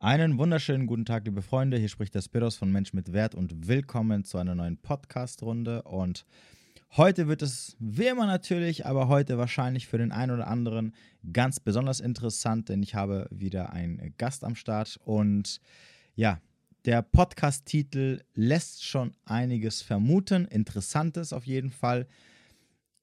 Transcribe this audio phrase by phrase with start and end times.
[0.00, 1.76] Einen wunderschönen guten Tag, liebe Freunde.
[1.76, 5.82] Hier spricht der Spiros von Mensch mit Wert und willkommen zu einer neuen Podcast-Runde.
[5.82, 6.24] Und
[6.96, 10.94] heute wird es wie immer natürlich, aber heute wahrscheinlich für den einen oder anderen
[11.32, 15.00] ganz besonders interessant, denn ich habe wieder einen Gast am Start.
[15.04, 15.60] Und
[16.14, 16.40] ja,
[16.84, 20.44] der Podcast-Titel lässt schon einiges vermuten.
[20.44, 22.06] Interessantes auf jeden Fall.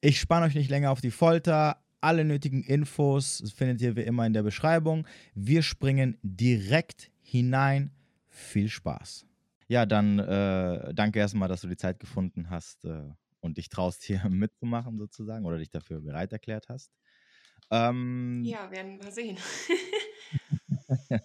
[0.00, 1.76] Ich spanne euch nicht länger auf die Folter.
[2.00, 5.06] Alle nötigen Infos findet ihr wie immer in der Beschreibung.
[5.34, 7.90] Wir springen direkt hinein.
[8.28, 9.26] Viel Spaß.
[9.68, 14.02] Ja, dann äh, danke erstmal, dass du die Zeit gefunden hast äh, und dich traust,
[14.02, 16.92] hier mitzumachen sozusagen oder dich dafür bereit erklärt hast.
[17.70, 19.38] Ähm, ja, werden wir sehen.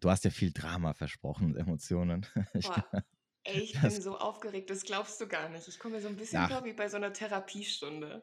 [0.00, 2.26] du hast ja viel Drama versprochen und Emotionen.
[2.54, 3.04] Boah,
[3.44, 5.68] ey, ich bin so aufgeregt, das glaubst du gar nicht.
[5.68, 8.22] Ich komme mir so ein bisschen vor wie bei so einer Therapiestunde.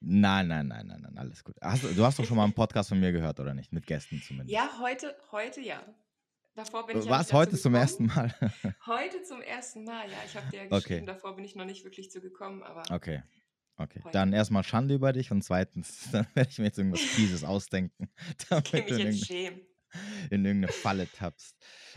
[0.00, 1.56] Nein, nein, nein, nein, nein, alles gut.
[1.60, 3.72] Hast, du hast doch schon mal einen Podcast von mir gehört, oder nicht?
[3.72, 4.50] Mit Gästen zumindest.
[4.50, 5.82] Ja, heute, heute ja.
[6.54, 8.34] Davor bin ich Was, heute zum ersten Mal?
[8.86, 10.16] heute zum ersten Mal, ja.
[10.26, 11.06] Ich habe dir ja geschrieben, okay.
[11.06, 12.82] davor bin ich noch nicht wirklich zu gekommen, aber.
[12.94, 13.22] Okay.
[13.80, 14.12] Okay, heute.
[14.12, 18.10] dann erstmal Schande über dich und zweitens, dann werde ich mir jetzt irgendwas Fieses ausdenken.
[18.50, 19.60] Damit ich mich jetzt schämen
[20.30, 21.56] in irgendeine Falle tappst.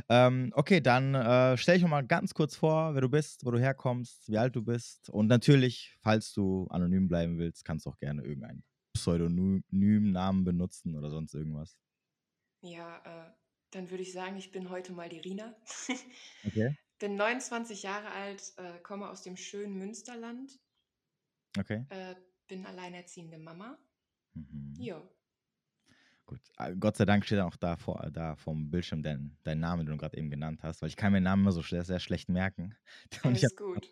[0.10, 3.60] Ähm, okay, dann äh, stell dich mal ganz kurz vor, wer du bist, wo du
[3.60, 5.10] herkommst, wie alt du bist.
[5.10, 11.10] Und natürlich, falls du anonym bleiben willst, kannst du auch gerne irgendeinen Pseudonym-Namen benutzen oder
[11.10, 11.78] sonst irgendwas.
[12.62, 13.32] Ja, äh,
[13.72, 15.56] dann würde ich sagen, ich bin heute mal die Rina.
[16.46, 16.78] okay.
[17.00, 20.60] Bin 29 Jahre alt, äh, komme aus dem schönen Münsterland.
[21.58, 21.84] Okay.
[21.90, 22.14] Äh,
[22.48, 23.80] bin alleinerziehende Mama.
[24.36, 24.76] Mhm.
[24.78, 25.02] Ja,
[26.32, 26.40] Gut.
[26.56, 29.92] Ah, Gott sei Dank steht auch da, vor, da vom Bildschirm dein, dein Name, den
[29.92, 32.30] du gerade eben genannt hast, weil ich kann mir Namen immer so sehr, sehr schlecht
[32.30, 32.74] merken.
[33.24, 33.86] Und Alles ich gut.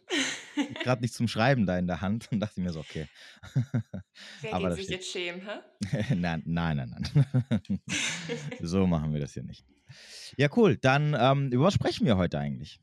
[0.81, 3.07] gerade nicht zum Schreiben da in der Hand und dachte mir so, okay.
[4.41, 6.15] Wer Aber sich jetzt schämen, hä?
[6.15, 7.81] nein, nein, nein, nein.
[8.61, 9.65] so machen wir das hier nicht.
[10.37, 10.77] Ja, cool.
[10.77, 12.79] Dann, ähm, über was sprechen wir heute eigentlich?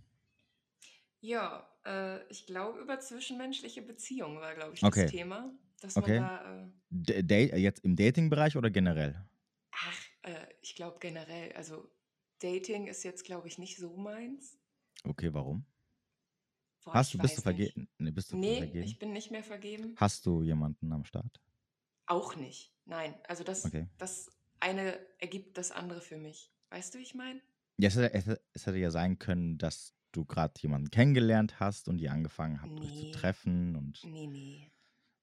[1.21, 5.07] Ja, äh, ich glaube, über zwischenmenschliche Beziehungen war, glaube ich, das okay.
[5.07, 5.51] Thema.
[5.81, 6.19] Dass okay.
[6.91, 9.25] da, äh, jetzt im Dating-Bereich oder generell?
[9.79, 11.91] Ach, äh, ich glaube generell, also
[12.41, 14.59] Dating ist jetzt, glaube ich, nicht so meins.
[15.05, 15.67] Okay, warum?
[16.85, 17.89] Boah, Hast du, bist du vergeben?
[17.99, 18.85] Nee, bist du nee vergeben?
[18.85, 19.95] ich bin nicht mehr vergeben.
[19.97, 21.43] Hast du jemanden am Start?
[22.07, 22.73] Auch nicht.
[22.85, 23.89] Nein, also das, okay.
[23.99, 26.53] das eine ergibt das andere für mich.
[26.71, 27.41] Weißt du, wie ich meine?
[27.79, 31.99] Ja, es hätte, es hätte, ja sein können, dass du gerade jemanden kennengelernt hast und
[31.99, 32.81] die angefangen habt, nee.
[32.81, 33.77] euch zu treffen.
[33.77, 34.71] Und nee, nee.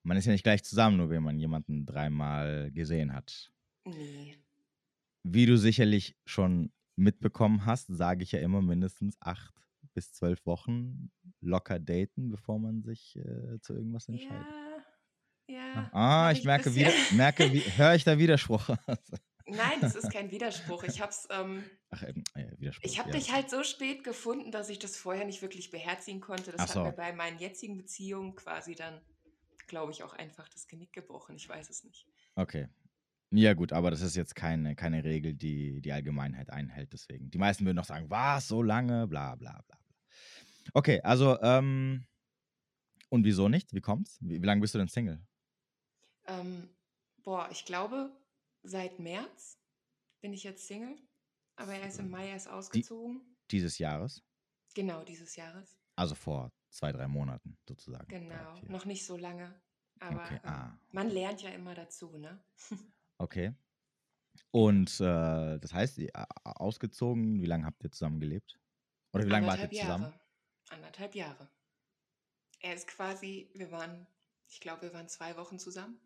[0.04, 3.52] Man ist ja nicht gleich zusammen, nur wenn man jemanden dreimal gesehen hat.
[3.86, 4.38] Nee.
[5.24, 9.54] Wie du sicherlich schon mitbekommen hast, sage ich ja immer mindestens acht
[9.94, 11.12] bis zwölf Wochen
[11.42, 14.48] locker daten, bevor man sich äh, zu irgendwas entscheidet.
[15.48, 15.90] Ja, ja.
[15.92, 18.70] Ah, ich, ich merke, wieder, merke höre ich da Widerspruch?
[19.46, 20.84] Nein, das ist kein Widerspruch.
[20.84, 22.90] Ich hab's, ähm, Ach, ähm, äh, Widerspruch.
[22.90, 23.16] Ich habe ja.
[23.16, 26.52] dich halt so spät gefunden, dass ich das vorher nicht wirklich beherzigen konnte.
[26.52, 26.80] Das so.
[26.80, 29.02] hat mir bei meinen jetzigen Beziehungen quasi dann,
[29.68, 31.36] glaube ich, auch einfach das Genick gebrochen.
[31.36, 32.08] Ich weiß es nicht.
[32.36, 32.68] Okay,
[33.36, 36.94] ja, gut, aber das ist jetzt keine, keine Regel, die die Allgemeinheit einhält.
[36.94, 37.32] Deswegen.
[37.32, 39.78] Die meisten würden noch sagen, was, so lange, bla, bla, bla.
[40.74, 42.06] Okay, also, ähm,
[43.10, 43.74] und wieso nicht?
[43.74, 44.18] Wie kommt's?
[44.22, 45.20] Wie, wie lange bist du denn Single?
[46.26, 46.70] Ähm,
[47.24, 48.12] boah, ich glaube,
[48.64, 49.60] seit März
[50.22, 50.96] bin ich jetzt Single.
[51.56, 53.22] Aber er ist im Mai erst ausgezogen.
[53.52, 54.24] Die, dieses Jahres?
[54.74, 55.78] Genau, dieses Jahres.
[55.96, 58.08] Also vor zwei, drei Monaten sozusagen.
[58.08, 59.54] Genau, noch nicht so lange.
[60.00, 60.40] Aber okay.
[60.44, 60.80] Ähm, ah.
[60.92, 62.44] man lernt ja immer dazu, ne?
[63.18, 63.54] Okay.
[64.52, 66.00] Und äh, das heißt,
[66.44, 68.60] ausgezogen, wie lange habt ihr zusammen gelebt?
[69.12, 70.04] Oder wie lange wart ihr zusammen?
[70.04, 70.20] Jahre.
[70.70, 71.50] Anderthalb Jahre.
[72.60, 74.08] Er ist quasi, wir waren,
[74.48, 76.00] ich glaube, wir waren zwei Wochen zusammen.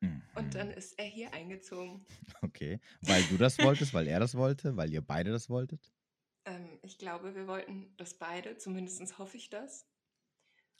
[0.00, 0.22] Mhm.
[0.34, 2.04] Und dann ist er hier eingezogen.
[2.42, 2.80] Okay.
[3.02, 5.92] Weil du das wolltest, weil er das wollte, weil ihr beide das wolltet?
[6.44, 9.86] Ähm, ich glaube, wir wollten das beide, zumindest hoffe ich das.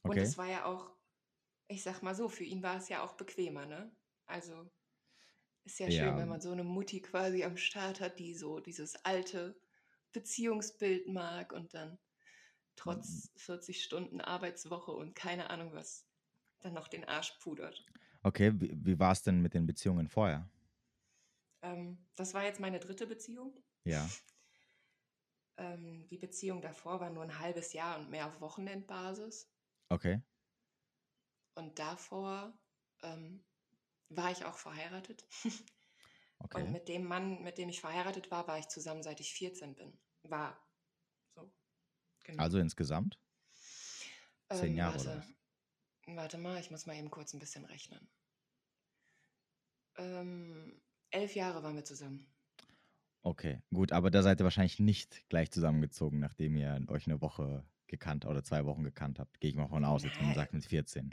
[0.02, 0.90] Und es war ja auch,
[1.68, 3.90] ich sag mal so, für ihn war es ja auch bequemer, ne?
[4.26, 4.70] Also
[5.68, 8.58] ist ja, ja schön, wenn man so eine Mutti quasi am Start hat, die so
[8.58, 9.54] dieses alte
[10.12, 11.98] Beziehungsbild mag und dann
[12.74, 13.80] trotz 40 mhm.
[13.80, 16.06] Stunden Arbeitswoche und keine Ahnung was
[16.60, 17.84] dann noch den Arsch pudert.
[18.22, 20.50] Okay, wie, wie war es denn mit den Beziehungen vorher?
[21.62, 23.54] Ähm, das war jetzt meine dritte Beziehung.
[23.84, 24.08] Ja.
[25.58, 29.52] Ähm, die Beziehung davor war nur ein halbes Jahr und mehr auf Wochenendbasis.
[29.90, 30.20] Okay.
[31.54, 32.58] Und davor
[33.02, 33.44] ähm,
[34.08, 35.24] war ich auch verheiratet.
[36.40, 36.62] Okay.
[36.62, 39.74] Und mit dem Mann, mit dem ich verheiratet war, war ich zusammen, seit ich 14
[39.74, 39.98] bin.
[40.22, 40.56] War
[41.34, 41.52] so.
[42.24, 42.40] Genau.
[42.40, 43.18] Also insgesamt?
[44.52, 46.16] Zehn ähm, Jahre warte, oder was?
[46.16, 48.08] Warte mal, ich muss mal eben kurz ein bisschen rechnen.
[49.96, 52.32] Ähm, elf Jahre waren wir zusammen.
[53.22, 57.68] Okay, gut, aber da seid ihr wahrscheinlich nicht gleich zusammengezogen, nachdem ihr euch eine Woche
[57.88, 59.40] gekannt oder zwei Wochen gekannt habt.
[59.40, 61.12] Gehe ich mal von aus, jetzt man sagt mit 14.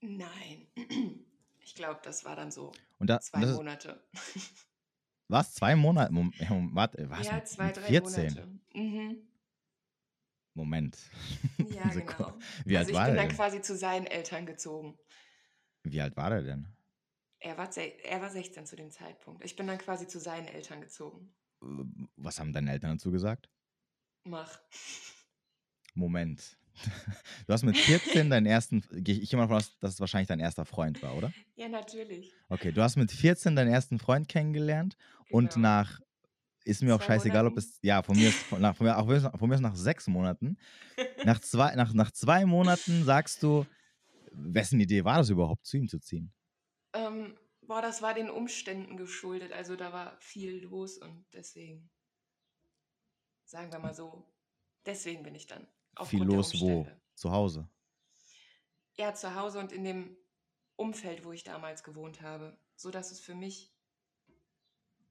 [0.00, 0.66] Nein.
[1.66, 4.00] Ich glaube, das war dann so Und da, zwei das Monate.
[5.28, 5.52] was?
[5.54, 6.12] Zwei Monate?
[6.12, 7.26] Mom- ja, Mom- Warte, was?
[7.26, 8.22] Ja, zwei, drei 14?
[8.34, 8.46] Monate.
[8.74, 9.28] Mhm.
[10.54, 10.96] Moment.
[11.70, 12.16] Ja, Sekunde.
[12.16, 12.38] genau.
[12.64, 14.96] Wie alt Also ich war bin der dann quasi zu seinen Eltern gezogen.
[15.82, 16.68] Wie alt war der denn?
[17.40, 19.44] Er war, er war 16 zu dem Zeitpunkt.
[19.44, 21.34] Ich bin dann quasi zu seinen Eltern gezogen.
[21.62, 21.66] Äh,
[22.16, 23.50] Was haben deine Eltern dazu gesagt?
[24.24, 24.60] Mach.
[25.94, 26.56] Moment.
[27.46, 30.40] Du hast mit 14 deinen ersten, ich gehe mal davon aus, dass es wahrscheinlich dein
[30.40, 31.34] erster Freund war, oder?
[31.56, 32.32] Ja, natürlich.
[32.48, 34.96] Okay, du hast mit 14 deinen ersten Freund kennengelernt
[35.28, 35.60] und Genau.
[35.62, 36.00] nach,
[36.64, 37.58] ist mir auch Zwei scheißegal, ob Monaten.
[37.58, 39.06] es, ja, von mir ist, von, nach, von, mir, auch,
[39.38, 40.58] von mir ist nach sechs Monaten.
[41.22, 43.66] Nach zwei, nach, nach zwei Monaten sagst du,
[44.32, 46.32] wessen Idee war das überhaupt, zu ihm zu ziehen?
[46.94, 49.52] Ähm, boah, das war den Umständen geschuldet.
[49.52, 51.90] Also da war viel los und deswegen,
[53.44, 54.24] sagen wir mal so,
[54.84, 55.66] deswegen bin ich dann
[56.04, 56.86] Viel los wo?
[57.14, 57.68] Zu Hause.
[58.94, 60.16] Ja, zu Hause und in dem
[60.76, 63.72] Umfeld, wo ich damals gewohnt habe, so dass es für mich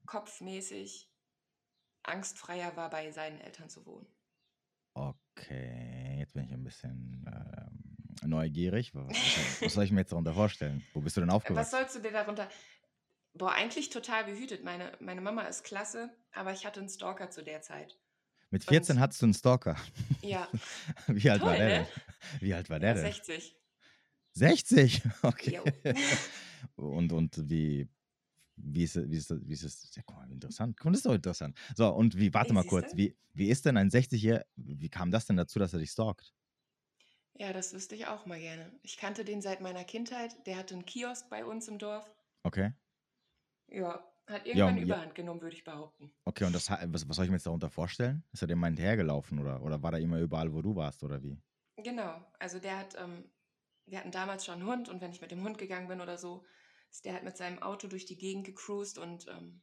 [0.06, 1.10] kopfmäßig
[2.04, 4.06] angstfreier war, bei seinen Eltern zu wohnen.
[4.94, 8.94] Okay, jetzt bin ich ein bisschen ähm, neugierig.
[8.94, 10.84] Was, was, was soll ich mir jetzt darunter vorstellen?
[10.94, 11.70] Wo bist du denn Äh, Was aufgewachsen?
[11.70, 12.48] sollst du dir darunter?
[13.34, 14.64] Boah, eigentlich total behütet.
[14.64, 17.98] Meine, meine Mama ist klasse, aber ich hatte einen Stalker zu der Zeit.
[18.50, 19.76] Mit 14 Und hattest du einen Stalker.
[20.22, 20.52] ja,
[21.08, 21.70] Wie alt war toll, der ne?
[21.70, 21.88] denn?
[22.40, 23.14] Wie alt war der denn?
[23.14, 23.56] 60.
[24.32, 25.02] 60?
[25.22, 25.54] Okay.
[25.54, 25.72] Jo.
[26.76, 27.88] Und, und wie,
[28.56, 30.76] wie ist es, wie ist es, wie ist es, ja, guck mal, interessant.
[30.78, 31.58] Guck Das ist doch interessant.
[31.76, 32.96] So, und wie, warte Ey, mal kurz, du?
[32.96, 36.34] wie, wie ist denn ein 60-Jähriger, wie kam das denn dazu, dass er dich stalkt?
[37.34, 38.78] Ja, das wüsste ich auch mal gerne.
[38.82, 40.44] Ich kannte den seit meiner Kindheit.
[40.46, 42.12] Der hatte einen Kiosk bei uns im Dorf.
[42.46, 42.72] Okay.
[43.68, 44.96] Ja, hat Ja, irgendwann ja.
[44.96, 46.12] Überhand genommen, würde ich behaupten.
[46.24, 48.24] Okay, und das, was, was soll ich mir jetzt darunter vorstellen?
[48.32, 51.22] Ist er dir mal hinterhergelaufen oder, oder war er immer überall, wo du warst oder
[51.22, 51.40] wie?
[51.78, 53.30] Genau, also der hat, ähm,
[53.86, 56.18] wir hatten damals schon einen Hund und wenn ich mit dem Hund gegangen bin oder
[56.18, 56.44] so,
[56.90, 59.62] ist der halt mit seinem Auto durch die Gegend gecruised und ähm,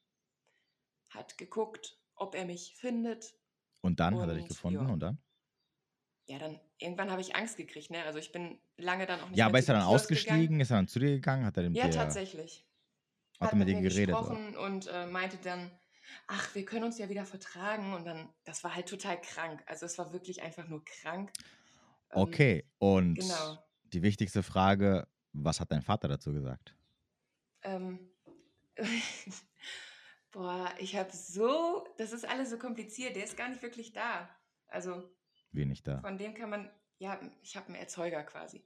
[1.07, 3.39] hat geguckt, ob er mich findet.
[3.81, 4.89] Und dann hat er dich Und, gefunden ja.
[4.89, 5.21] und dann?
[6.25, 8.03] Ja, dann irgendwann habe ich Angst gekriegt, ne?
[8.05, 10.59] Also ich bin lange dann auch nicht Ja, aber ist er dem dann ausgestiegen?
[10.59, 10.59] gegangen.
[10.59, 11.45] Ist er dann zu dir gegangen?
[11.45, 12.65] Hat er mit Ja, tatsächlich.
[13.43, 14.15] Hat er Hat mit mit dir geredet?
[14.15, 14.35] Oder?
[14.35, 15.71] gesprochen und äh, meinte dann,
[16.27, 17.93] ach, wir können uns ja wieder vertragen.
[17.93, 19.63] Und dann, das war halt total krank.
[19.67, 21.31] Also es war wirklich einfach nur krank.
[22.11, 23.57] Ähm, Okay, und Genau.
[23.85, 26.75] die wichtigste Frage, was hat dein Vater dazu gesagt?
[27.63, 28.11] Ähm,
[30.31, 34.29] boah, ich habe so, das ist alles so kompliziert, der ist gar nicht wirklich da.
[34.67, 35.09] Also
[35.51, 36.01] Wie nicht da?
[36.01, 38.65] von dem kann man, ja, ich habe einen Erzeuger quasi.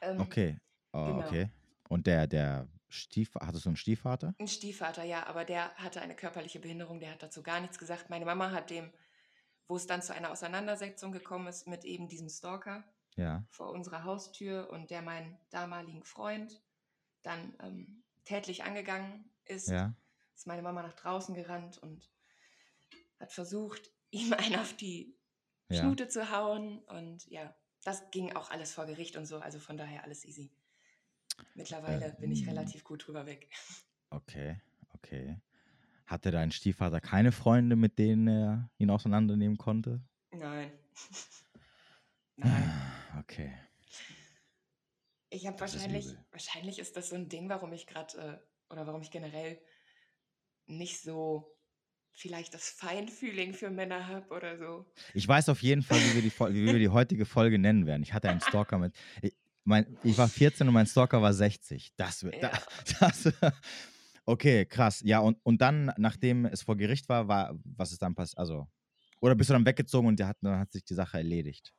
[0.00, 0.58] Ähm, Okay,
[0.92, 1.26] oh, genau.
[1.26, 1.50] okay.
[1.88, 4.34] Und der, der Stief, hattest du einen Stiefvater?
[4.38, 8.10] Ein Stiefvater, ja, aber der hatte eine körperliche Behinderung, der hat dazu gar nichts gesagt.
[8.10, 8.92] Meine Mama hat dem,
[9.68, 12.84] wo es dann zu einer Auseinandersetzung gekommen ist mit eben diesem Stalker
[13.16, 13.44] Ja.
[13.50, 16.62] vor unserer Haustür und der meinen damaligen Freund
[17.22, 19.94] dann ähm, tätlich angegangen ist, Ja.
[20.34, 22.10] ist meine Mama nach draußen gerannt und
[23.18, 25.16] hat versucht, ihm einen auf die
[25.68, 25.80] Ja.
[25.80, 26.78] Schnute zu hauen.
[26.84, 30.52] Und ja, das ging auch alles vor Gericht und so, also von daher alles easy.
[31.54, 33.48] Mittlerweile bin ich Ähm, relativ gut drüber weg.
[34.10, 34.60] Okay,
[34.94, 35.40] okay.
[36.06, 40.00] Hatte dein Stiefvater keine Freunde, mit denen er ihn auseinandernehmen konnte?
[40.30, 40.70] Nein.
[42.36, 42.72] Nein.
[43.18, 43.52] Okay.
[45.28, 48.72] Ich habe Das ist wahrscheinlich, wahrscheinlich ist das so ein Ding, warum ich gerade, äh,
[48.72, 49.60] oder warum ich generell
[50.66, 51.52] nicht so
[52.12, 54.86] vielleicht das Feinfühling für Männer habe oder so.
[55.12, 58.02] Ich weiß auf jeden Fall, wie wir die, wie wir die heutige Folge nennen werden.
[58.02, 58.94] Ich hatte einen Stalker mit.
[59.20, 59.34] Ich,
[59.66, 61.92] mein, ich war 14 und mein Stalker war 60.
[61.96, 62.40] Das wird.
[62.40, 62.52] Ja.
[63.00, 63.32] Das,
[64.24, 65.02] okay, krass.
[65.04, 68.38] Ja, und, und dann, nachdem es vor Gericht war, war was ist dann passiert?
[68.38, 68.68] Also.
[69.20, 71.74] Oder bist du dann weggezogen und der hat, dann hat sich die Sache erledigt?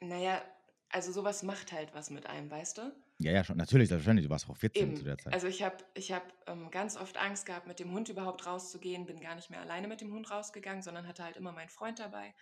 [0.00, 0.42] Naja,
[0.90, 2.92] also sowas macht halt was mit einem, weißt du?
[3.18, 3.56] Ja, ja, schon.
[3.56, 4.26] Natürlich, selbstverständlich.
[4.26, 4.96] Du warst auch 14 Eben.
[4.96, 5.32] zu der Zeit.
[5.32, 9.06] Also ich habe ich hab, ähm, ganz oft Angst gehabt, mit dem Hund überhaupt rauszugehen,
[9.06, 11.98] bin gar nicht mehr alleine mit dem Hund rausgegangen, sondern hatte halt immer meinen Freund
[11.98, 12.34] dabei,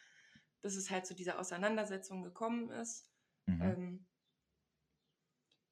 [0.62, 3.08] bis es halt zu dieser Auseinandersetzung gekommen ist.
[3.46, 3.62] mhm.
[3.62, 4.06] Ähm,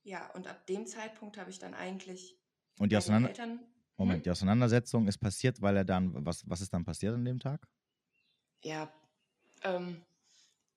[0.08, 2.38] ja, und ab dem Zeitpunkt habe ich dann eigentlich
[2.78, 3.60] und die, Auseinander Eltern.
[3.98, 4.22] Moment, Hm?
[4.24, 6.24] die Auseinandersetzung ist passiert, weil er dann.
[6.24, 7.66] Was, was ist dann passiert an dem Tag?
[8.64, 8.92] Ja,
[9.62, 10.04] ähm,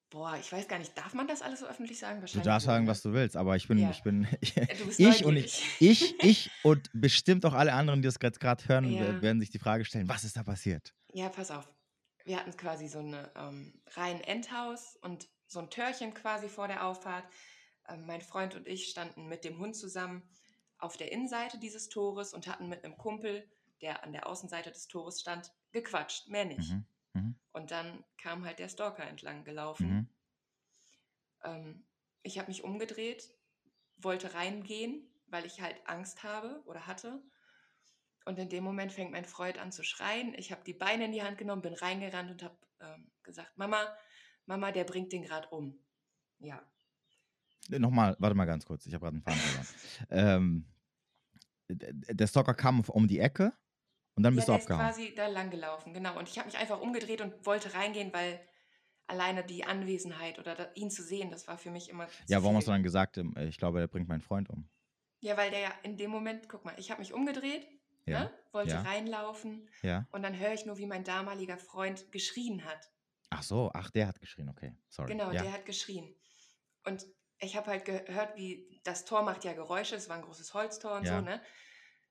[0.10, 2.20] boah, ich weiß gar nicht, darf man das alles so öffentlich sagen?
[2.22, 3.90] Du darfst sagen, was du willst, aber ich bin, Ja.
[3.92, 4.28] ich bin,
[4.86, 5.64] bist ich und neugierig.
[5.80, 9.00] ich, ich und bestimmt auch alle anderen, die das gerade hören, Ja.
[9.00, 10.94] wer- werden sich die Frage stellen, was ist da passiert?
[11.14, 11.72] Ja, pass auf.
[12.26, 16.86] Wir hatten quasi so eine ähm, rein Endhaus und so ein Törchen quasi vor der
[16.86, 17.26] Auffahrt.
[17.88, 20.24] Ähm, mein Freund und ich standen mit dem Hund zusammen
[20.78, 23.48] auf der Innenseite dieses Tores und hatten mit einem Kumpel,
[23.82, 26.72] der an der Außenseite des Tores stand, gequatscht, mehr nicht.
[26.72, 26.86] Mhm.
[27.14, 27.36] Mhm.
[27.54, 29.90] Und dann kam halt der Stalker entlang gelaufen.
[29.90, 30.10] Mhm.
[31.44, 31.86] Ähm,
[32.24, 33.30] ich habe mich umgedreht,
[33.98, 37.22] wollte reingehen, weil ich halt Angst habe oder hatte.
[38.26, 40.34] Und in dem Moment fängt mein Freund an zu schreien.
[40.36, 43.96] Ich habe die Beine in die Hand genommen, bin reingerannt und habe ähm, gesagt, Mama,
[44.46, 45.80] Mama, der bringt den gerade um.
[46.40, 46.64] Ja.
[47.70, 49.68] Äh, nochmal, warte mal ganz kurz, ich habe gerade einen Faden verloren.
[50.10, 50.66] ähm,
[51.70, 53.54] der Stalker kam um die Ecke
[54.16, 54.90] und dann bist ja, du abgehauen.
[54.90, 56.18] ist quasi da lang gelaufen, genau.
[56.18, 58.42] Und ich habe mich einfach umgedreht und wollte reingehen, weil
[59.08, 62.08] alleine die Anwesenheit oder da, ihn zu sehen, das war für mich immer.
[62.28, 62.58] Ja, warum viel.
[62.58, 64.68] hast du dann gesagt, ähm, ich glaube, er bringt meinen Freund um?
[65.20, 67.68] Ja, weil der ja in dem Moment, guck mal, ich habe mich umgedreht,
[68.06, 68.22] ja.
[68.22, 68.82] ne, wollte ja.
[68.82, 70.08] reinlaufen ja.
[70.12, 72.92] und dann höre ich nur, wie mein damaliger Freund geschrien hat.
[73.30, 75.14] Ach so, ach, der hat geschrien, okay, sorry.
[75.14, 76.14] Genau, der hat geschrien.
[76.84, 77.06] Und
[77.42, 80.98] ich habe halt gehört, wie das Tor macht ja Geräusche, es war ein großes Holztor
[80.98, 81.42] und so, ne?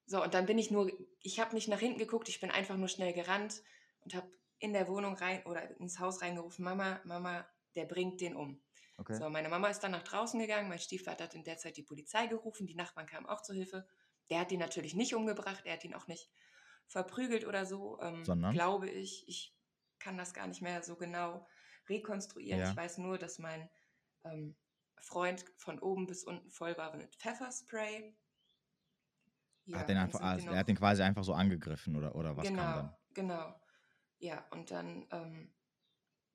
[0.07, 2.77] So, und dann bin ich nur, ich habe nicht nach hinten geguckt, ich bin einfach
[2.77, 3.63] nur schnell gerannt
[4.01, 8.35] und habe in der Wohnung rein oder ins Haus reingerufen, Mama, Mama, der bringt den
[8.35, 8.61] um.
[8.99, 9.15] Okay.
[9.15, 11.85] So, meine Mama ist dann nach draußen gegangen, mein Stiefvater hat in der Zeit die
[11.85, 13.87] Polizei gerufen, die Nachbarn kamen auch zur Hilfe.
[14.31, 16.29] Der hat ihn natürlich nicht umgebracht, er hat ihn auch nicht
[16.89, 18.53] verprügelt oder so, ähm, Sondern?
[18.53, 19.27] glaube ich.
[19.29, 19.57] Ich
[20.01, 21.47] kann das gar nicht mehr so genau
[21.89, 22.61] rekonstruieren.
[22.61, 22.71] Ja.
[22.71, 23.71] Ich weiß nur, dass mein
[24.25, 24.57] ähm,
[25.01, 28.17] Freund von oben bis unten voll war mit Pfefferspray.
[29.67, 32.47] Ja, hat den einfach, also, er hat den quasi einfach so angegriffen oder, oder was
[32.47, 32.97] genau, kam dann?
[33.15, 33.61] Genau,
[34.19, 35.55] ja, und dann ähm,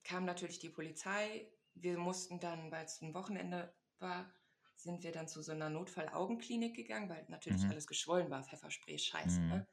[0.04, 1.52] kam natürlich die Polizei.
[1.74, 4.32] Wir mussten dann, weil es ein Wochenende war,
[4.76, 7.72] sind wir dann zu so einer Notfall-Augenklinik gegangen, weil natürlich mhm.
[7.72, 8.44] alles geschwollen war.
[8.44, 9.48] Pfefferspray, scheiße, mhm.
[9.50, 9.68] ne?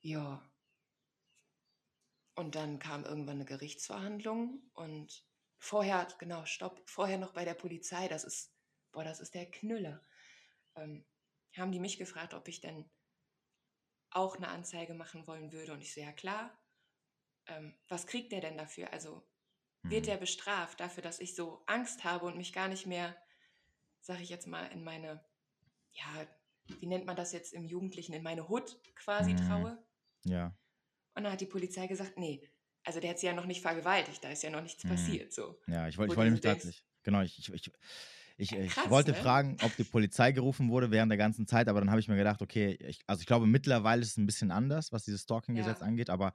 [0.00, 0.42] Ja.
[2.34, 5.24] Und dann kam irgendwann eine Gerichtsverhandlung und
[5.64, 8.54] vorher, genau, stopp, vorher noch bei der Polizei, das ist,
[8.92, 10.04] boah, das ist der Knüller.
[10.76, 11.04] Ähm,
[11.56, 12.90] haben die mich gefragt, ob ich denn
[14.10, 15.72] auch eine Anzeige machen wollen würde.
[15.72, 16.56] Und ich so, ja klar.
[17.46, 18.92] Ähm, was kriegt der denn dafür?
[18.92, 19.26] Also
[19.82, 20.12] wird mhm.
[20.12, 23.16] er bestraft dafür, dass ich so Angst habe und mich gar nicht mehr,
[24.00, 25.24] sag ich jetzt mal, in meine,
[25.92, 26.26] ja,
[26.66, 29.36] wie nennt man das jetzt im Jugendlichen, in meine Hut quasi mhm.
[29.48, 29.84] traue?
[30.24, 30.56] Ja.
[31.14, 32.48] Und dann hat die Polizei gesagt, nee,
[32.84, 34.88] also der hat sie ja noch nicht vergewaltigt, da ist ja noch nichts mhm.
[34.90, 35.32] passiert.
[35.32, 35.58] So.
[35.66, 37.72] Ja, ich wollte ich wollte mich tatsächlich, genau, ich, ich, ich
[38.36, 39.16] ich, ja, krass, ich wollte ne?
[39.16, 42.16] fragen, ob die Polizei gerufen wurde während der ganzen Zeit, aber dann habe ich mir
[42.16, 45.80] gedacht, okay, ich, also ich glaube, mittlerweile ist es ein bisschen anders, was dieses Stalking-Gesetz
[45.80, 45.86] ja.
[45.86, 46.32] angeht, aber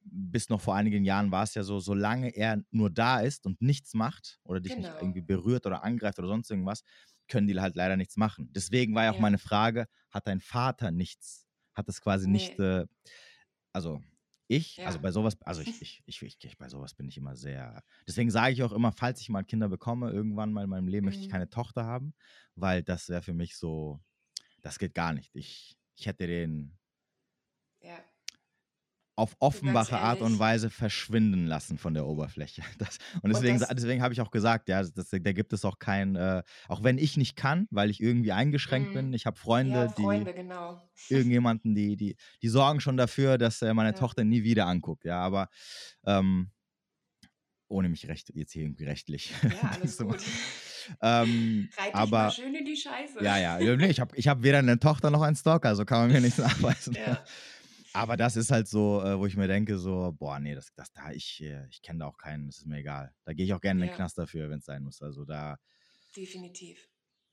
[0.00, 3.60] bis noch vor einigen Jahren war es ja so, solange er nur da ist und
[3.60, 4.88] nichts macht oder dich genau.
[4.88, 6.82] nicht irgendwie berührt oder angreift oder sonst irgendwas,
[7.28, 8.48] können die halt leider nichts machen.
[8.52, 12.32] Deswegen war ja auch meine Frage, hat dein Vater nichts, hat es quasi nee.
[12.32, 12.86] nicht, äh,
[13.72, 14.02] also
[14.48, 14.86] ich, also ja.
[14.86, 17.82] also bei sowas, also ich, ich, ich, ich, ich, bei sowas bin ich immer sehr.
[18.06, 21.04] Deswegen sage ich auch immer, falls ich mal Kinder bekomme, irgendwann mal in meinem Leben
[21.04, 21.08] mhm.
[21.08, 21.32] möchte ich mhm.
[21.32, 22.14] keine Tochter haben,
[22.54, 24.00] weil das wäre für mich so,
[24.62, 25.34] das geht gar nicht.
[25.34, 26.76] Ich, ich hätte den,
[29.16, 32.62] auf offenbare Art und Weise verschwinden lassen von der Oberfläche.
[32.78, 36.14] Das, und deswegen, deswegen habe ich auch gesagt, ja, das, da gibt es auch kein,
[36.14, 39.14] äh, auch wenn ich nicht kann, weil ich irgendwie eingeschränkt bin.
[39.14, 40.82] Ich habe Freunde, ja, Freunde, die genau.
[41.08, 43.94] irgendjemanden, die, die, die sorgen schon dafür, dass äh, meine ja.
[43.94, 45.04] Tochter nie wieder anguckt.
[45.04, 45.48] Ja, aber
[46.04, 46.50] ähm,
[47.68, 49.32] ohne mich recht, jetzt hier irgendwie rechtlich.
[49.42, 50.20] Ja, alles gut.
[51.00, 53.24] Ähm, Reit aber, mal schön in die Scheiße.
[53.24, 53.58] Ja, ja.
[53.58, 56.38] Ich habe ich hab weder eine Tochter noch einen Stalker, also kann man mir nichts
[56.38, 56.94] nachweisen.
[56.94, 57.24] Ja.
[57.96, 60.92] Aber das ist halt so, äh, wo ich mir denke, so, boah, nee, das, das
[60.92, 63.14] da, ich, äh, ich kenne da auch keinen, das ist mir egal.
[63.24, 63.96] Da gehe ich auch gerne in den ja.
[63.96, 65.00] Knast dafür, wenn es sein muss.
[65.00, 65.58] Also da.
[66.14, 66.90] Definitiv.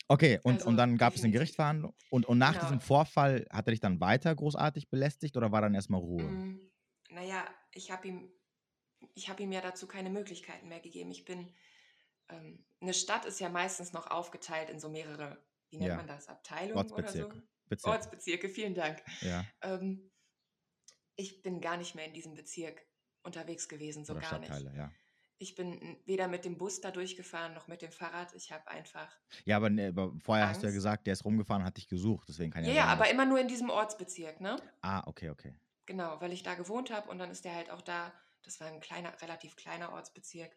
[0.07, 1.19] Okay, und, also, und dann gab definitiv.
[1.19, 1.95] es eine Gerichtsverhandlung.
[2.09, 2.63] Und, und nach genau.
[2.63, 6.23] diesem Vorfall hat er dich dann weiter großartig belästigt oder war dann erstmal Ruhe?
[6.23, 6.71] Mm,
[7.09, 8.31] naja, ich habe ihm,
[9.27, 11.11] hab ihm ja dazu keine Möglichkeiten mehr gegeben.
[11.11, 11.53] Ich bin,
[12.29, 15.97] ähm, eine Stadt ist ja meistens noch aufgeteilt in so mehrere, wie nennt ja.
[15.97, 17.29] man das, Abteilungen oder so?
[17.67, 17.89] Bezirke.
[17.89, 19.01] Ortsbezirke, vielen Dank.
[19.21, 19.45] Ja.
[19.61, 20.09] Ähm,
[21.15, 22.85] ich bin gar nicht mehr in diesem Bezirk
[23.23, 24.75] unterwegs gewesen, so Oder gar nicht.
[24.75, 24.91] Ja.
[25.39, 28.33] Ich bin weder mit dem Bus da durchgefahren noch mit dem Fahrrad.
[28.33, 29.09] Ich habe einfach.
[29.45, 30.57] Ja, aber, ne, aber vorher Angst.
[30.57, 32.27] hast du ja gesagt, der ist rumgefahren, hat dich gesucht.
[32.29, 32.69] Deswegen kann ja.
[32.69, 34.55] Ja, ja, aber immer nur in diesem Ortsbezirk, ne?
[34.81, 35.53] Ah, okay, okay.
[35.85, 38.13] Genau, weil ich da gewohnt habe und dann ist der halt auch da.
[38.43, 40.55] Das war ein kleiner, relativ kleiner Ortsbezirk.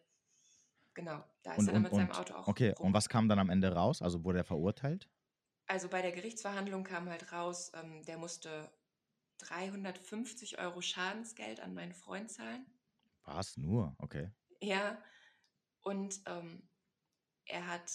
[0.93, 2.47] Genau, da ist und, er dann mit und, seinem Auto auch.
[2.47, 2.87] Okay, rum.
[2.87, 4.01] und was kam dann am Ende raus?
[4.01, 5.09] Also wurde er verurteilt?
[5.67, 8.71] Also bei der Gerichtsverhandlung kam halt raus, ähm, der musste
[9.37, 12.65] 350 Euro Schadensgeld an meinen Freund zahlen.
[13.23, 13.57] Was?
[13.57, 13.95] Nur?
[13.99, 14.31] Okay.
[14.61, 15.01] Ja.
[15.81, 16.67] Und ähm,
[17.45, 17.91] er hat,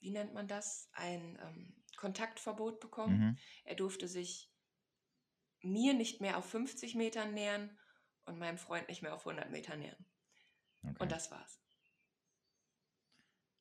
[0.00, 3.18] wie nennt man das, ein ähm, Kontaktverbot bekommen.
[3.18, 3.38] Mhm.
[3.64, 4.52] Er durfte sich
[5.62, 7.78] mir nicht mehr auf 50 Metern nähern
[8.24, 10.04] und meinem Freund nicht mehr auf 100 Meter nähern.
[10.82, 10.96] Okay.
[10.98, 11.60] Und das war's.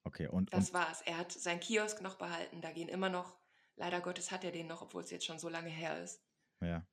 [0.03, 0.51] Okay, und.
[0.53, 1.01] Das und war's.
[1.03, 2.61] Er hat seinen Kiosk noch behalten.
[2.61, 3.37] Da gehen immer noch,
[3.75, 6.23] leider Gottes hat er den noch, obwohl es jetzt schon so lange her ist.
[6.61, 6.85] Ja.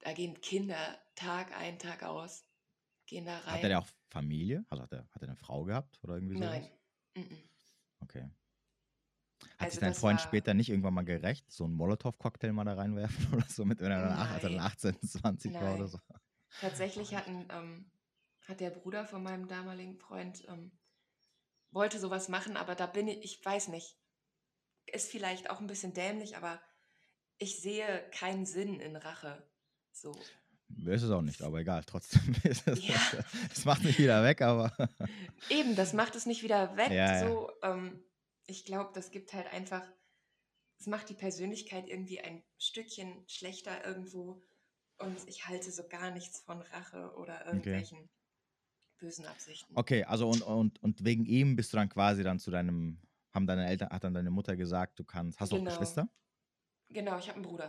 [0.00, 2.44] da gehen Kinder Tag ein, Tag aus,
[3.06, 3.54] gehen da rein.
[3.54, 4.64] Hat er ja auch Familie?
[4.70, 6.44] Also hat er, hat er eine Frau gehabt oder irgendwie so?
[6.44, 6.70] Nein.
[7.14, 7.48] Mm -mm.
[8.00, 8.30] Okay.
[9.40, 12.74] Hat Also sich dein Freund später nicht irgendwann mal gerecht, so einen Molotow-Cocktail mal da
[12.74, 14.66] reinwerfen oder so, mit, wenn er dann, ach, als er dann Nein.
[14.66, 15.86] 18, 20 war oder Nein.
[15.88, 15.98] so?
[16.60, 17.90] Tatsächlich hatten, ähm,
[18.46, 20.72] hat der Bruder von meinem damaligen Freund, ähm,
[21.70, 23.98] wollte sowas machen, aber da bin ich, ich weiß nicht,
[24.86, 26.60] ist vielleicht auch ein bisschen dämlich, aber
[27.38, 29.42] ich sehe keinen Sinn in Rache.
[29.92, 30.12] So.
[30.86, 32.34] Ist es auch nicht, aber egal, trotzdem.
[32.44, 33.00] ist es- Ja.
[33.52, 34.72] Es macht nicht wieder weg, aber.
[35.50, 36.90] Eben, das macht es nicht wieder weg.
[36.90, 37.26] Ja.
[37.26, 38.02] So, ähm,
[38.46, 39.82] ich glaube, das gibt halt einfach,
[40.78, 44.42] es macht die Persönlichkeit irgendwie ein Stückchen schlechter irgendwo.
[44.98, 48.08] Und ich halte so gar nichts von Rache oder irgendwelchen
[48.98, 49.72] bösen Absichten.
[49.76, 53.00] Okay, also und, und, und wegen ihm bist du dann quasi dann zu deinem,
[53.32, 55.70] haben deine Eltern, hat dann deine Mutter gesagt, du kannst, hast du auch Genau.
[55.70, 56.08] Geschwister?
[56.90, 57.66] Genau, ich habe einen Bruder,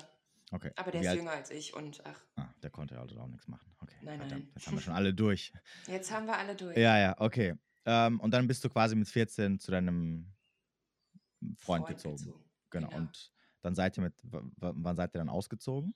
[0.52, 0.72] Okay.
[0.76, 3.20] aber der Wie ist alt- jünger als ich und ach, Ah, der konnte ja also
[3.20, 3.72] auch nichts machen.
[3.80, 3.96] Okay.
[4.02, 4.52] Nein, verdammt, nein.
[4.56, 5.54] Jetzt haben wir schon alle durch.
[5.88, 6.78] jetzt haben wir alle durch.
[6.78, 7.56] Ja, ja, okay.
[7.86, 10.32] Ähm, und dann bist du quasi mit 14 zu deinem
[11.58, 12.24] Freund, gezogen.
[12.70, 12.88] Genau.
[12.88, 12.96] genau.
[12.98, 15.94] Und dann seid ihr mit, wann seid ihr dann ausgezogen?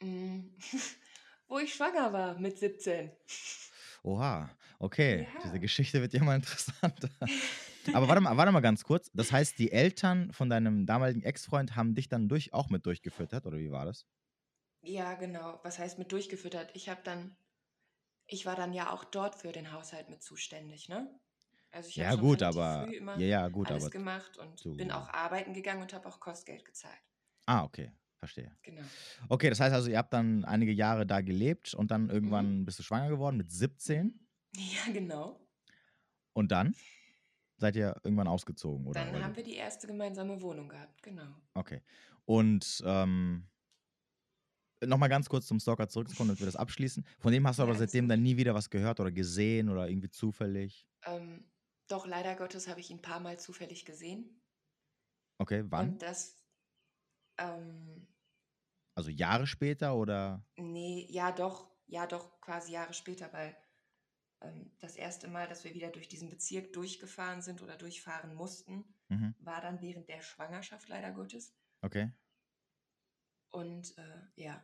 [0.00, 0.40] Mm,
[1.48, 3.10] Wo ich schwanger war mit 17.
[4.02, 5.22] Oha, okay.
[5.34, 5.40] Ja.
[5.44, 7.08] Diese Geschichte wird ja mal interessanter.
[7.92, 9.10] Aber warte mal, warte mal ganz kurz.
[9.12, 13.46] Das heißt, die Eltern von deinem damaligen Ex-Freund haben dich dann durch, auch mit durchgefüttert,
[13.46, 14.06] oder wie war das?
[14.80, 15.60] Ja, genau.
[15.64, 16.70] Was heißt mit durchgefüttert?
[16.74, 17.36] Ich habe dann,
[18.28, 21.20] ich war dann ja auch dort für den Haushalt mit zuständig, ne?
[21.72, 22.88] Also ich Ja, schon gut, aber.
[22.88, 23.92] früh immer Ja, ja, gut, alles aber.
[23.92, 27.02] gemacht und du- bin auch arbeiten gegangen und habe auch Kostgeld gezahlt.
[27.46, 28.56] Ah, okay, verstehe.
[28.62, 28.90] Genau.
[29.28, 32.66] Okay, das heißt also, ihr habt dann einige Jahre da gelebt und dann irgendwann Mhm.
[32.66, 35.46] bist du schwanger geworden mit 17 Ja, genau.
[36.34, 36.74] und dann
[37.56, 39.04] seid ihr irgendwann ausgezogen, oder?
[39.04, 41.34] Dann haben wir die erste gemeinsame Wohnung gehabt, genau.
[41.54, 41.80] Okay.
[42.24, 43.48] Und ähm,
[44.84, 47.04] nochmal ganz kurz zum Stalker zurückzukommen, damit wir das abschließen.
[47.18, 49.88] Von dem hast du Ja, aber seitdem dann nie wieder was gehört oder gesehen oder
[49.88, 50.86] irgendwie zufällig.
[51.04, 51.44] Ähm,
[51.88, 54.42] doch leider Gottes habe ich ihn ein paar Mal zufällig gesehen.
[55.38, 55.90] Okay, wann?
[55.90, 56.36] Und das,
[57.38, 58.06] ähm,
[58.94, 60.44] Also Jahre später oder?
[60.56, 63.56] nee, ja doch, ja doch, quasi Jahre später, weil
[64.80, 69.34] das erste Mal, dass wir wieder durch diesen Bezirk durchgefahren sind oder durchfahren mussten, Mhm.
[69.38, 71.54] war dann während der Schwangerschaft leider Gottes.
[71.82, 72.10] Okay.
[73.50, 74.62] Und äh, ja,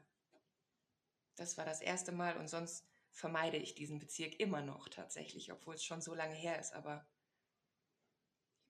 [1.36, 5.74] das war das erste Mal und sonst vermeide ich diesen Bezirk immer noch tatsächlich, obwohl
[5.74, 7.06] es schon so lange her ist, aber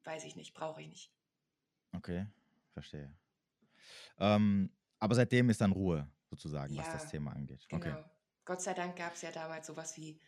[0.04, 1.12] weiß ich nicht, brauche ich nicht.
[1.92, 2.26] Okay,
[2.72, 3.12] verstehe.
[4.18, 7.66] Ähm, aber seitdem ist dann Ruhe, sozusagen, was Ja, das Thema angeht.
[7.68, 7.98] Genau.
[7.98, 8.04] Okay.
[8.44, 10.20] Gott sei Dank gab es ja damals sowas wie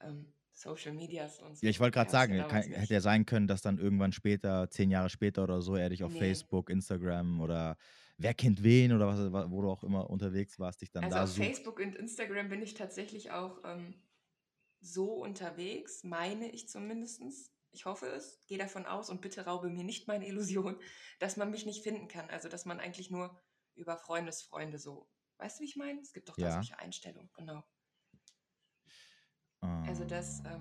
[0.00, 1.62] ähm, Social Medias und so.
[1.62, 4.90] Ja, ich wollte gerade sagen, kann, hätte ja sein können, dass dann irgendwann später, zehn
[4.90, 6.12] Jahre später oder so, er dich auf Nee.
[6.12, 7.76] Facebook, Instagram oder
[8.18, 11.24] wer kennt wen oder was, wo du auch immer unterwegs warst, dich dann Also da
[11.24, 11.56] auf sucht.
[11.56, 14.02] Facebook und Instagram bin ich tatsächlich auch ähm,
[14.80, 17.52] so unterwegs, meine ich zumindest.
[17.72, 20.80] Ich hoffe es, gehe davon aus und bitte raube mir nicht meine Illusion,
[21.20, 22.30] dass man mich nicht finden kann.
[22.30, 23.40] Also dass man eigentlich nur
[23.74, 25.10] über Freundesfreunde so.
[25.38, 26.00] Weißt du, wie ich meine?
[26.00, 26.52] Es gibt doch da Ja.
[26.52, 27.64] solche Einstellungen, genau.
[29.96, 30.60] Also das, ähm,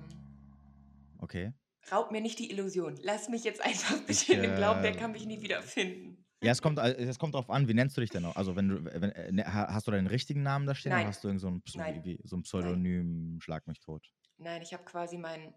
[1.20, 1.52] Okay.
[1.92, 2.98] Raub mir nicht die Illusion.
[3.04, 5.62] Lass mich jetzt einfach bitte Ich, in dem Glauben, der äh, kann mich nie wieder
[5.62, 6.26] finden.
[6.42, 8.38] Ja, es kommt, es kommt drauf an, wie nennst du dich denn noch?
[8.38, 11.02] Also, wenn du, wenn, äh, ne, ha- hast du deinen richtigen Namen da stehen Nein.
[11.02, 12.02] oder hast du irgend so ein, Ps- Nein.
[12.06, 14.10] wie, so ein Pseudonym, Schlag mich tot?
[14.38, 15.54] Nein, ich habe quasi meinen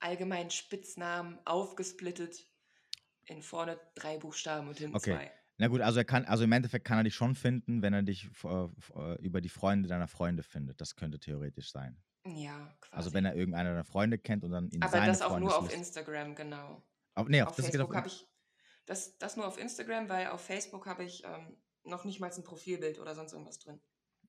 [0.00, 2.44] allgemeinen Spitznamen aufgesplittet
[3.24, 5.14] in vorne drei Buchstaben und hinten Okay.
[5.14, 5.32] zwei.
[5.56, 8.02] Na gut, also er kann, also im Endeffekt kann er dich schon finden, wenn er
[8.02, 10.80] dich äh, äh, über die Freunde deiner Freunde findet.
[10.80, 11.96] Das könnte theoretisch sein.
[12.26, 12.96] Ja, quasi.
[12.96, 15.72] Also wenn er irgendeiner deiner Freunde kennt und dann in Aber das auch nur auf
[15.72, 16.82] Instagram, genau.
[17.14, 18.26] Aber, nee, Auf das geht Facebook auf, habe ich
[18.86, 22.44] das, das nur auf Instagram, weil auf Facebook habe ich ähm, noch nicht mal ein
[22.44, 23.80] Profilbild oder sonst irgendwas drin.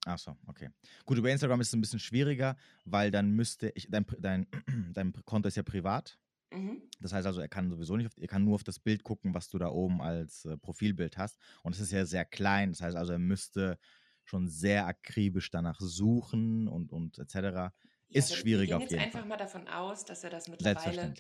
[0.06, 0.70] Ach so, okay.
[1.06, 4.48] Gut, über Instagram ist es ein bisschen schwieriger, weil dann müsste ich, dein, dein,
[4.94, 6.18] dein Konto ist ja privat.
[6.52, 6.82] Mhm.
[7.00, 9.34] Das heißt also, er kann sowieso nicht, auf, er kann nur auf das Bild gucken,
[9.34, 11.38] was du da oben als äh, Profilbild hast.
[11.64, 12.72] Und es ist ja sehr klein.
[12.72, 13.78] Das heißt also, er müsste
[14.30, 17.36] schon sehr akribisch danach suchen und, und etc.
[17.36, 17.74] Ja,
[18.10, 19.28] Ist wir- schwierig auf jeden jetzt einfach Fall.
[19.28, 21.14] mal davon aus, dass er das mittlerweile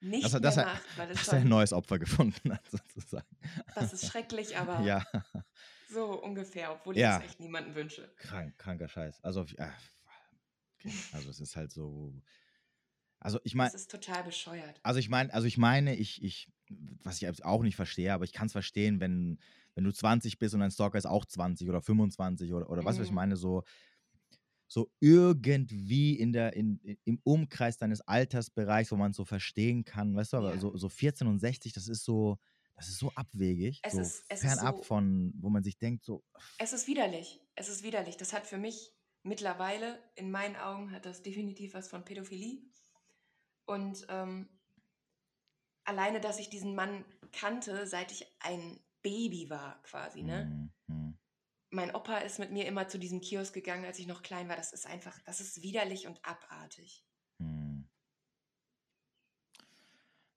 [0.00, 1.98] nicht Dass er- mehr dass er- macht, weil es Dass er ein schon, neues Opfer
[1.98, 3.26] gefunden hat, sozusagen.
[3.74, 5.04] das ist schrecklich, aber Ja,
[5.90, 7.18] so ungefähr, obwohl Ja.
[7.18, 8.12] ich es echt niemandem wünsche.
[8.16, 9.22] krank, kranker Scheiß.
[9.22, 9.72] Also, okay.
[11.12, 12.14] also es ist halt so.
[13.20, 14.78] Also ich meine, Das ist total bescheuert.
[14.84, 16.48] Also ich meine, also ich meine, ich, ich,
[17.02, 19.40] was ich auch nicht verstehe, aber ich kann es verstehen, wenn,
[19.78, 22.98] wenn du 20 bist und dein Stalker ist auch 20 oder 25 oder, oder was,
[22.98, 23.12] was ich Mhm.
[23.12, 23.62] meine, so,
[24.66, 30.14] so irgendwie in der, in, im Umkreis deines Altersbereichs, wo man es so verstehen kann,
[30.14, 30.58] weißt du, aber Ja.
[30.58, 32.38] so, so 14 und 60, das ist so,
[32.76, 36.04] das ist so abwegig, Es so ist, es fernab so, von, wo man sich denkt,
[36.04, 36.22] so,
[36.56, 37.40] es ist widerlich.
[37.56, 38.16] Es ist widerlich.
[38.16, 42.62] Das hat für mich mittlerweile, in meinen Augen, hat das definitiv was von Pädophilie.
[43.66, 44.48] Und ähm,
[45.84, 50.48] alleine, dass ich diesen Mann kannte, seit ich ein Baby war, quasi, ne?
[50.48, 51.12] hm, hm,
[51.70, 54.56] Mein Opa ist mit mir immer zu diesem Kiosk gegangen, als ich noch klein war.
[54.56, 57.06] Das ist einfach, das ist widerlich und abartig.
[57.40, 57.80] hm.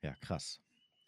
[0.03, 0.61] Ja, krass.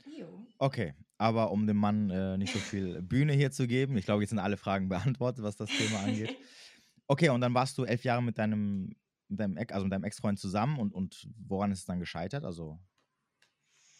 [0.06, 0.30] Jo.
[0.60, 4.21] Okay, aber um dem Mann äh, nicht so viel Bühne hier zu geben, ich glaube,
[4.23, 6.36] jetzt sind alle Fragen beantwortet, was das Thema angeht.
[7.08, 8.95] Okay, und dann warst du elf Jahre mit deinem,
[9.30, 12.45] mit deinem, also mit deinem Ex-Freund zusammen und, und woran ist es dann gescheitert?
[12.45, 12.80] Also,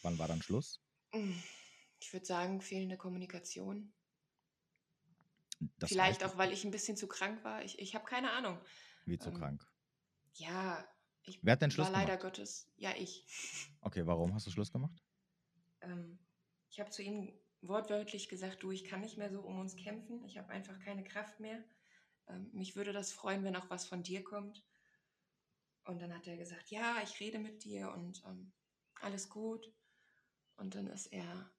[0.04, 0.80] wann war dann Schluss?
[2.04, 3.94] Ich würde sagen, fehlende Kommunikation.
[5.78, 7.64] Das Vielleicht auch, weil ich ein bisschen zu krank war.
[7.64, 8.60] Ich, ich habe keine Ahnung.
[9.06, 9.66] wie zu ähm, krank.
[10.34, 10.86] Ja,
[11.24, 12.36] ich Wer hat denn Schluss war leider gemacht?
[12.36, 13.26] Gottes, ja, ich.
[13.80, 15.02] Okay, warum hast du Schluss gemacht?
[15.80, 16.20] Ähm,
[16.70, 20.26] ich habe zu ihm wortwörtlich gesagt, du, ich kann nicht mehr so um uns kämpfen.
[20.26, 21.64] Ich habe einfach keine Kraft mehr.
[22.28, 24.62] Ähm, mich würde das freuen, wenn auch was von dir kommt.
[25.86, 28.52] Und dann hat er gesagt, ja, ich rede mit dir und ähm,
[28.96, 29.74] alles gut.
[30.58, 31.50] Und dann ist er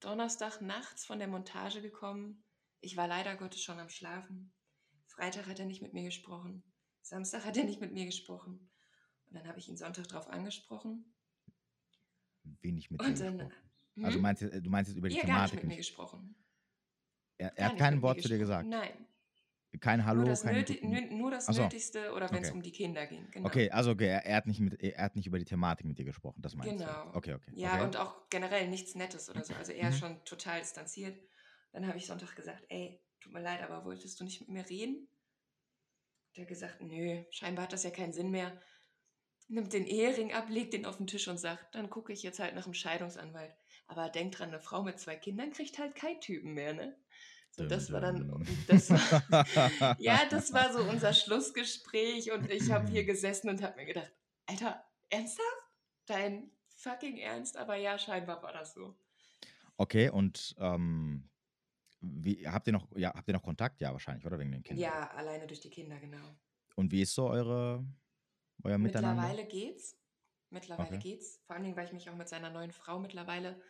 [0.00, 2.44] Donnerstag nachts von der Montage gekommen.
[2.80, 4.52] Ich war leider Gottes schon am Schlafen.
[5.06, 6.62] Freitag hat er nicht mit mir gesprochen.
[7.02, 8.70] Samstag hat er nicht mit mir gesprochen.
[9.26, 11.12] Und dann habe ich ihn Sonntag darauf angesprochen.
[12.62, 13.38] Wenig mit Und dann.
[13.38, 13.52] gesprochen.
[14.00, 14.22] Also Hm?
[14.22, 15.88] meinst du, du meinst jetzt über die Ihr gar nicht Thematik mit mir nicht?
[15.88, 16.36] gesprochen.
[17.38, 18.68] Er, er hat nicht kein mit mir Wort zu dir gesagt.
[18.68, 19.07] Nein.
[19.80, 20.80] Kein Hallo, nur das, kein Nöti
[21.14, 21.62] nur das so.
[21.62, 22.54] Nötigste oder wenn es Okay.
[22.54, 23.30] um die Kinder ging.
[23.30, 23.48] Genau.
[23.48, 26.04] Okay, also okay, er, hat nicht mit, er hat nicht über die Thematik mit dir
[26.04, 27.10] gesprochen, das meinst Genau.
[27.10, 27.16] du?
[27.16, 27.52] Okay, okay.
[27.54, 27.84] Ja, okay.
[27.84, 29.54] und auch generell nichts Nettes oder so.
[29.54, 29.92] Also er Mhm.
[29.92, 31.18] schon total distanziert.
[31.72, 34.68] Dann habe ich Sonntag gesagt, ey, tut mir leid, aber wolltest du nicht mit mir
[34.68, 35.08] reden?
[36.36, 38.60] Der hat gesagt, nö, scheinbar hat das ja keinen Sinn mehr.
[39.48, 42.38] Nimmt den Ehering ab, legt den auf den Tisch und sagt, dann gucke ich jetzt
[42.40, 43.54] halt nach einem Scheidungsanwalt.
[43.86, 46.96] Aber denk dran, eine Frau mit zwei Kindern kriegt halt keinen Typen mehr, ne?
[47.66, 53.04] Das war dann, das war, ja, das war so unser Schlussgespräch und ich habe hier
[53.04, 54.12] gesessen und habe mir gedacht,
[54.46, 55.46] Alter, ernsthaft?
[56.06, 57.56] Dein fucking Ernst?
[57.56, 58.98] Aber ja, scheinbar war das so.
[59.76, 61.28] Okay, und ähm,
[62.00, 63.80] wie, habt ihr noch, ja, habt ihr noch Kontakt?
[63.80, 64.38] Ja, wahrscheinlich, oder?
[64.38, 64.82] Wegen den Kindern.
[64.82, 66.36] Ja, alleine durch die Kinder, genau.
[66.76, 67.84] Und wie ist so eure,
[68.62, 69.22] euer Miteinander?
[69.22, 69.96] Mittlerweile geht's.
[70.50, 70.98] Mittlerweile Okay.
[70.98, 71.40] geht's.
[71.46, 73.60] Vor allen Dingen, weil ich mich auch mit seiner neuen Frau mittlerweile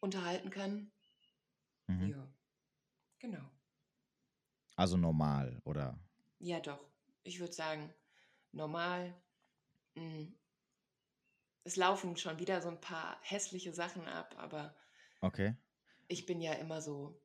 [0.00, 0.92] unterhalten kann.
[1.88, 2.10] Mhm.
[2.10, 2.28] Ja,
[3.20, 3.50] genau.
[4.76, 5.98] Also normal, oder?
[6.40, 6.84] Ja, doch.
[7.22, 7.94] Ich würde sagen,
[8.52, 9.14] normal.
[9.96, 10.28] mm,
[11.62, 14.74] Es laufen schon wieder so ein paar hässliche Sachen ab, aber
[15.22, 15.54] Okay.
[16.08, 17.20] ich bin ja immer so,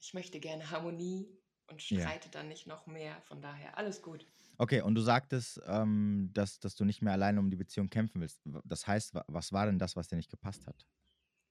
[0.00, 1.28] ich möchte gerne Harmonie
[1.68, 1.98] und Ja.
[2.00, 3.20] streite dann nicht noch mehr.
[3.22, 4.26] Von daher, alles gut.
[4.58, 8.20] Okay, und du sagtest, ähm, dass, dass du nicht mehr alleine um die Beziehung kämpfen
[8.20, 8.40] willst.
[8.64, 10.86] Das heißt, wa- was war denn das, was dir nicht gepasst hat?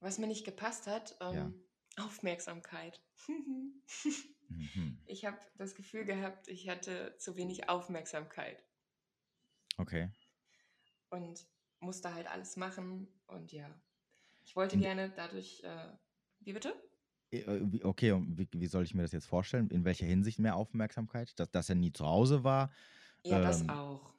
[0.02, 1.64] Was mir nicht gepasst hat, ähm,
[1.98, 3.02] Aufmerksamkeit.
[3.28, 3.82] Mhm.
[5.06, 8.64] ich habe das Gefühl gehabt, ich hatte zu wenig Aufmerksamkeit
[9.80, 10.10] Okay.
[11.10, 11.46] und
[11.80, 13.08] musste halt alles machen.
[13.28, 13.70] Und ja,
[14.46, 15.90] ich wollte gerne dadurch, äh,
[16.40, 16.74] wie bitte?
[17.32, 19.70] Äh, wie- Okay, und wie, wie soll ich mir das jetzt vorstellen?
[19.70, 21.38] In welcher Hinsicht mehr Aufmerksamkeit?
[21.40, 22.72] Dass, dass er nie zu Hause war?
[23.24, 23.70] Ja, das Ähm.
[23.70, 24.14] auch.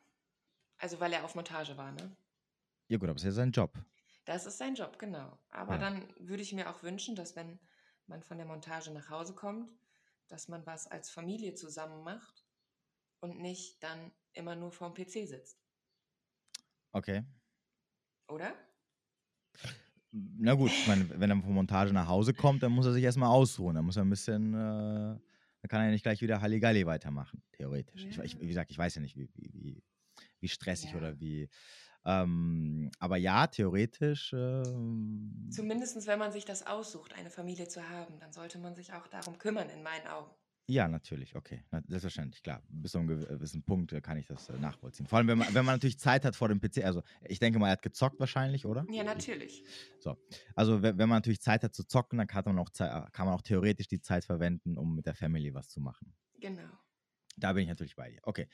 [0.78, 2.16] Also weil er auf Montage war, ne?
[2.88, 3.78] Ja gut, aber das ist ja sein Job.
[4.24, 5.38] Das ist sein Job, genau.
[5.50, 5.78] Aber Ja.
[5.78, 7.58] dann würde ich mir auch wünschen, dass wenn
[8.06, 9.70] man von der Montage nach Hause kommt,
[10.28, 12.44] dass man was als Familie zusammen macht
[13.20, 15.62] und nicht dann immer nur vorm PC sitzt,
[16.94, 17.24] Okay.
[18.28, 18.54] oder?
[20.12, 23.02] Na gut, ich meine, wenn er von Montage nach Hause kommt, dann muss er sich
[23.02, 23.74] erstmal ausruhen.
[23.74, 27.42] Dann muss er ein bisschen, äh, dann kann er ja nicht gleich wieder Halligalli weitermachen,
[27.52, 28.06] theoretisch.
[28.08, 29.82] Ich, ich, wie gesagt, ich weiß ja nicht, wie, wie, wie,
[30.40, 30.98] wie stressig Ja.
[30.98, 31.48] oder wie.
[32.06, 34.32] Ähm, aber ja, theoretisch.
[34.32, 38.92] ähm, Zumindest wenn man sich das aussucht, eine Familie zu haben, dann sollte man sich
[38.92, 40.30] auch darum kümmern, in meinen Augen.
[40.66, 41.62] ja, natürlich, okay.
[41.88, 42.62] Selbstverständlich, klar.
[42.68, 45.06] Bis zu einem gew- gewissen Punkt äh, kann ich das äh, nachvollziehen.
[45.06, 46.84] Vor allem, wenn man, wenn man natürlich Zeit hat vor dem PC.
[46.84, 48.86] Also, ich denke mal, er hat gezockt wahrscheinlich, oder?
[48.90, 49.62] Ja, natürlich.
[50.54, 53.42] Also, wenn, man natürlich Zeit hat zu zocken, dann kann man, auch, kann man auch
[53.42, 56.14] theoretisch die Zeit verwenden, um mit der Family was zu machen.
[56.40, 56.68] Genau.
[57.36, 58.20] Da bin ich natürlich bei dir.
[58.22, 58.48] Okay.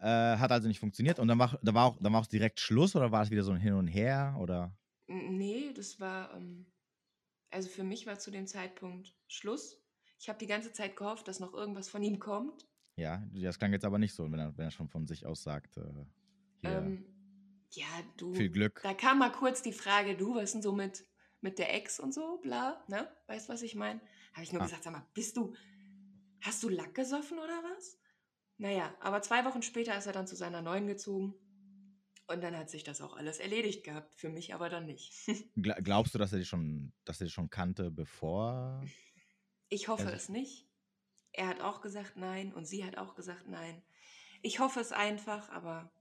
[0.00, 2.60] Äh, hat also nicht funktioniert und dann war, da war, auch, dann war auch direkt
[2.60, 4.76] Schluss oder war es wieder so ein Hin und Her oder?
[5.08, 6.66] Nee, das war, ähm,
[7.50, 9.82] also für mich war zu dem Zeitpunkt Schluss.
[10.18, 12.66] Ich habe die ganze Zeit gehofft, dass noch irgendwas von ihm kommt.
[12.96, 15.42] Ja, das klang jetzt aber nicht so, wenn er, wenn er schon von sich aus
[15.42, 15.82] sagt, äh,
[16.62, 17.06] Ähm,
[17.72, 18.32] ja, du.
[18.34, 18.80] viel Glück.
[18.82, 21.04] Da kam mal kurz die Frage, du, was ist denn so mit,
[21.40, 23.08] mit der Ex und so, bla, ne?
[23.26, 24.00] Weißt du, was ich meine?
[24.32, 24.64] Habe ich nur Ah.
[24.64, 25.54] gesagt, sag mal, bist du,
[26.42, 27.98] hast du Lack gesoffen oder was?
[28.58, 31.34] Naja, aber zwei Wochen später ist er dann zu seiner neuen gezogen.
[32.28, 35.12] Und dann hat sich das auch alles erledigt gehabt, für mich aber dann nicht.
[35.56, 38.82] Glaubst du, dass er dich schon, dass er dich schon kannte, bevor?
[39.68, 40.68] Ich hoffe es nicht.
[41.32, 43.82] Er hat auch gesagt nein und sie hat auch gesagt nein.
[44.42, 45.92] Ich hoffe es einfach, aber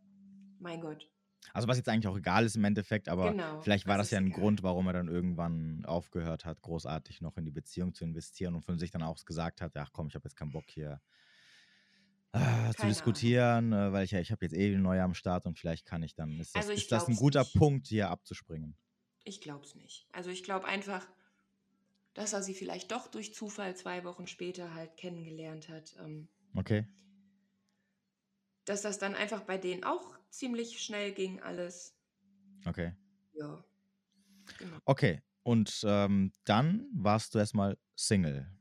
[0.59, 1.11] mein Gott.
[1.53, 4.11] Also was jetzt eigentlich auch egal ist im Endeffekt, aber genau, vielleicht war das, das
[4.11, 4.39] ja ein egal.
[4.39, 8.63] Grund, warum er dann irgendwann aufgehört hat, großartig noch in die Beziehung zu investieren und
[8.63, 11.01] von sich dann auch gesagt hat, ach komm, ich habe jetzt keinen Bock hier
[12.35, 15.57] äh, zu diskutieren, äh, weil ich ja, ich habe jetzt eh neue am Start und
[15.57, 16.39] vielleicht kann ich dann.
[16.39, 17.55] Ist das, also ist das ein guter nicht.
[17.55, 18.75] Punkt, hier abzuspringen?
[19.23, 20.07] Ich glaube es nicht.
[20.11, 21.07] Also ich glaube einfach,
[22.13, 25.95] dass er sie vielleicht doch durch Zufall zwei Wochen später halt kennengelernt hat.
[25.99, 26.87] Ähm, okay.
[28.65, 31.95] Dass das dann einfach bei denen auch ziemlich schnell ging, alles.
[32.65, 32.93] Okay.
[33.33, 33.63] Ja.
[34.57, 34.77] Genau.
[34.85, 35.21] Okay.
[35.43, 38.51] Und ähm, dann warst du erstmal Single.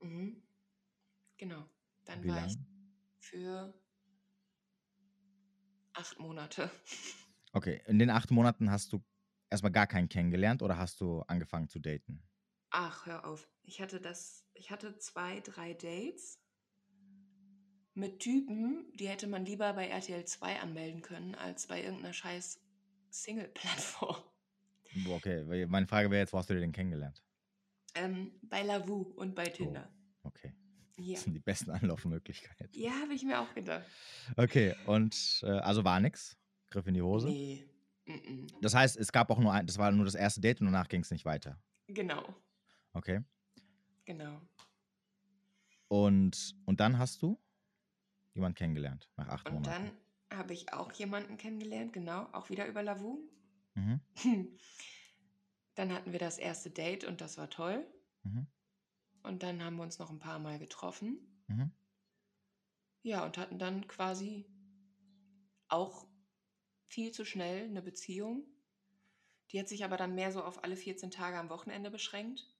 [0.00, 0.42] Mhm.
[1.38, 1.68] Genau.
[2.04, 2.48] Dann Wie war lang?
[2.48, 2.73] ich
[3.34, 3.74] für
[5.94, 6.70] acht Monate.
[7.52, 9.04] Okay, in den acht Monaten hast du
[9.50, 12.22] erstmal gar keinen kennengelernt oder hast du angefangen zu daten?
[12.70, 13.48] Ach, hör auf.
[13.62, 16.40] Ich hatte das, ich hatte zwei, drei Dates
[17.94, 22.60] mit Typen, die hätte man lieber bei RTL 2 anmelden können, als bei irgendeiner scheiß
[23.10, 24.16] Single-Plattform.
[25.08, 27.22] Okay, meine Frage wäre jetzt, wo hast du den kennengelernt?
[27.96, 29.88] Ähm, bei Lavu und bei Tinder.
[30.22, 30.52] Oh, okay.
[30.96, 31.14] Ja.
[31.14, 32.68] Das sind die besten Anlaufmöglichkeiten.
[32.72, 33.84] Ja, habe ich mir auch gedacht.
[34.36, 36.36] Okay, und äh, also war nix?
[36.70, 37.28] Griff in die Hose?
[37.28, 37.64] Nee.
[38.06, 38.54] Mm -mm.
[38.60, 40.88] Das heißt, es gab auch nur ein, das war nur das erste Date und danach
[40.88, 41.58] ging es nicht weiter.
[41.88, 42.34] Genau.
[42.92, 43.20] Okay.
[44.04, 44.40] Genau.
[45.88, 47.40] Und, und dann hast du
[48.34, 49.84] jemanden kennengelernt, nach acht und Monaten.
[49.84, 49.92] Und
[50.30, 53.18] dann habe ich auch jemanden kennengelernt, genau, auch wieder über Lavu.
[53.74, 54.00] Mhm.
[55.74, 57.84] Dann hatten wir das erste Date und das war toll.
[58.22, 58.46] Mhm.
[59.24, 61.18] Und dann haben wir uns noch ein paar Mal getroffen.
[61.48, 61.72] Mhm.
[63.02, 64.46] Ja, und hatten dann quasi
[65.68, 66.06] auch
[66.88, 68.44] viel zu schnell eine Beziehung.
[69.50, 72.54] Die hat sich aber dann mehr so auf alle 14 Tage am Wochenende beschränkt.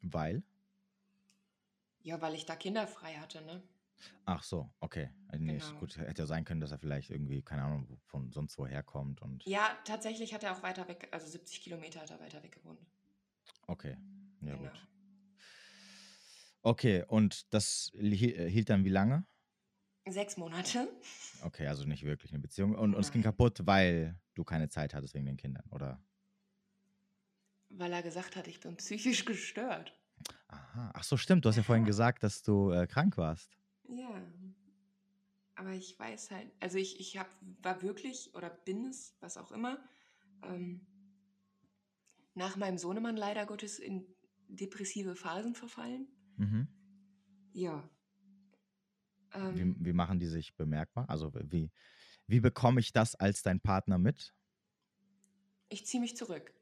[0.00, 0.42] Weil?
[2.02, 3.62] Ja, weil ich da kinderfrei hatte, ne?
[4.24, 5.10] Ach so, okay.
[5.30, 5.78] Äh, nee, genau.
[5.78, 5.98] gut.
[5.98, 9.20] Hätte ja sein können, dass er vielleicht irgendwie, keine Ahnung, von sonst woher kommt.
[9.20, 12.52] Und ja, tatsächlich hat er auch weiter weg, also 70 Kilometer hat er weiter weg
[12.52, 12.80] gewohnt.
[13.66, 13.98] Okay,
[14.40, 14.70] ja genau.
[14.70, 14.86] gut.
[16.62, 18.10] Okay, und das äh,
[18.50, 19.24] hielt dann wie lange?
[20.08, 20.88] Sechs Monate.
[21.42, 22.74] Okay, also nicht wirklich eine Beziehung.
[22.74, 25.98] Und, und es ging kaputt, weil du keine Zeit hattest wegen den Kindern, oder?
[27.70, 29.98] Weil er gesagt hat, ich bin psychisch gestört.
[30.48, 30.90] Aha.
[30.92, 31.46] Ach so, stimmt.
[31.46, 33.56] Du hast ja vorhin gesagt, dass du äh, krank warst.
[33.88, 34.20] Ja.
[35.54, 37.30] Aber ich weiß halt, also ich, ich hab,
[37.62, 39.78] war wirklich oder bin es, was auch immer,
[40.42, 40.86] ähm,
[42.34, 44.06] nach meinem Sohnemann leider Gottes in
[44.48, 46.06] depressive Phasen verfallen.
[46.40, 46.68] Mhm.
[47.52, 47.88] Ja.
[49.34, 51.08] Ähm, wie, wie, machen die sich bemerkbar?
[51.08, 51.70] Also wie,
[52.26, 54.34] wie bekomme ich das als dein Partner mit?
[55.68, 56.54] Ich ziehe mich zurück.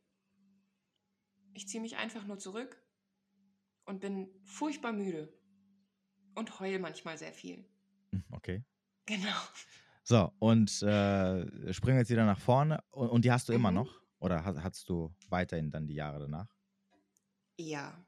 [1.54, 2.82] Ich ziehe mich einfach nur zurück
[3.84, 5.32] und bin furchtbar müde
[6.34, 7.64] und heul manchmal sehr viel.
[8.10, 8.64] Hm, okay.
[9.06, 9.40] Genau.
[10.02, 12.82] So, und äh, springen jetzt wieder nach vorne.
[12.90, 13.58] Und, und die hast du mhm.
[13.58, 14.00] immer noch?
[14.18, 16.52] Oder hast, hast du weiterhin dann die Jahre danach?
[17.56, 18.04] Ja.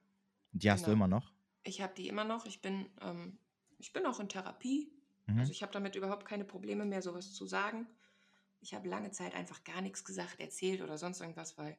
[0.52, 0.88] Die hast genau.
[0.88, 1.32] du immer noch?
[1.62, 2.46] Ich habe die immer noch.
[2.46, 3.38] Ich bin, ähm,
[3.78, 4.92] ich bin auch in Therapie.
[5.26, 5.38] Mhm.
[5.38, 7.86] Also ich habe damit überhaupt keine Probleme mehr, sowas zu sagen.
[8.60, 11.78] Ich habe lange Zeit einfach gar nichts gesagt, erzählt oder sonst irgendwas, weil,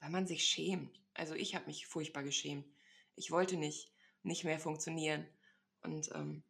[0.00, 1.00] weil man sich schämt.
[1.14, 2.66] Also ich habe mich furchtbar geschämt.
[3.14, 5.26] Ich wollte nicht, nicht mehr funktionieren.
[5.82, 6.42] Und ähm,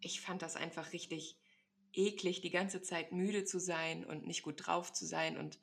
[0.00, 1.38] ich fand das einfach richtig
[1.92, 5.36] eklig, die ganze Zeit müde zu sein und nicht gut drauf zu sein.
[5.36, 5.58] Und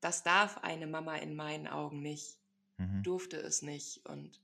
[0.00, 2.38] das darf eine Mama in meinen Augen nicht.
[2.78, 3.02] Mhm.
[3.02, 4.04] Durfte es nicht.
[4.06, 4.40] Und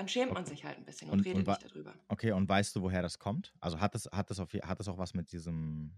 [0.00, 1.94] dann schämt man sich halt ein bisschen und, und redet und nicht darüber.
[2.08, 3.52] Okay, und weißt du, woher das kommt?
[3.60, 5.92] Also hat das, hat das, auf, hat das auch was mit diesem,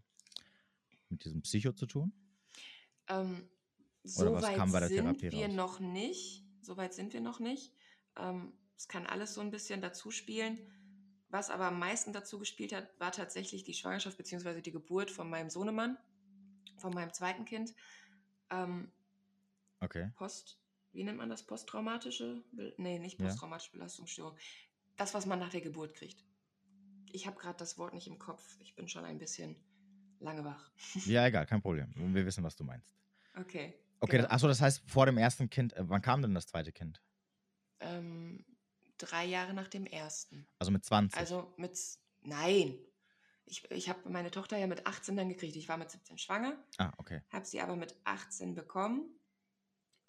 [1.09, 2.13] mit diesem Psycho zu tun?
[3.07, 3.49] Ähm,
[4.03, 4.57] so weit
[4.89, 5.53] sind wir raus?
[5.55, 6.45] noch nicht.
[6.63, 7.73] So weit sind wir noch nicht.
[8.17, 10.59] Ähm, es kann alles so ein bisschen dazu spielen.
[11.29, 14.63] Was aber am meisten dazu gespielt hat, war tatsächlich die Schwangerschaft bzw.
[14.63, 15.97] die Geburt von meinem Sohnemann,
[16.79, 17.73] von meinem zweiten Kind.
[18.51, 18.91] Ähm,
[19.79, 20.11] okay.
[20.17, 20.59] Post,
[20.93, 21.45] wie nennt man das?
[21.45, 22.43] Posttraumatische?
[22.77, 23.79] Nee, nicht posttraumatische ja.
[23.79, 24.37] Belastungsstörung.
[24.97, 26.25] Das, was man nach der Geburt kriegt.
[27.11, 28.57] Ich habe gerade das Wort nicht im Kopf.
[28.61, 29.57] Ich bin schon ein bisschen
[30.21, 30.71] lange wach.
[31.07, 31.93] Ja, egal, kein Problem.
[32.15, 32.89] Wir wissen, was du meinst.
[33.37, 33.75] Okay.
[34.01, 34.29] Okay, genau.
[34.29, 37.01] achso, das heißt, vor dem ersten Kind, äh, wann kam denn das zweite Kind?
[37.81, 38.45] Ähm,
[38.99, 40.47] drei Jahre nach dem ersten.
[40.59, 41.19] Also mit 20?
[41.19, 41.79] Also mit,
[42.23, 42.79] nein.
[43.45, 45.57] Ich, ich habe meine Tochter ja mit 18 dann gekriegt.
[45.57, 46.57] Ich war mit 17 schwanger.
[46.79, 47.23] Ah, okay.
[47.31, 49.05] Habe sie aber mit 18 bekommen.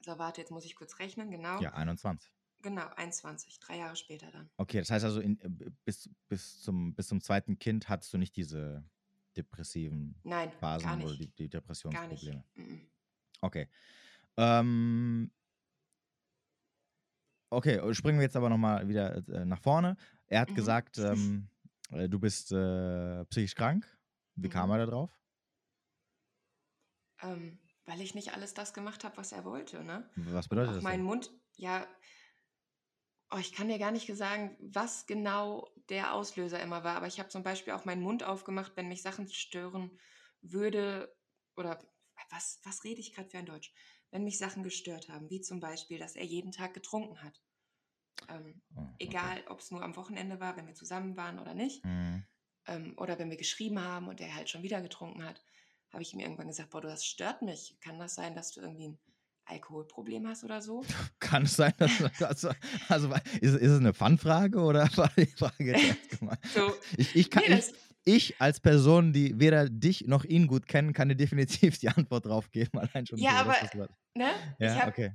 [0.06, 1.62] So, warte, jetzt muss ich kurz rechnen, genau.
[1.62, 2.30] Ja, 21.
[2.62, 4.50] Genau, 21, drei Jahre später dann.
[4.58, 8.18] Okay, das heißt also, in, äh, bis, bis, zum, bis zum zweiten Kind hattest du
[8.18, 8.84] nicht diese
[9.36, 11.20] depressiven Nein, Phasen gar oder nicht.
[11.20, 11.54] die, die Gar nicht.
[11.54, 12.44] Depressionsprobleme?
[13.42, 13.68] Okay.
[14.38, 15.32] Ähm,
[17.50, 19.98] okay, springen wir jetzt aber nochmal wieder äh, nach vorne.
[20.28, 20.56] Er hat Mhm.
[20.56, 21.48] gesagt, ähm,
[21.92, 23.86] äh, du bist äh, psychisch krank.
[24.36, 24.76] Wie kam Mhm.
[24.76, 25.20] er da drauf?
[27.22, 30.10] Ähm, weil ich nicht alles das gemacht habe, was er wollte, ne?
[30.16, 31.04] Was bedeutet auch das meinen denn?
[31.04, 31.88] Mund, ja,
[33.32, 37.20] oh, ich kann dir gar nicht sagen, was genau der Auslöser immer war, aber ich
[37.20, 40.00] habe zum Beispiel auch meinen Mund aufgemacht, wenn mich Sachen stören
[40.42, 41.16] würde
[41.56, 41.80] oder
[42.30, 43.74] was, was rede ich gerade für ein Deutsch?
[44.12, 47.42] Wenn mich Sachen gestört haben, wie zum Beispiel, dass er jeden Tag getrunken hat.
[48.30, 49.32] Ähm, Oh, okay.
[49.32, 52.24] egal, ob es nur am Wochenende war, wenn wir zusammen waren oder nicht, Mhm.
[52.68, 55.44] ähm, oder wenn wir geschrieben haben und er halt schon wieder getrunken hat,
[55.94, 57.78] habe ich ihm irgendwann gesagt, boah, du, das stört mich.
[57.82, 59.00] Kann das sein, dass du irgendwie ein
[59.46, 60.94] Alkoholproblem hast oder so?
[61.20, 62.50] Kann es sein, dass also,
[62.90, 63.10] also
[63.42, 65.76] ist, ist es eine Fun-Frage oder war die Frage?
[66.46, 67.74] So, Ich, ich, kann, nee, ich, das,
[68.06, 72.26] ich als Person, die weder dich noch ihn gut kennen, kann dir definitiv die Antwort
[72.26, 72.80] drauf geben.
[72.80, 73.72] Allein schon ja, so, aber, das
[74.16, 75.14] ne, ich Ja, habe, okay.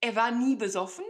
[0.00, 1.04] er war nie besoffen,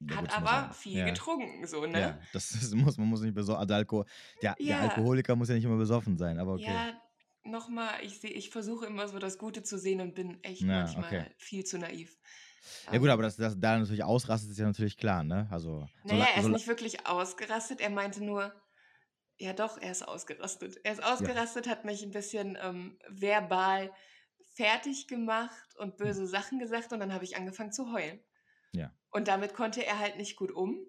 [0.00, 2.18] Ja, hat das aber viel Ja, getrunken, so, ja, ne?
[2.32, 3.60] das ist, muss, man muss nicht besoffen.
[3.60, 4.04] Also Alko
[4.42, 6.84] der, der Ja, Alkoholiker muss ja nicht immer besoffen sein, aber okay.
[6.84, 7.03] ja,
[7.44, 10.96] nochmal, ich sehe, ich versuche immer so das Gute zu sehen und bin echt Ja,
[10.98, 11.24] okay.
[11.24, 12.18] manchmal viel zu naiv.
[12.90, 15.48] Ja, gut, Ähm, aber dass das da natürlich ausrastet, ist ja natürlich klar, ne?
[15.50, 18.54] Also, so, naja, la- er ist so, nicht wirklich ausgerastet, er meinte nur,
[19.38, 20.80] ja doch, er ist ausgerastet.
[20.84, 21.30] Er ist ja.
[21.32, 23.94] ausgerastet, hat mich ein bisschen ähm, verbal
[24.54, 26.14] fertig gemacht und Hm.
[26.14, 28.20] böse Sachen gesagt und dann habe ich angefangen zu heulen.
[28.72, 28.94] Ja.
[29.10, 30.86] Und damit konnte er halt nicht gut um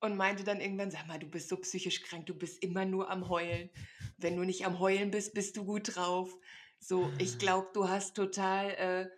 [0.00, 3.10] und meinte dann irgendwann, sag mal, du bist so psychisch krank, du bist immer nur
[3.10, 3.70] am Heulen.
[4.16, 6.34] Wenn du nicht am Heulen bist, bist du gut drauf.
[6.80, 9.08] So, ich glaube, du hast total äh,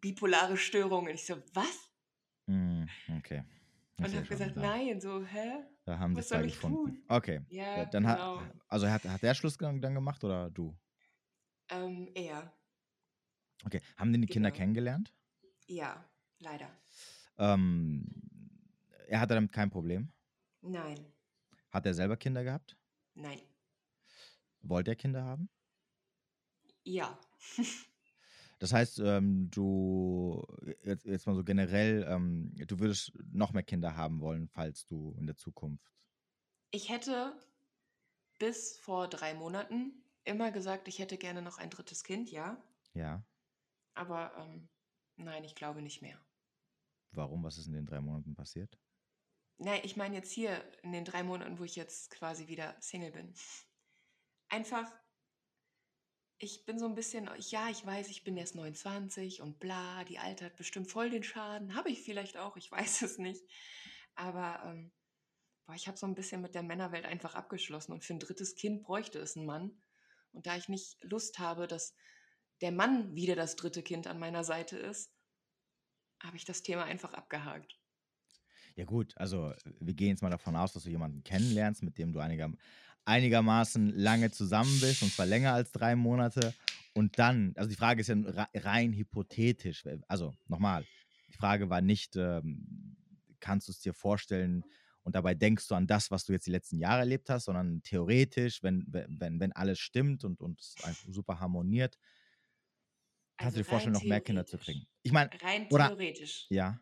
[0.00, 1.14] bipolare Störungen.
[1.14, 1.90] Ich so, was?
[2.46, 3.44] Hm, okay.
[3.96, 5.64] Ich Und habe schon, gesagt, nein, so, hä?
[5.84, 6.76] da haben Was zwei ich gefunden.
[6.76, 7.04] tun?
[7.08, 7.40] Okay.
[7.48, 8.42] Ja, Ja, dann hat, genau.
[8.68, 10.74] also hat, hat der Schluss dann gemacht oder du?
[11.70, 12.52] Ähm, er,
[13.64, 13.80] Okay.
[13.96, 14.58] Haben denn die Kinder genau.
[14.58, 15.12] kennengelernt?
[15.66, 16.04] Ja,
[16.38, 16.70] leider.
[17.38, 18.04] Ähm,
[19.08, 20.12] er hatte damit kein Problem.
[20.62, 21.12] Nein,
[21.70, 22.78] Hat er selber Kinder gehabt?
[23.14, 23.40] nein,
[24.62, 25.48] Wollte er Kinder haben?
[26.84, 27.18] ja.
[28.58, 30.44] Das heißt, ähm, du,
[30.84, 35.14] jetzt, jetzt mal so generell, ähm, du würdest noch mehr Kinder haben wollen, falls du
[35.18, 35.92] in der Zukunft.
[36.72, 37.34] Ich hätte
[38.38, 42.62] bis vor drei Monaten immer gesagt, ich hätte gerne noch ein drittes Kind, ja.
[42.94, 43.24] Ja.
[43.94, 44.68] Aber ähm,
[45.16, 46.24] nein, ich glaube nicht mehr.
[47.12, 47.42] Warum?
[47.44, 48.78] Was ist in den drei Monaten passiert?
[49.58, 53.12] Nein, ich meine jetzt hier in den drei Monaten, wo ich jetzt quasi wieder Single
[53.12, 53.32] bin.
[54.48, 54.90] Einfach,
[56.38, 60.18] ich bin so ein bisschen, ja, ich weiß, ich bin erst 29 und bla, die
[60.18, 61.74] Alte hat bestimmt voll den Schaden.
[61.74, 63.42] Habe ich vielleicht auch, ich weiß es nicht.
[64.16, 64.92] Aber ähm,
[65.66, 68.56] boah, ich habe so ein bisschen mit der Männerwelt einfach abgeschlossen und für ein drittes
[68.56, 69.82] Kind bräuchte es einen Mann.
[70.32, 71.94] Und da ich nicht Lust habe, dass
[72.60, 75.12] der Mann wieder das dritte Kind an meiner Seite ist,
[76.20, 77.78] habe ich das Thema einfach abgehakt.
[78.76, 82.12] Ja gut, also wir gehen jetzt mal davon aus, dass du jemanden kennenlernst, mit dem
[82.12, 82.50] du einiger,
[83.04, 86.56] einigermaßen lange zusammen bist, und zwar länger als drei Monate.
[86.92, 89.84] Und dann, also die Frage ist ja re- rein hypothetisch.
[90.08, 90.86] Also nochmal,
[91.28, 92.96] die Frage war nicht, ähm,
[93.40, 94.64] kannst du es dir vorstellen
[95.02, 97.82] und dabei denkst du an das, was du jetzt die letzten Jahre erlebt hast, sondern
[97.82, 101.98] theoretisch, wenn, wenn, wenn alles stimmt und, und es einfach super harmoniert,
[103.38, 104.86] kannst Also du dir vorstellen, noch mehr Kinder zu kriegen.
[105.02, 106.48] Ich meine, Rein oder, theoretisch.
[106.50, 106.80] ja,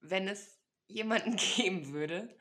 [0.00, 0.61] Wenn es
[0.92, 2.36] jemanden geben würde,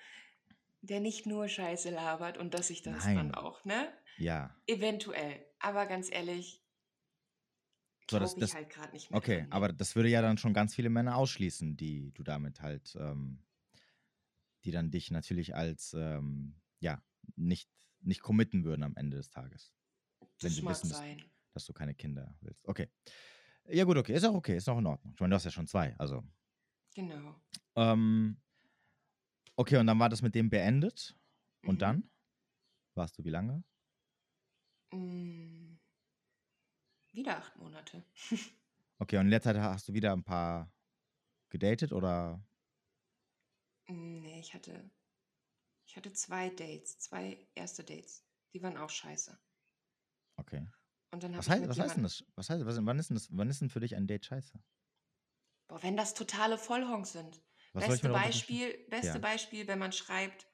[0.81, 3.91] der nicht nur Scheiße labert und dass ich das dann nein, auch, ne?
[4.17, 4.55] ja.
[4.67, 5.45] Eventuell.
[5.59, 6.63] Aber ganz ehrlich,
[8.09, 10.21] So, das, glaube ich das, halt gerade nicht mehr okay, dran, aber das würde ja
[10.21, 13.43] dann schon ganz viele Männer ausschließen, die du damit halt, ähm,
[14.63, 17.01] die dann dich natürlich als, ähm, ja,
[17.35, 17.69] nicht,
[18.01, 19.73] nicht committen würden am Ende des Tages.
[20.19, 21.23] Wenn Das sie mag wissen, dass, sein.
[21.53, 22.67] dass du keine Kinder willst.
[22.67, 22.89] Okay.
[23.65, 25.13] Ja, gut, okay, ist auch okay, ist auch in Ordnung.
[25.13, 26.23] Ich meine, du hast ja schon zwei, also.
[26.95, 27.35] Genau.
[27.75, 28.37] Ähm,
[29.55, 31.17] okay, und dann war das mit dem beendet.
[31.65, 31.81] Und Mhm.
[31.81, 32.09] dann?
[32.95, 33.63] Warst du wie lange?
[34.93, 35.75] Mm,
[37.13, 38.03] wieder acht Monate.
[38.99, 40.71] Okay, und in der Zeit hast du wieder ein paar
[41.49, 42.43] gedatet oder?
[43.87, 44.89] Mm, nee, ich hatte,
[45.85, 48.25] ich hatte zwei Dates, zwei erste Dates.
[48.53, 49.39] Die waren auch scheiße.
[50.39, 50.67] Okay.
[51.11, 52.25] Und dann Was heißt, was heißt denn das?
[52.35, 53.29] Was heißt, was, wann, ist denn das?
[53.31, 54.59] wann ist denn für dich ein Date scheiße?
[55.67, 57.41] boah, wenn das totale Vollhongs sind.
[57.73, 58.09] Was Beste?
[58.09, 59.17] Beispiel, beste Ja.
[59.19, 60.47] Beispiel, wenn man schreibt,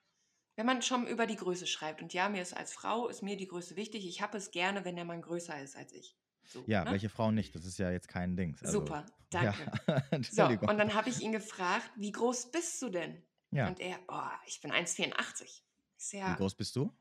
[0.56, 2.02] wenn man schon über die Größe schreibt.
[2.02, 4.08] Und ja, mir ist als Frau, ist mir die Größe wichtig.
[4.08, 6.18] Ich habe es gerne, wenn der Mann größer ist als ich.
[6.46, 6.92] So, Ja, ne?
[6.92, 7.54] welche Frau nicht?
[7.56, 8.64] Das ist ja jetzt kein Dings.
[8.64, 9.72] Also, Super, ja, danke.
[9.88, 10.70] So, Entschuldigung.
[10.70, 13.22] und dann habe ich ihn gefragt, wie groß bist du denn?
[13.52, 13.68] Ja.
[13.68, 15.44] Und er, oh, ich bin 1,84.
[15.44, 15.64] Ich
[15.98, 16.92] so, Wie ja, groß bist du?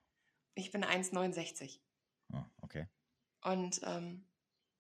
[0.55, 1.81] ich bin 1,69.
[2.33, 2.87] Oh, okay.
[3.43, 4.27] Und ähm,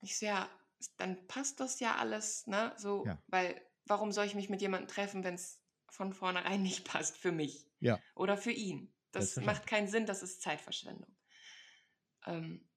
[0.00, 0.48] ich so, ja,
[0.96, 2.72] dann passt das ja alles, ne?
[2.76, 3.18] So, Ja.
[3.28, 7.32] weil warum soll ich mich mit jemandem treffen, wenn es von vornherein nicht passt für
[7.32, 8.02] mich Ja.
[8.14, 8.94] oder für ihn?
[9.12, 9.46] Das Selbstverständlich.
[9.46, 11.16] macht keinen Sinn, das ist Zeitverschwendung.
[12.26, 12.68] Ähm,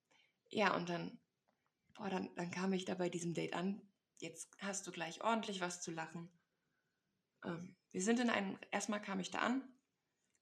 [0.49, 1.19] ja, und dann,
[1.95, 3.81] boah, dann, dann kam ich da bei diesem Date an.
[4.19, 6.31] Jetzt hast du gleich ordentlich was zu lachen.
[7.43, 9.73] Ähm, wir sind in einem, erstmal kam ich da an.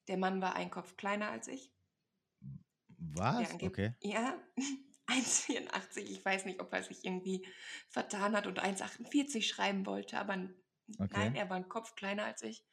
[0.08, 1.74] Der Mann war ein Kopf kleiner als ich.
[2.98, 3.56] Was?
[3.62, 3.94] Okay.
[4.00, 4.42] Ja,
[5.08, 5.98] 1,84.
[5.98, 7.46] Ich weiß nicht, ob er sich irgendwie
[7.88, 10.48] vertan hat und 1,48 schreiben wollte, aber
[10.98, 11.08] Okay.
[11.12, 12.64] nein, er war ein Kopf kleiner als ich.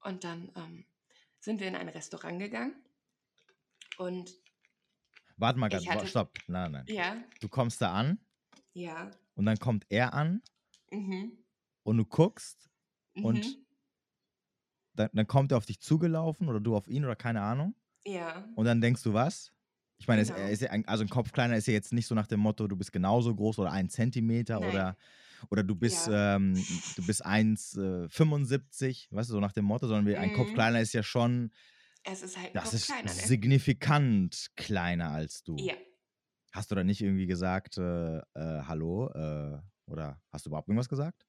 [0.00, 0.86] Und dann ähm,
[1.40, 2.74] sind wir in ein Restaurant gegangen.
[3.98, 4.34] Und
[5.36, 5.88] Warte mal gerade.
[5.90, 6.38] hatte- Stopp.
[6.46, 6.84] Nein, nein.
[6.88, 8.18] ja, Du kommst da an
[8.74, 10.42] ja, und dann kommt er an
[10.90, 11.36] mhm,
[11.82, 12.70] und du guckst,
[13.14, 13.58] mhm, Und-
[14.94, 17.74] dann, dann kommt er auf dich zugelaufen oder du auf ihn oder keine Ahnung.
[18.04, 19.52] ja, Und dann denkst du was?
[20.02, 20.34] Ich meine, Genau.
[20.48, 22.66] ist ja ein, also ein Kopf kleiner ist ja jetzt nicht so nach dem Motto,
[22.66, 24.68] du bist genauso groß oder ein Zentimeter Nein.
[24.68, 24.96] oder,
[25.48, 30.20] oder du bist, ähm, du bist 1,75, weißt du, so nach dem Motto, sondern wir-
[30.20, 30.54] ein Kopf Mhm.
[30.54, 31.52] kleiner ist ja schon,
[32.04, 33.22] es ist halt das Kopf ist kleiner, ne?
[33.26, 35.56] signifikant kleiner als du.
[35.58, 35.76] Ja,
[36.52, 39.08] Hast du da nicht irgendwie gesagt, äh, äh, hallo?
[39.10, 41.26] Äh, oder hast du überhaupt irgendwas gesagt?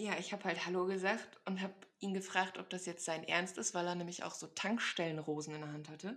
[0.00, 3.58] ja, ich habe halt Hallo gesagt und habe ihn gefragt, ob das jetzt sein Ernst
[3.58, 6.16] ist, weil er nämlich auch so Tankstellenrosen in der Hand hatte.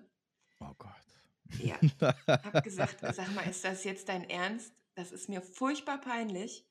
[0.61, 1.16] Oh Gott.
[1.55, 1.79] Ja,
[2.43, 4.73] Hab gesagt, sag mal, ist das jetzt dein Ernst?
[4.95, 6.65] Das ist mir furchtbar peinlich.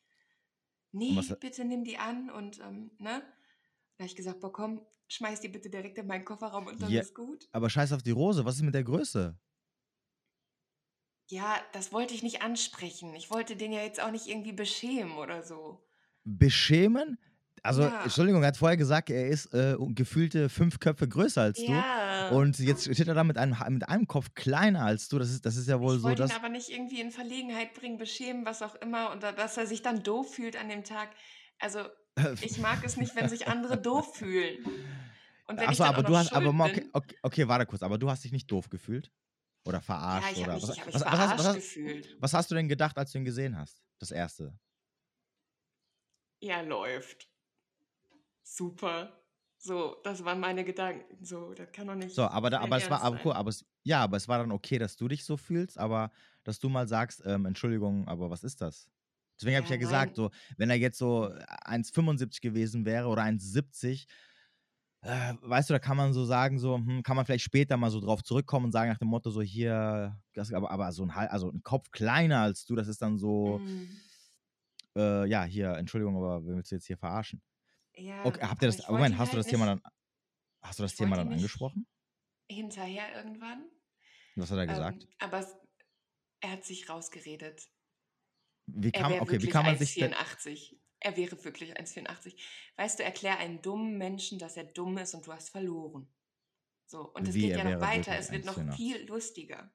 [0.93, 3.21] Nee, bitte nimm die an und, ähm, ne?
[3.97, 6.93] Da habe ich gesagt, boah, komm, schmeiß die bitte direkt in meinen Kofferraum und dann
[6.93, 7.01] Ja.
[7.01, 7.49] ist gut.
[7.53, 9.39] Aber scheiß auf die Rose, was ist mit der Größe?
[11.29, 13.15] Ja, das wollte ich nicht ansprechen.
[13.15, 15.87] Ich wollte den ja jetzt auch nicht irgendwie beschämen oder so.
[16.25, 17.19] Beschämen?
[17.63, 18.03] Also, Ja.
[18.05, 22.29] Entschuldigung, er hat vorher gesagt, er ist äh, gefühlte fünf Köpfe größer als Ja.
[22.31, 22.37] du.
[22.37, 25.19] Und jetzt steht er da mit einem, mit einem Kopf kleiner als du.
[25.19, 27.75] Das ist, das ist ja wohl ich so, wollte ihn aber nicht irgendwie in Verlegenheit
[27.75, 30.85] bringen, beschämen, was auch immer, und da- dass er sich dann doof fühlt an dem
[30.85, 31.11] Tag.
[31.59, 31.81] Also,
[32.41, 34.65] ich mag es nicht, wenn sich andere doof fühlen.
[35.49, 38.11] Und wenn ich Achso, aber du hast, aber okay, okay, okay, warte kurz, aber du
[38.11, 39.13] hast dich nicht doof gefühlt?
[39.65, 40.27] Oder verarscht?
[40.27, 42.17] ja, ich habe oder mich, was, ich was, verarscht was, hast, gefühlt.
[42.21, 43.83] was hast du denn gedacht, als du ihn gesehen hast?
[43.99, 44.59] Das erste.
[46.41, 47.29] Ja, läuft.
[48.47, 49.23] Super.
[49.59, 51.23] So, das waren meine Gedanken.
[51.25, 52.15] So, das kann doch nicht.
[52.15, 54.53] So, aber, da, aber es war, aber cool, aber es, ja, aber es war dann
[54.53, 56.11] okay, dass du dich so fühlst, aber
[56.45, 58.89] dass du mal sagst, ähm, Entschuldigung, aber was ist das?
[59.41, 61.29] Deswegen habe ich Ja, ja gesagt, so, wenn er jetzt so
[61.65, 64.07] 1,75 gewesen wäre oder 1,70,
[65.03, 67.91] äh, weißt du, da kann man so sagen, so, hm, kann man vielleicht später mal
[67.91, 71.11] so drauf zurückkommen und sagen nach dem Motto, so hier, das, aber, aber so ein,
[71.13, 74.01] also ein Kopf kleiner als du, das ist dann so, Mm,
[74.97, 77.43] äh, ja, hier, Entschuldigung, aber willst du jetzt hier verarschen?
[77.97, 79.81] Ja, Okay, habt ihr das, ich Moment, hast du halt das Thema dann,
[80.63, 81.87] hast du das Thema dann angesprochen?
[82.51, 83.71] hinterher irgendwann.
[84.37, 85.03] Was hat er gesagt?
[85.03, 85.57] Ähm, aber es,
[86.41, 87.69] er hat sich rausgeredet.
[88.67, 90.81] Wie Er kann, wäre okay, wie wirklich kann man sich denn, 1,84.
[91.01, 92.37] Er wäre wirklich 1,84.
[92.77, 96.09] Weißt du, erklär einem dummen Menschen, dass er dumm ist und du hast verloren.
[96.87, 98.17] So, und es geht er ja noch weiter.
[98.19, 98.73] Es wird noch 1,84?
[98.73, 99.73] viel lustiger.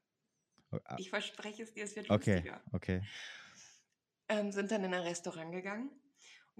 [0.86, 2.64] Ah, Ich verspreche es dir, es wird Okay, lustiger.
[2.74, 3.08] okay.
[4.30, 5.92] Ähm, sind dann in ein Restaurant gegangen.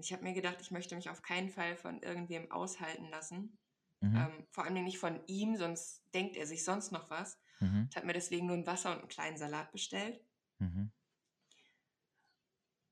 [0.02, 3.56] Und ich habe mir gedacht, ich möchte mich auf keinen Fall von irgendwem aushalten lassen.
[4.00, 4.16] Mhm.
[4.16, 7.38] Ähm, vor allem nicht von ihm, sonst denkt er sich sonst noch was.
[7.60, 7.86] Mhm.
[7.88, 10.20] Ich habe mir deswegen nur ein Wasser und einen kleinen Salat bestellt.
[10.58, 10.90] Mhm.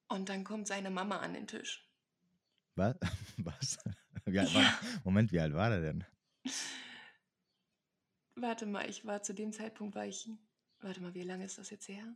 [0.07, 1.91] Und dann kommt seine Mama an den Tisch.
[2.77, 2.95] Was?
[3.39, 3.79] Was?
[4.25, 4.79] Wie alt Ja.
[5.03, 6.05] Moment, wie alt war der denn?
[8.37, 10.31] Warte mal, ich war zu dem Zeitpunkt, war ich,
[10.79, 12.15] warte mal, wie lange ist das jetzt her?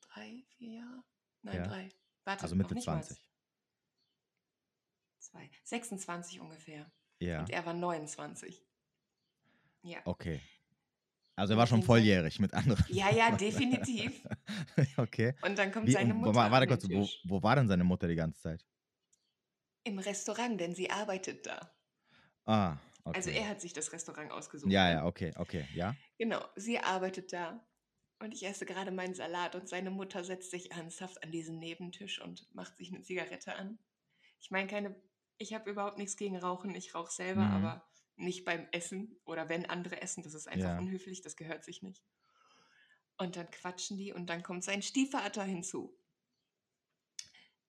[0.00, 1.04] Drei, vier Jahre?
[1.42, 1.66] Nein, Ja.
[1.66, 1.88] drei.
[2.24, 3.04] Warte, Also Mitte nicht mal.
[5.20, 5.30] 20.
[5.30, 5.50] Zwei.
[5.64, 6.90] 26 ungefähr.
[7.18, 8.64] Ja, Und er war 29.
[9.82, 9.98] Ja.
[10.04, 10.40] okay.
[11.36, 12.84] Also er war schon volljährig mit anderen.
[12.88, 14.22] Ja, ja, definitiv.
[14.98, 15.34] okay.
[15.42, 18.08] Und dann kommt Wie, seine Mutter wa- warte kurz, wo, wo war denn seine Mutter
[18.08, 18.66] die ganze Zeit?
[19.84, 21.74] Im Restaurant, denn sie arbeitet da.
[22.44, 23.16] Ah, okay.
[23.16, 24.70] Also er hat sich das Restaurant ausgesucht.
[24.70, 24.92] ja, ne?
[24.96, 25.96] ja, okay, okay, ja.
[26.18, 27.66] Genau, sie arbeitet da.
[28.18, 32.20] Und ich esse gerade meinen Salat und seine Mutter setzt sich ernsthaft an diesen Nebentisch
[32.20, 33.78] und macht sich eine Zigarette an.
[34.40, 34.94] Ich meine, keine,
[35.40, 37.50] ich habe überhaupt nichts gegen Rauchen, ich rauche selber, Mhm.
[37.50, 37.84] aber
[38.16, 40.76] nicht beim Essen oder wenn andere essen, das ist einfach Ja.
[40.76, 42.04] unhöflich, das gehört sich nicht.
[43.18, 45.96] Und dann quatschen die und dann kommt sein Stiefvater hinzu.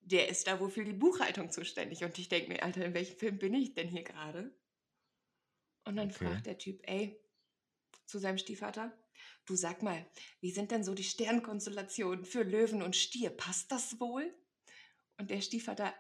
[0.02, 3.18] Der ist da wohl für die Buchhaltung zuständig und ich denke mir, Alter, in welchem
[3.18, 4.54] Film bin ich denn hier gerade?
[5.86, 6.12] Und dann Okay.
[6.12, 7.20] fragt der Typ, ey,
[8.06, 8.98] zu seinem Stiefvater,
[9.46, 10.06] du sag mal,
[10.42, 13.30] wie sind denn so die Sternkonstellationen für Löwen und Stier?
[13.32, 14.34] Passt das wohl?
[15.18, 15.94] Und der Stiefvater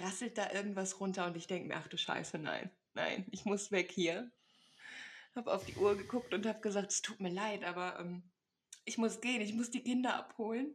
[0.00, 3.70] rasselt da irgendwas runter und ich denke mir, ach du Scheiße, nein, nein, ich muss
[3.70, 4.30] weg hier.
[5.34, 8.22] habe auf die Uhr geguckt und habe gesagt, es tut mir leid, aber ähm,
[8.84, 10.74] ich muss gehen, ich muss die Kinder abholen.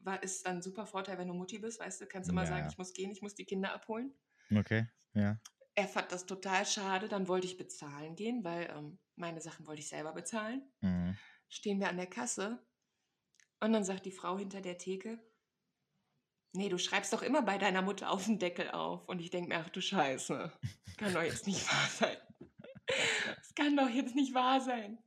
[0.00, 2.48] War, ist dann ein super Vorteil, wenn du Mutti bist, weißt du, kannst immer ja,
[2.48, 4.14] sagen, ich muss gehen, ich muss die Kinder abholen.
[4.54, 5.40] Okay, ja.
[5.74, 9.80] Er fand das total schade, dann wollte ich bezahlen gehen, weil ähm, meine Sachen wollte
[9.80, 10.62] ich selber bezahlen.
[10.80, 11.16] Mhm.
[11.48, 12.64] Stehen wir an der Kasse
[13.60, 15.20] und dann sagt die Frau hinter der Theke,
[16.52, 19.08] nee, du schreibst doch immer bei deiner Mutter auf den Deckel auf.
[19.08, 20.52] Und ich denke mir, ach du Scheiße,
[20.96, 22.16] kann doch jetzt nicht wahr sein.
[23.36, 24.98] Das kann doch jetzt nicht wahr sein.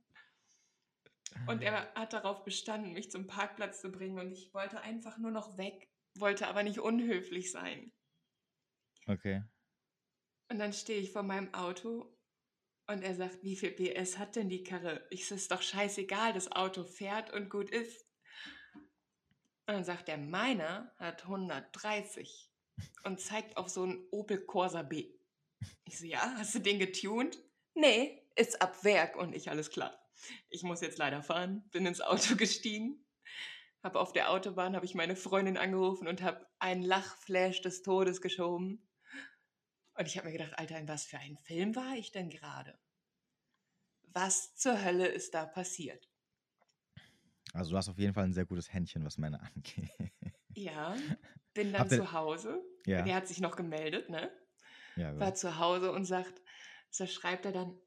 [1.46, 5.30] Und er hat darauf bestanden, mich zum Parkplatz zu bringen und ich wollte einfach nur
[5.30, 5.88] noch weg,
[6.18, 7.92] wollte aber nicht unhöflich sein.
[9.06, 9.42] Okay.
[10.48, 12.16] Und dann stehe ich vor meinem Auto
[12.86, 15.06] und er sagt, wie viel PS hat denn die Karre?
[15.10, 18.06] Ich sage, ist doch scheißegal, das Auto fährt und gut ist.
[19.66, 22.50] Und dann sagt er, meiner hat 130
[23.04, 25.14] und zeigt auf so einen Opel Corsa B.
[25.84, 27.38] Ich so, ja, hast du den getuned?
[27.74, 29.96] Nee, ist ab Werk und ich, alles klar.
[30.48, 33.04] Ich muss jetzt leider fahren, bin ins Auto gestiegen,
[33.82, 38.20] habe auf der Autobahn, habe ich meine Freundin angerufen und habe einen Lachflash des Todes
[38.20, 38.88] geschoben.
[39.94, 42.78] Und ich habe mir gedacht, Alter, in was für einen Film war ich denn gerade?
[44.08, 46.11] Was zur Hölle ist da passiert?
[47.52, 49.90] Also du hast auf jeden Fall ein sehr gutes Händchen, was Männer angeht.
[50.54, 50.96] Ja,
[51.54, 52.62] bin dann zu Hause.
[52.86, 53.02] Ja.
[53.02, 54.30] Der hat sich noch gemeldet, ne?
[54.96, 56.42] Ja, war zu Hause und sagt,
[56.90, 57.78] so schreibt er dann,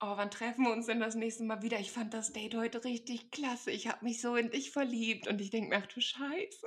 [0.00, 1.78] oh, wann treffen wir uns denn das nächste Mal wieder?
[1.78, 3.70] Ich fand das Date heute richtig klasse.
[3.70, 5.28] Ich habe mich so in dich verliebt.
[5.28, 6.66] Und ich denke mir, ach du Scheiße.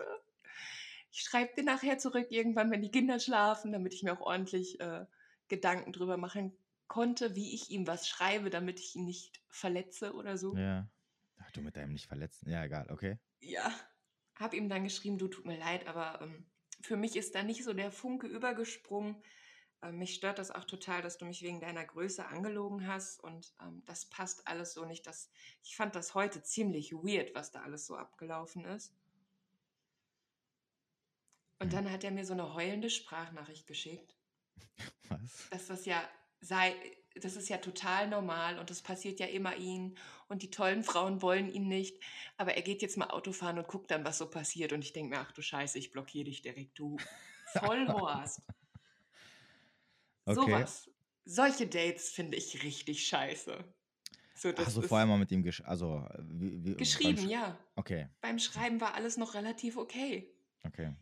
[1.12, 4.80] Ich schreibe dir nachher zurück, irgendwann, wenn die Kinder schlafen, damit ich mir auch ordentlich
[4.80, 5.06] äh,
[5.48, 6.56] Gedanken drüber machen
[6.88, 10.56] konnte, wie ich ihm was schreibe, damit ich ihn nicht verletze oder so.
[10.56, 10.88] Ja.
[11.52, 12.50] Ach, du mit deinem nicht verletzen.
[12.50, 13.18] Ja, egal, okay.
[13.42, 13.74] Ja.
[14.36, 16.46] Hab ihm dann geschrieben, du tut mir leid, aber ähm,
[16.82, 19.22] für mich ist da nicht so der Funke übergesprungen.
[19.82, 23.54] Ähm, mich stört das auch total, dass du mich wegen deiner Größe angelogen hast und
[23.62, 25.06] ähm, das passt alles so nicht.
[25.06, 25.30] Das,
[25.62, 28.96] ich fand das heute ziemlich weird, was da alles so abgelaufen ist.
[31.60, 31.84] Und hm.
[31.84, 34.16] dann hat er mir so eine heulende Sprachnachricht geschickt.
[35.10, 35.50] Was?
[35.50, 36.02] Dass das ja
[36.40, 36.74] sei,
[37.16, 39.98] das ist ja total normal und das passiert ja immer ihnen
[40.28, 42.02] und die tollen Frauen wollen ihn nicht.
[42.38, 44.74] Aber er geht jetzt mal Autofahren und guckt dann, was so passiert.
[44.74, 46.98] Und ich denke mir, ach du Scheiße, ich blockiere dich direkt, du
[47.54, 48.42] Vollhorst.
[50.26, 50.36] okay.
[50.36, 50.90] Sowas.
[51.26, 53.64] Solche Dates finde ich richtig scheiße.
[54.34, 57.60] So, also vorher mal mit ihm gesch also, wie, wie, geschrieben, ja.
[57.76, 58.08] Okay.
[58.22, 60.34] Beim Schreiben war alles noch relativ okay.
[60.64, 60.96] Okay.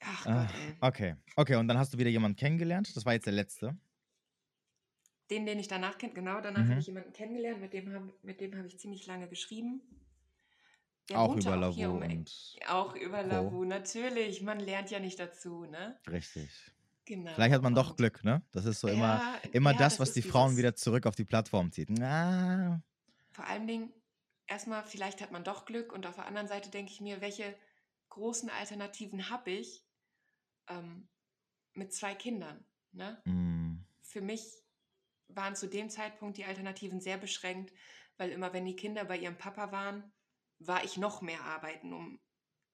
[0.00, 0.76] Ach ah, Gott, ey.
[0.80, 2.94] Okay, okay, und dann hast du wieder jemanden kennengelernt.
[2.96, 3.78] Das war jetzt der letzte.
[5.30, 6.70] Den, den ich danach kenne, genau, danach mhm.
[6.70, 9.82] habe ich jemanden kennengelernt, mit dem habe hab ich ziemlich lange geschrieben.
[11.08, 13.28] Der auch über Lavu um, und Auch über Co.
[13.28, 14.42] Lavu, natürlich.
[14.42, 15.98] Man lernt ja nicht dazu, ne?
[16.10, 16.50] Richtig.
[17.04, 17.32] Genau.
[17.34, 18.42] Vielleicht hat man doch Glück, ne?
[18.52, 21.14] Das ist so ja, immer, immer ja, das, was das die Frauen wieder zurück auf
[21.14, 21.90] die Plattform zieht.
[22.00, 22.80] Ah.
[23.32, 23.92] Vor allen Dingen,
[24.46, 27.54] erstmal, vielleicht hat man doch Glück und auf der anderen Seite denke ich mir, welche
[28.08, 29.84] großen Alternativen habe ich,
[30.68, 31.08] ähm,
[31.74, 32.64] mit zwei Kindern.
[32.92, 33.20] Ne?
[33.26, 33.84] Mm.
[34.00, 34.63] Für mich
[35.28, 37.72] waren zu dem Zeitpunkt die Alternativen sehr beschränkt,
[38.16, 40.12] weil immer wenn die Kinder bei ihrem Papa waren,
[40.58, 42.20] war ich noch mehr arbeiten, um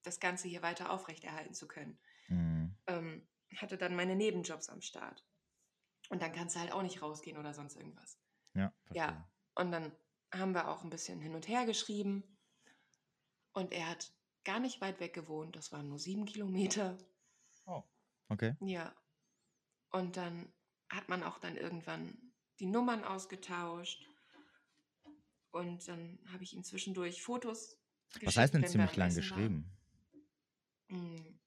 [0.03, 1.98] das Ganze hier weiter aufrechterhalten zu können.
[2.28, 2.68] Mm.
[2.86, 5.24] Ähm, hatte dann meine Nebenjobs am Start.
[6.09, 8.18] Und dann kannst du halt auch nicht rausgehen oder sonst irgendwas.
[8.55, 9.03] Ja, verstehe.
[9.03, 9.30] ja.
[9.55, 9.92] Und dann
[10.32, 12.38] haben wir auch ein bisschen hin und her geschrieben.
[13.53, 14.12] Und er hat
[14.44, 15.57] gar nicht weit weg gewohnt.
[15.57, 16.98] Das waren nur sieben Kilometer.
[17.66, 17.82] Oh,
[18.28, 18.57] okay.
[18.61, 18.94] Ja.
[19.90, 20.53] Und dann
[20.88, 22.29] hat man auch dann irgendwann
[22.61, 24.06] die Nummern ausgetauscht.
[25.50, 27.76] Und dann habe ich ihm zwischendurch Fotos.
[28.22, 29.70] Was heißt denn ziemlich lang geschrieben?
[30.88, 31.38] Hm,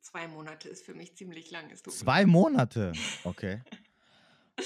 [0.00, 1.74] zwei Monate ist für mich ziemlich lang.
[1.74, 2.92] Zwei Monate?
[3.24, 3.62] Okay.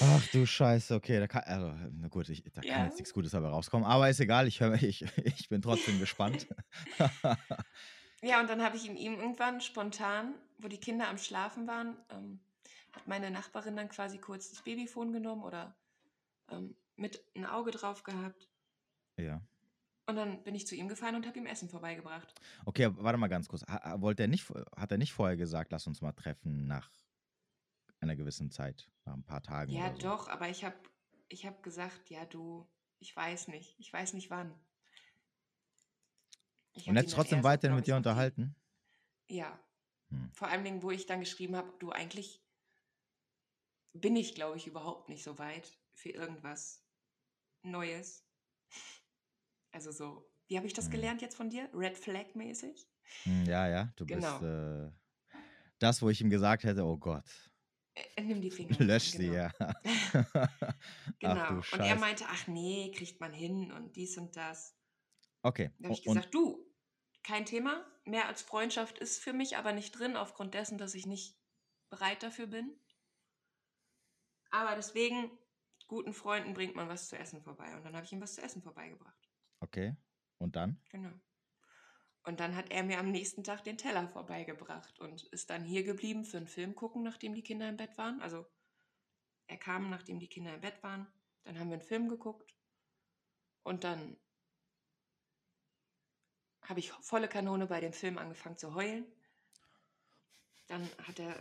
[0.00, 3.30] Ach du Scheiße, okay, da kann, also, na gut, ich, da kann jetzt nichts Gutes
[3.30, 6.48] dabei rauskommen, aber ist egal, ich, ich, ich bin trotzdem gespannt.
[8.22, 12.40] Ja, und dann habe ich ihm irgendwann spontan, wo die Kinder am Schlafen waren, ähm,
[12.92, 15.76] hat meine Nachbarin dann quasi kurz das Babyfon genommen oder
[16.50, 18.48] ähm, mit ein Auge drauf gehabt.
[19.16, 19.42] Ja.
[20.06, 22.32] Und dann bin ich zu ihm gefahren und habe ihm Essen vorbeigebracht.
[22.64, 23.62] Okay, warte mal ganz kurz.
[23.66, 26.90] Ha, wollte er nicht, hat er nicht vorher gesagt, lass uns mal treffen nach
[28.00, 29.72] einer gewissen Zeit, nach ein paar Tagen?
[29.72, 29.98] Ja, so?
[29.98, 30.76] doch, aber ich habe
[31.28, 32.68] ich hab gesagt, ja, du,
[33.00, 34.54] ich weiß nicht, ich weiß nicht wann.
[36.86, 38.54] Und jetzt trotzdem weiterhin mit dir unterhalten?
[39.28, 39.58] Ja.
[40.10, 40.30] Hm.
[40.32, 42.40] Vor allem, wo ich dann geschrieben habe, du eigentlich
[43.92, 46.84] bin ich, glaube ich, überhaupt nicht so weit für irgendwas
[47.62, 48.24] Neues.
[49.72, 50.92] Also so, wie habe ich das hm.
[50.92, 51.68] gelernt jetzt von dir?
[51.74, 52.88] Red Flag mäßig?
[53.24, 54.38] Hm, ja, ja, du genau.
[54.38, 54.90] bist äh,
[55.78, 57.24] das, wo ich ihm gesagt hätte, oh Gott.
[57.94, 58.76] Äh, nimm die Finger.
[58.78, 59.34] Lösch sie, genau.
[59.34, 59.50] ja.
[61.18, 61.60] Genau.
[61.60, 64.76] Ach Und er meinte, ach nee, kriegt man hin und dies und das.
[65.42, 65.70] Okay.
[65.78, 66.66] Da habe ich Und, gesagt, du,
[67.22, 67.84] kein Thema.
[68.04, 71.36] Mehr als Freundschaft ist für mich aber nicht drin, aufgrund dessen, dass ich nicht
[71.88, 72.78] bereit dafür bin.
[74.50, 75.30] Aber deswegen,
[75.86, 77.74] guten Freunden bringt man was zu essen vorbei.
[77.76, 79.28] Und dann habe ich ihm was zu essen vorbeigebracht.
[79.60, 79.96] okay.
[80.38, 80.78] Und dann?
[80.90, 81.12] Genau.
[82.24, 85.84] Und dann hat er mir am nächsten Tag den Teller vorbeigebracht und ist dann hier
[85.84, 88.20] geblieben für einen Film gucken, nachdem die Kinder im Bett waren.
[88.20, 88.44] Also
[89.46, 91.06] er kam, nachdem die Kinder im Bett waren.
[91.44, 92.54] Dann haben wir einen Film geguckt.
[93.62, 94.16] Und dann
[96.62, 99.06] habe ich volle Kanone bei dem Film angefangen zu heulen.
[100.66, 101.40] Dann hat er,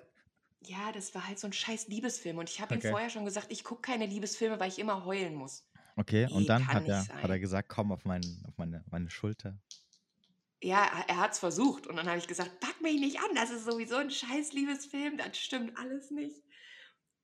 [0.67, 2.37] ja, das war halt so ein scheiß Liebesfilm.
[2.37, 2.75] Und ich habe Okay.
[2.75, 5.67] ihm vorher schon gesagt, ich gucke keine Liebesfilme, weil ich immer heulen muss.
[5.97, 6.27] Okay.
[6.27, 9.59] Und dann hat er, hat er gesagt, komm auf, mein, auf meine, meine Schulter.
[10.61, 11.85] Ja, er hat es versucht.
[11.87, 15.17] Und dann habe ich gesagt, pack mich nicht an, das ist sowieso ein scheiß Liebesfilm,
[15.17, 16.43] das stimmt alles nicht.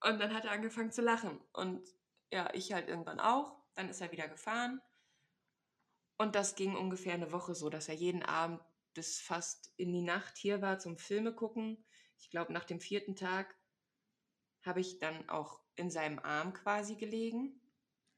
[0.03, 1.41] Und dann hat er angefangen zu lachen.
[1.53, 1.87] Und
[2.31, 3.57] ja, ich halt irgendwann auch.
[3.75, 4.81] Dann ist er wieder gefahren.
[6.17, 8.61] Und das ging ungefähr eine Woche so, dass er jeden Abend
[8.93, 11.85] bis fast in die Nacht hier war zum Filme gucken.
[12.22, 13.57] Ich glaube, nach dem vierten Tag
[14.63, 17.59] habe ich dann auch in seinem Arm quasi gelegen.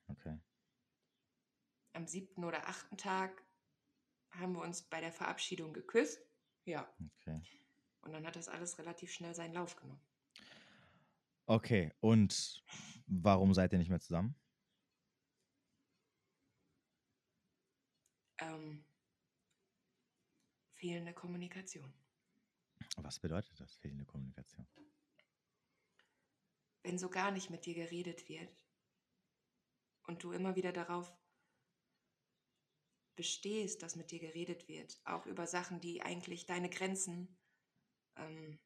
[0.07, 0.37] Okay.
[1.93, 3.43] Am siebten oder achten Tag
[4.31, 6.19] haben wir uns bei der Verabschiedung geküsst.
[6.65, 7.41] Ja, Okay.
[8.01, 10.01] und dann hat das alles relativ schnell seinen Lauf genommen.
[11.45, 11.91] Okay.
[11.99, 12.63] Und
[13.07, 14.35] warum seid ihr nicht mehr zusammen?
[18.39, 18.83] Ähm,
[20.73, 21.93] fehlende Kommunikation.
[22.97, 24.67] Was bedeutet das, fehlende Kommunikation?
[26.83, 28.55] Wenn so gar nicht mit dir geredet wird
[30.07, 31.11] und du immer wieder darauf
[33.15, 37.37] bestehst, dass mit dir geredet wird, auch über Sachen, die eigentlich deine Grenzen
[38.15, 38.59] ähm,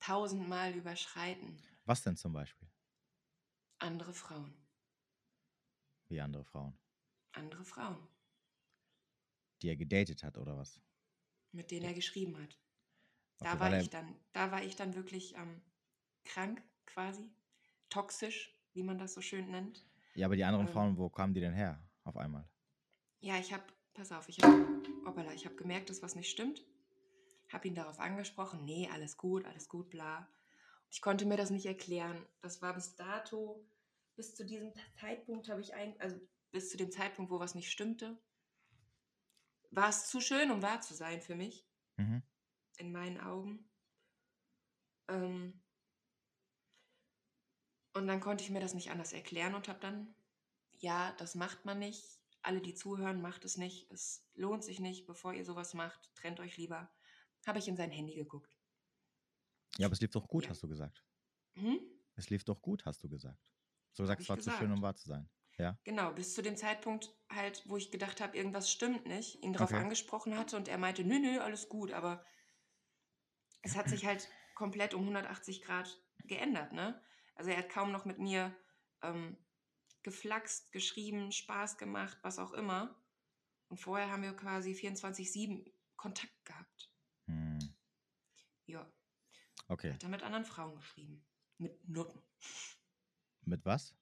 [0.00, 2.68] tausendmal überschreiten, Was denn zum Beispiel?
[3.78, 4.54] andere Frauen,
[6.08, 6.78] Wie andere Frauen?
[7.32, 8.08] andere Frauen,
[9.62, 10.80] Die er gedatet hat oder was?
[11.52, 12.58] mit denen er geschrieben hat.
[13.40, 15.62] Da Okay, war ich dann, da war ich dann wirklich ähm,
[16.24, 17.30] krank quasi,
[17.90, 19.84] toxisch, wie man das so schön nennt.
[20.14, 20.68] Ja, aber die anderen Ähm.
[20.68, 22.48] Frauen, wo kamen die denn her auf einmal?
[23.20, 23.64] Ja, ich habe,
[23.94, 26.64] pass auf, ich habe, hoppala, ich habe gemerkt, dass was nicht stimmt.
[27.52, 30.28] Habe ihn darauf angesprochen, nee, alles gut, alles gut, bla.
[30.90, 32.26] Ich konnte mir das nicht erklären.
[32.40, 33.66] Das war bis dato,
[34.16, 36.18] bis zu diesem Zeitpunkt habe ich ein, also
[36.52, 38.22] bis zu dem Zeitpunkt, wo was nicht stimmte,
[39.72, 41.68] war es zu schön, um wahr zu sein für mich,
[41.98, 42.22] Mhm.
[42.82, 43.70] In meinen Augen.
[45.08, 45.62] Ähm,
[47.94, 50.14] und dann konnte ich mir das nicht anders erklären und habe dann,
[50.72, 52.20] ja, das macht man nicht.
[52.42, 53.90] Alle, die zuhören, macht es nicht.
[53.90, 56.10] Es lohnt sich nicht, bevor ihr sowas macht.
[56.16, 56.92] Trennt euch lieber.
[57.46, 58.58] Habe ich in sein Handy geguckt.
[59.78, 60.50] Ja, aber es lief doch gut, Ja.
[60.50, 61.04] hast du gesagt.
[61.54, 61.80] Hm?
[62.14, 63.38] Es lief doch gut, hast du gesagt.
[63.92, 65.28] So gesagt, es war zu schön, um wahr zu sein.
[65.58, 65.78] Ja.
[65.84, 69.70] Genau, bis zu dem Zeitpunkt halt, wo ich gedacht habe, irgendwas stimmt nicht, ihn darauf
[69.70, 69.80] Okay.
[69.80, 72.24] angesprochen hatte und er meinte, nö, nö, alles gut, aber
[73.62, 77.00] es hat sich halt komplett um 180 Grad geändert, ne?
[77.34, 78.54] Also er hat kaum noch mit mir
[79.02, 79.36] ähm,
[80.02, 82.94] geflaxt, geschrieben, Spaß gemacht, was auch immer.
[83.68, 86.92] Und vorher haben wir quasi 24-7 Kontakt gehabt.
[87.26, 87.58] Hm.
[88.66, 88.90] Ja,
[89.68, 89.92] Okay.
[89.94, 91.24] hat er mit anderen Frauen geschrieben.
[91.58, 92.20] Mit Nutten.
[93.44, 93.94] Mit was?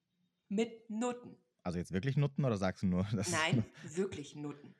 [0.48, 1.36] Mit Nutten.
[1.62, 4.74] Also jetzt wirklich Nutten oder sagst du nur, dass Nein, wirklich Nutten.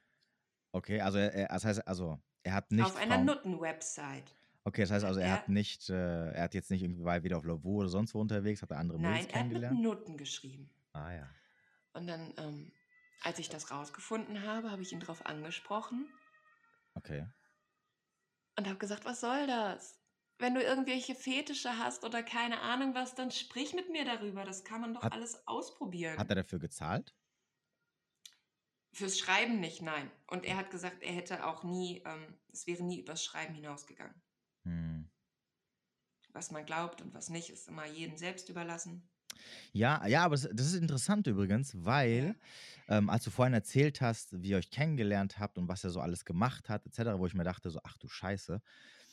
[0.72, 4.34] Okay, also er, das heißt, also er hat nicht Auf einer Frauen- Nutten-Website.
[4.64, 7.22] Okay, das heißt also, er Er- hat nicht, äh, er hat jetzt nicht irgendwie war
[7.22, 9.62] wieder auf Lavu oder sonst wo unterwegs, hat er andere Nein, Mädels er hat mit
[9.62, 9.80] kennengelernt?
[9.80, 10.70] Nutten geschrieben.
[10.92, 11.30] Ah ja.
[11.92, 12.72] Und dann, ähm,
[13.22, 16.08] als ich das rausgefunden habe, habe ich ihn darauf angesprochen
[16.94, 17.26] Okay.
[18.56, 19.98] und habe gesagt, was soll das?
[20.38, 24.44] Wenn du irgendwelche Fetische hast oder keine Ahnung was, dann sprich mit mir darüber.
[24.44, 26.18] Das kann man doch Hat- alles ausprobieren.
[26.18, 27.14] Hat er dafür gezahlt?
[28.92, 30.10] Fürs Schreiben nicht, nein.
[30.26, 34.20] Und er hat gesagt, er hätte auch nie, ähm, es wäre nie übers Schreiben hinausgegangen.
[34.64, 35.04] Hm.
[36.32, 39.08] Was man glaubt und was nicht, ist immer jedem selbst überlassen.
[39.72, 42.36] Ja, ja, aber das, das ist interessant übrigens, weil
[42.88, 46.00] ähm, als du vorhin erzählt hast, wie ihr euch kennengelernt habt und was er so
[46.00, 48.60] alles gemacht hat, etc., wo ich mir dachte, so, ach du Scheiße,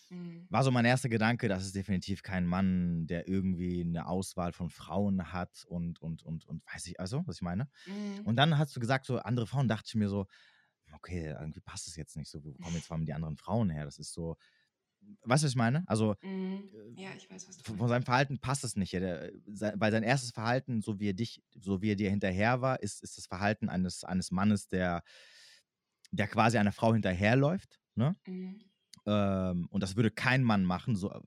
[0.10, 0.48] Mhm.
[0.50, 4.70] war so mein erster Gedanke, das ist definitiv kein Mann, der irgendwie eine Auswahl von
[4.70, 7.68] Frauen hat und, und, und, und weiß ich, also, was ich meine?
[7.86, 8.22] Mhm.
[8.26, 10.28] Und dann hast du gesagt, so andere Frauen, dachte ich mir so,
[10.93, 13.70] okay, irgendwie passt es jetzt nicht so, wo kommen jetzt vor allem die anderen Frauen
[13.70, 13.86] her?
[13.86, 14.38] Das ist so,
[15.24, 15.84] weißt du, was ich meine?
[15.88, 16.98] Also Mhm.
[16.98, 17.89] Ja, ich weiß, was du von meinst.
[17.89, 18.93] seinem Verhalten passt es nicht.
[18.93, 22.62] Der, sei- weil sein erstes Verhalten, so wie er dich, so wie er dir hinterher
[22.62, 25.04] war, ist, ist das Verhalten eines, eines Mannes, der,
[26.12, 27.80] der quasi einer Frau hinterherläuft.
[27.95, 28.16] Ne?
[28.28, 28.60] Mhm.
[29.06, 31.20] Ähm, und das würde kein Mann machen, so, äh,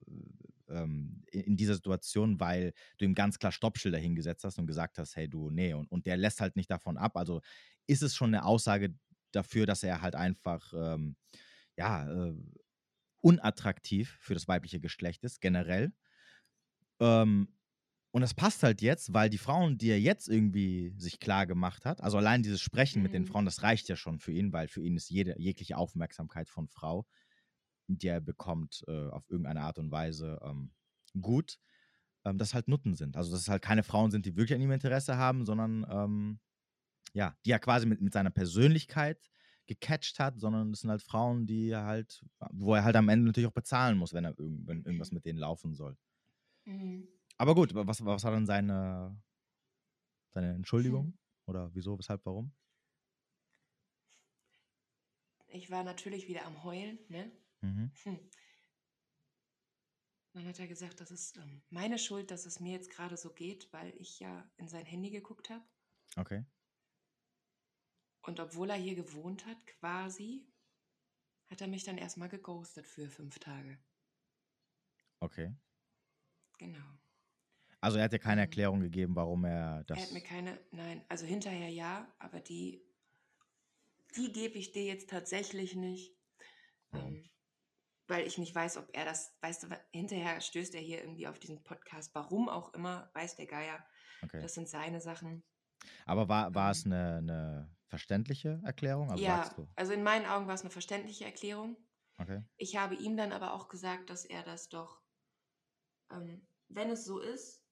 [0.69, 4.99] ähm, in, in, dieser Situation, weil du ihm ganz klar Stoppschilder hingesetzt hast und gesagt
[4.99, 7.17] hast, hey du, nee, und, und der lässt halt nicht davon ab.
[7.17, 7.41] Also
[7.87, 8.95] ist es schon eine Aussage
[9.33, 11.17] dafür, dass er halt einfach, ähm,
[11.77, 12.35] ja, äh,
[13.21, 15.93] unattraktiv für das weibliche Geschlecht ist, generell.
[17.01, 17.49] Ähm,
[18.13, 21.85] und das passt halt jetzt, weil die Frauen, die er jetzt irgendwie sich klar gemacht
[21.85, 23.03] hat, also allein dieses Sprechen mhm.
[23.05, 23.27] mit den mhm.
[23.27, 26.67] Frauen, das reicht ja schon für ihn, weil für ihn ist jede, jegliche Aufmerksamkeit von
[26.67, 27.07] Frau,
[27.87, 30.73] die er bekommt, äh, auf irgendeine Art und Weise ähm,
[31.21, 31.59] gut,
[32.25, 33.17] ähm, dass halt Nutten sind.
[33.17, 36.41] Also dass es halt keine Frauen sind, die wirklich an ihm Interesse haben, sondern ähm,
[37.13, 39.31] ja, die er quasi mit, mit seiner Persönlichkeit
[39.71, 43.49] gecatcht hat, sondern es sind halt Frauen, die halt, wo er halt am Ende natürlich
[43.49, 45.97] auch bezahlen muss, wenn er wenn irgendwas mit denen laufen soll.
[46.65, 47.07] Mhm.
[47.39, 49.17] Aber gut, was, was war dann seine,
[50.31, 51.05] seine Entschuldigung?
[51.07, 51.19] Hm.
[51.47, 52.53] Oder wieso, weshalb, warum?
[55.47, 57.31] Ich war natürlich wieder am Heulen, ne?
[57.61, 57.93] Mhm.
[58.03, 58.19] Hm.
[60.33, 63.31] Dann hat er gesagt, das ist ähm, meine Schuld, dass es mir jetzt gerade so
[63.31, 65.63] geht, weil ich ja in sein Handy geguckt habe.
[66.17, 66.45] Okay.
[68.23, 70.47] Und obwohl er hier gewohnt hat, quasi,
[71.49, 73.79] hat er mich dann erstmal geghostet für fünf Tage.
[75.21, 75.55] Okay.
[76.59, 76.85] Genau.
[77.81, 78.47] Also er hat ja keine mhm.
[78.47, 79.99] Erklärung gegeben, warum er das.
[79.99, 82.83] Er hat mir keine, nein, also hinterher ja, aber die,
[84.17, 86.15] die gebe ich dir jetzt tatsächlich nicht.
[86.93, 87.31] Ähm,
[88.11, 91.39] weil ich nicht weiß, ob er das, weißt du, hinterher stößt er hier irgendwie auf
[91.39, 93.87] diesen Podcast, warum auch immer, weiß der Geier.
[94.23, 94.43] Okay.
[94.43, 95.45] Das sind seine Sachen.
[96.05, 99.11] Aber war, war ähm, es eine, eine verständliche Erklärung?
[99.11, 101.77] Also ja, also in meinen Augen war es eine verständliche Erklärung.
[102.21, 102.41] Okay.
[102.59, 105.03] Ich habe ihm dann aber auch gesagt, dass er das doch,
[106.11, 107.65] ähm, wenn es so ist,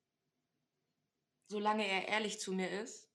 [1.48, 3.10] solange er ehrlich zu mir ist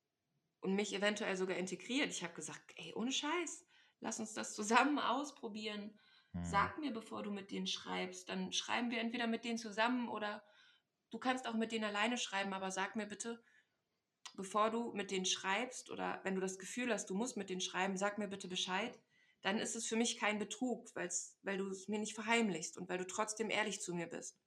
[0.61, 2.09] und mich eventuell sogar integriert.
[2.11, 3.65] Ich habe gesagt, ey, ohne Scheiß,
[3.99, 5.99] lass uns das zusammen ausprobieren.
[6.33, 6.41] Hm.
[6.43, 10.45] Sag mir, bevor du mit denen schreibst, dann schreiben wir entweder mit denen zusammen oder
[11.11, 13.43] du kannst auch mit denen alleine schreiben, aber sag mir bitte,
[14.33, 17.61] bevor du mit denen schreibst oder wenn du das Gefühl hast, du musst mit denen
[17.61, 18.99] schreiben, sag mir bitte Bescheid.
[19.41, 22.97] Dann ist es für mich kein Betrug, weil du es mir nicht verheimlichst und weil
[22.97, 24.39] du trotzdem ehrlich zu mir bist.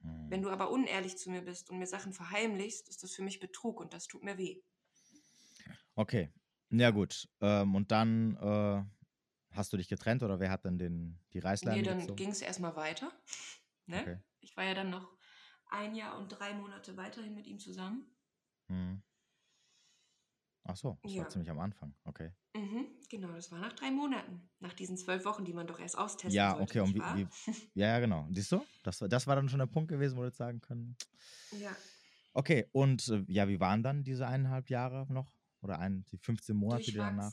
[0.00, 0.30] Mhm.
[0.30, 3.40] Wenn du aber unehrlich zu mir bist und mir Sachen verheimlichst, ist das für mich
[3.40, 4.62] Betrug und das tut mir weh.
[5.94, 6.32] Okay,
[6.70, 7.28] ja gut.
[7.40, 8.84] Ähm, und dann äh,
[9.54, 12.40] hast du dich getrennt oder wer hat dann den, die Reißleine Nee, dann ging es
[12.40, 13.12] erstmal weiter.
[13.86, 14.00] Ne?
[14.00, 14.18] Okay.
[14.40, 15.12] Ich war ja dann noch
[15.70, 18.06] ein Jahr und drei Monate weiterhin mit ihm zusammen.
[18.68, 19.02] Mhm.
[20.70, 21.22] Ach so, das ja.
[21.22, 22.30] war ziemlich am Anfang, okay.
[22.54, 25.96] Mhm, genau, das war nach drei Monaten, nach diesen zwölf Wochen, die man doch erst
[25.96, 26.62] austesten ja, sollte.
[26.62, 27.26] Okay, und wie, wie,
[27.74, 28.28] ja, genau.
[28.30, 28.62] Siehst du?
[28.82, 30.94] Das, das war dann schon der Punkt gewesen, wo wir jetzt sagen können.
[31.52, 31.74] Ja.
[32.34, 35.32] Okay, und äh, ja, wie waren dann diese eineinhalb Jahre noch?
[35.62, 37.32] Oder ein, die 15 Monate, die danach?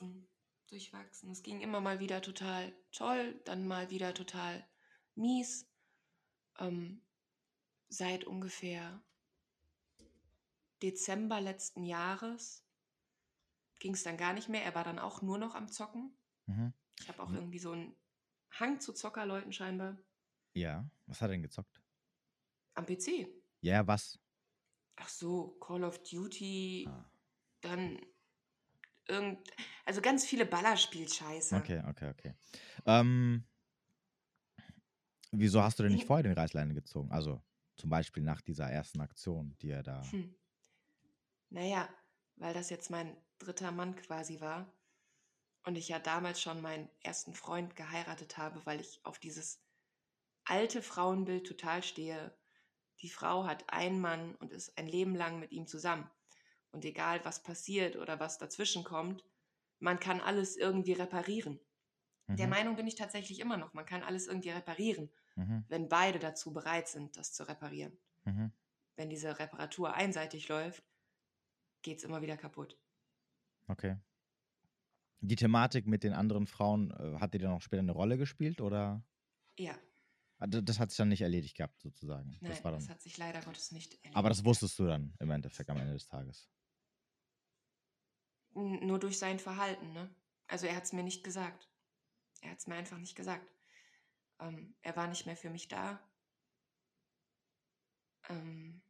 [0.67, 1.29] Durchwachsen.
[1.29, 4.65] Es ging immer mal wieder total toll, dann mal wieder total
[5.15, 5.67] mies.
[6.57, 7.01] Ähm,
[7.89, 9.03] seit ungefähr
[10.81, 12.64] Dezember letzten Jahres
[13.85, 14.63] ging es dann gar nicht mehr.
[14.63, 16.11] Er war dann auch nur noch am Zocken.
[16.47, 16.73] Mhm.
[16.99, 17.35] Ich habe auch mhm.
[17.35, 17.95] irgendwie so einen
[18.49, 19.95] Hang zu Zockerleuten scheinbar.
[20.55, 21.83] Ja, was hat er denn gezockt?
[22.73, 23.27] Am PC.
[23.61, 24.19] Ja, was?
[24.95, 27.05] Ach so, Call of Duty, ah.
[27.61, 27.99] dann
[29.07, 29.51] irgend,
[29.85, 31.55] also ganz viele Ballerspielscheiße.
[31.55, 32.33] Okay, okay, okay.
[32.87, 33.43] Ähm,
[35.31, 37.11] wieso hast du denn nicht vorher den Reißleine gezogen?
[37.11, 37.39] Also
[37.75, 40.01] zum Beispiel nach dieser ersten Aktion, die er da.
[40.09, 40.35] Hm.
[41.51, 41.87] Naja,
[42.37, 44.71] weil das jetzt mein dritter Mann quasi war
[45.63, 49.61] und ich ja damals schon meinen ersten Freund geheiratet habe, weil ich auf dieses
[50.45, 52.35] alte Frauenbild total stehe.
[53.01, 56.09] Die Frau hat einen Mann und ist ein Leben lang mit ihm zusammen.
[56.71, 59.23] Und egal, was passiert oder was dazwischen kommt,
[59.79, 61.59] man kann alles irgendwie reparieren.
[62.27, 62.35] Mhm.
[62.37, 63.73] Der Meinung bin ich tatsächlich immer noch.
[63.73, 65.65] Man kann alles irgendwie reparieren, mhm.
[65.67, 67.97] wenn beide dazu bereit sind, das zu reparieren.
[68.23, 68.51] Mhm.
[68.95, 70.83] Wenn diese Reparatur einseitig läuft,
[71.85, 72.77] geht es immer wieder kaputt.
[73.67, 73.97] Okay.
[75.19, 78.59] Die Thematik mit den anderen Frauen, äh, hat die dann auch später eine Rolle gespielt
[78.59, 79.05] oder?
[79.57, 79.79] Ja.
[80.39, 82.37] Ah, das hat sich dann nicht erledigt gehabt, sozusagen.
[82.41, 84.17] Nein, das, dann, das hat sich leider Gottes nicht erledigt.
[84.17, 86.49] Aber das wusstest du dann im Endeffekt am Ende des Tages.
[88.53, 90.13] Nur durch sein Verhalten, ne?
[90.47, 91.69] Also er hat es mir nicht gesagt.
[92.41, 93.49] Er hat es mir einfach nicht gesagt.
[94.39, 95.99] Ähm, er war nicht mehr für mich da.
[98.29, 98.81] Ähm,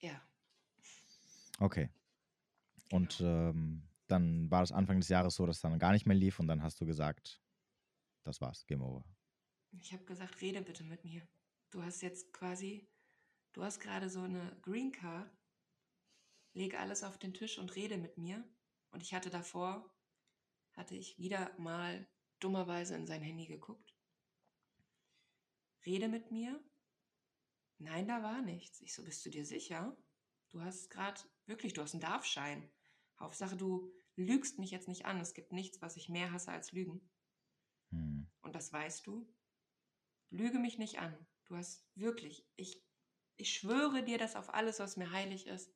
[0.00, 0.20] ja.
[1.58, 1.90] Okay.
[2.90, 6.38] Und ähm, dann war es Anfang des Jahres so, dass dann gar nicht mehr lief
[6.38, 7.40] und dann hast du gesagt,
[8.22, 9.04] das war's, Game Over.
[9.80, 11.26] Ich habe gesagt, rede bitte mit mir.
[11.70, 12.88] Du hast jetzt quasi,
[13.52, 15.30] du hast gerade so eine Green Card.
[16.54, 18.42] Leg alles auf den Tisch und rede mit mir.
[18.90, 19.90] Und ich hatte davor,
[20.72, 22.06] hatte ich wieder mal
[22.40, 23.94] dummerweise in sein Handy geguckt.
[25.84, 26.60] rede mit mir.
[27.78, 28.80] Nein, da war nichts.
[28.80, 29.96] Ich so, bist du dir sicher?
[30.50, 32.70] Du hast gerade, wirklich, du hast einen Darfschein.
[33.18, 35.20] Hauptsache, du lügst mich jetzt nicht an.
[35.20, 37.08] Es gibt nichts, was ich mehr hasse als Lügen.
[37.90, 38.26] Hm.
[38.42, 39.26] Und das weißt du.
[40.30, 41.16] Lüge mich nicht an.
[41.46, 42.82] Du hast wirklich, ich,
[43.36, 45.72] ich schwöre dir das auf alles, was mir heilig ist.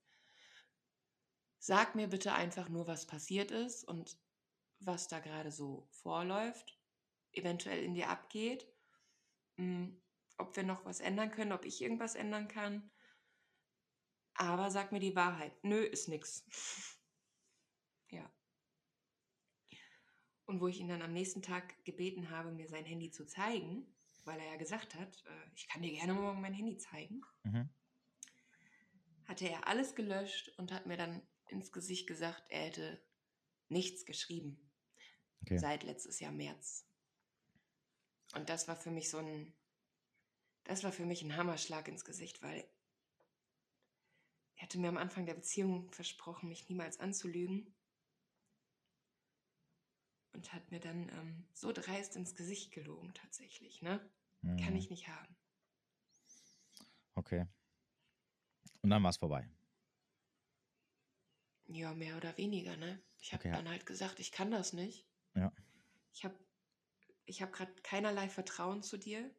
[1.58, 4.18] Sag mir bitte einfach nur, was passiert ist und
[4.80, 6.80] was da gerade so vorläuft,
[7.32, 8.66] eventuell in dir abgeht,
[9.56, 10.00] hm,
[10.38, 12.90] ob wir noch was ändern können, ob ich irgendwas ändern kann.
[14.40, 15.52] Aber sag mir die Wahrheit.
[15.62, 16.46] Nö, ist nix.
[18.10, 18.32] ja.
[20.46, 23.86] Und wo ich ihn dann am nächsten Tag gebeten habe, mir sein Handy zu zeigen,
[24.24, 27.68] weil er ja gesagt hat, äh, ich kann dir gerne morgen mein Handy zeigen, mhm.
[29.26, 31.20] hatte er alles gelöscht und hat mir dann
[31.50, 33.06] ins Gesicht gesagt, er hätte
[33.68, 34.72] nichts geschrieben.
[35.42, 35.58] Okay.
[35.58, 36.88] Seit letztes Jahr März.
[38.34, 39.52] Und das war für mich so ein,
[40.64, 42.66] das war für mich ein Hammerschlag ins Gesicht, weil
[44.60, 47.74] er hatte mir am Anfang der Beziehung versprochen, mich niemals anzulügen.
[50.34, 53.80] Und hat mir dann ähm, so dreist ins Gesicht gelogen, tatsächlich.
[53.80, 54.06] Ne?
[54.42, 54.58] Mhm.
[54.58, 55.34] Kann ich nicht haben.
[57.14, 57.46] Okay.
[58.82, 59.48] Und dann war es vorbei.
[61.64, 63.02] Ja, mehr oder weniger, ne?
[63.18, 63.52] Ich habe okay.
[63.52, 65.06] dann halt gesagt, ich kann das nicht.
[65.34, 65.50] Ja.
[66.12, 66.38] Ich habe
[67.24, 69.34] ich hab gerade keinerlei Vertrauen zu dir.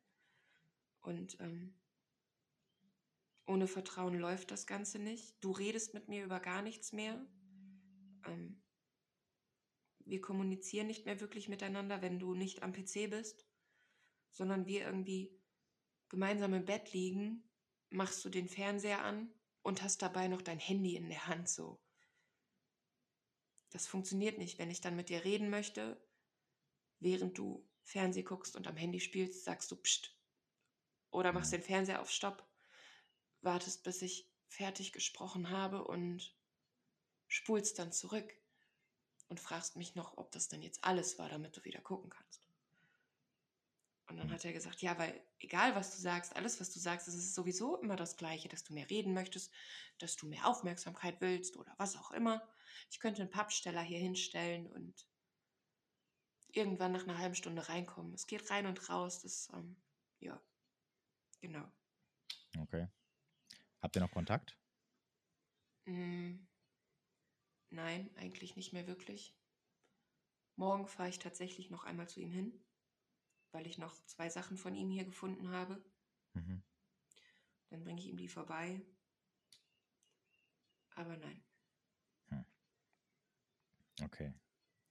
[1.01, 1.79] Und ähm,
[3.45, 5.35] ohne Vertrauen läuft das Ganze nicht.
[5.43, 7.25] Du redest mit mir über gar nichts mehr.
[8.25, 8.61] Ähm,
[10.05, 13.45] wir kommunizieren nicht mehr wirklich miteinander, wenn du nicht am PC bist,
[14.31, 15.37] sondern wir irgendwie
[16.09, 17.49] gemeinsam im Bett liegen,
[17.89, 19.33] machst du den Fernseher an
[19.63, 21.79] und hast dabei noch dein Handy in der Hand so.
[23.69, 24.59] Das funktioniert nicht.
[24.59, 26.01] Wenn ich dann mit dir reden möchte,
[26.99, 30.17] während du Fernseh guckst und am Handy spielst, sagst du Psst.
[31.09, 31.57] Oder machst mhm.
[31.57, 32.47] den Fernseher auf Stopp,
[33.41, 36.35] wartest, bis ich fertig gesprochen habe und
[37.27, 38.33] spulst dann zurück
[39.29, 42.45] und fragst mich noch, ob das denn jetzt alles war, damit du wieder gucken kannst.
[44.07, 44.33] Und dann mhm.
[44.33, 47.33] hat er gesagt, ja, weil egal was du sagst, alles was du sagst, es ist
[47.33, 49.53] sowieso immer das Gleiche, dass du mehr reden möchtest,
[49.99, 52.45] dass du mehr Aufmerksamkeit willst oder was auch immer.
[52.89, 55.07] Ich könnte einen Pappsteller hier hinstellen und
[56.49, 58.13] irgendwann nach einer halben Stunde reinkommen.
[58.13, 59.21] Es geht rein und raus.
[59.21, 59.77] Das, ähm,
[60.19, 60.41] ja,
[61.39, 61.71] genau.
[62.59, 62.87] Okay.
[63.81, 64.57] Habt ihr noch Kontakt?
[65.85, 66.35] Mm,
[67.69, 69.35] nein, eigentlich nicht mehr wirklich.
[70.55, 72.63] Morgen fahre ich tatsächlich noch einmal zu ihm hin,
[73.51, 75.83] weil ich noch zwei Sachen von ihm hier gefunden habe.
[76.33, 76.61] Mhm.
[77.69, 78.81] Dann bringe ich ihm die vorbei.
[80.95, 81.43] Aber nein.
[84.03, 84.33] Okay.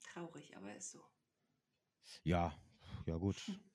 [0.00, 1.04] Traurig, aber ist so.
[2.24, 2.52] Ja,
[3.06, 3.36] ja gut.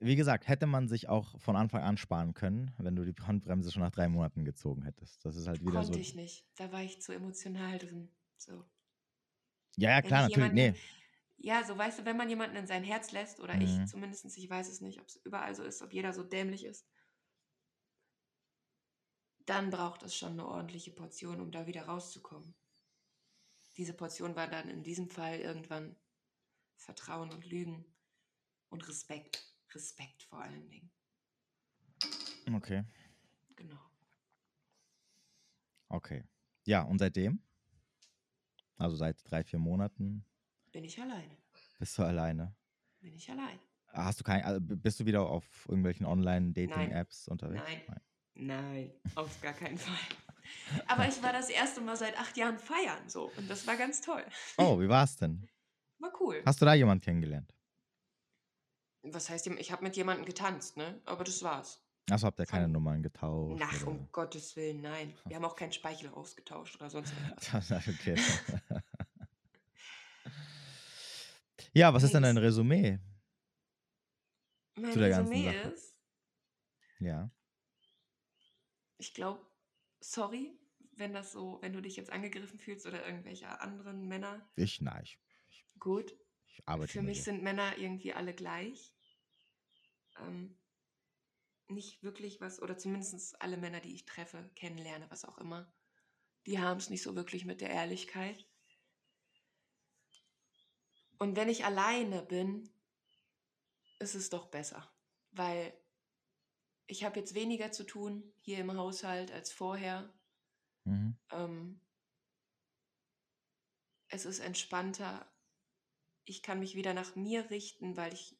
[0.00, 3.70] Wie gesagt, hätte man sich auch von Anfang an sparen können, wenn du die Handbremse
[3.70, 5.24] schon nach drei Monaten gezogen hättest.
[5.24, 5.98] Das ist halt wieder Konnte so.
[5.98, 6.46] Ich nicht.
[6.56, 8.10] Da war ich zu emotional drin.
[8.38, 8.64] So.
[9.76, 10.52] Ja, ja, klar, natürlich.
[10.52, 10.74] Nee.
[11.36, 13.62] Ja, so weißt du, wenn man jemanden in sein Herz lässt, oder mhm.
[13.62, 16.64] ich zumindest, ich weiß es nicht, ob es überall so ist, ob jeder so dämlich
[16.64, 16.86] ist,
[19.46, 22.54] dann braucht es schon eine ordentliche Portion, um da wieder rauszukommen
[23.80, 25.96] diese Portion war dann in diesem Fall irgendwann
[26.76, 27.84] Vertrauen und Lügen
[28.68, 29.49] und Respekt.
[29.74, 30.90] Respekt vor allen Dingen.
[32.52, 32.84] Okay.
[33.56, 33.78] Genau.
[35.88, 36.24] Okay.
[36.64, 37.42] Ja, und seitdem?
[38.76, 40.24] Also seit drei, vier Monaten?
[40.72, 41.36] Bin ich alleine.
[41.78, 42.54] Bist du alleine?
[43.00, 43.58] Bin ich allein.
[43.88, 47.62] Hast du kein, also bist du wieder auf irgendwelchen Online-Dating-Apps unterwegs?
[47.64, 47.82] Nein.
[47.88, 48.00] Nein.
[48.34, 49.94] Nein, auf gar keinen Fall.
[50.86, 54.00] Aber ich war das erste Mal seit acht Jahren feiern so und das war ganz
[54.00, 54.24] toll.
[54.56, 55.48] Oh, wie war es denn?
[55.98, 56.42] War cool.
[56.46, 57.52] Hast du da jemanden kennengelernt?
[59.02, 61.00] Was heißt, ich habe mit jemandem getanzt, ne?
[61.06, 61.82] Aber das war's.
[62.10, 63.62] Achso, habt ihr keine Von, Nummern getauscht?
[63.64, 63.90] Ach, oder?
[63.92, 65.14] um Gottes Willen, nein.
[65.26, 67.12] Wir haben auch keinen Speichel ausgetauscht oder sonst
[67.52, 67.70] was.
[67.72, 68.16] okay.
[71.72, 72.98] ja, was ist denn dein Resümee?
[74.76, 75.94] Mein Resümee ist.
[76.98, 77.30] Ja.
[78.98, 79.40] Ich glaube,
[80.00, 80.58] sorry,
[80.96, 84.46] wenn das so, wenn du dich jetzt angegriffen fühlst oder irgendwelche anderen Männer.
[84.56, 85.02] Ich, nein.
[85.04, 86.14] Ich, ich, Gut.
[86.60, 87.24] Ich arbeite Für mich hier.
[87.24, 88.94] sind Männer irgendwie alle gleich.
[90.18, 90.56] Ähm,
[91.68, 95.72] nicht wirklich was, oder zumindest alle Männer, die ich treffe, kennenlerne, was auch immer,
[96.46, 98.46] die haben es nicht so wirklich mit der Ehrlichkeit.
[101.18, 102.68] Und wenn ich alleine bin,
[103.98, 104.90] ist es doch besser,
[105.32, 105.72] weil
[106.86, 110.12] ich habe jetzt weniger zu tun hier im Haushalt als vorher.
[110.84, 111.16] Mhm.
[111.30, 111.80] Ähm,
[114.08, 115.30] es ist entspannter.
[116.30, 118.38] Ich kann mich wieder nach mir richten, weil ich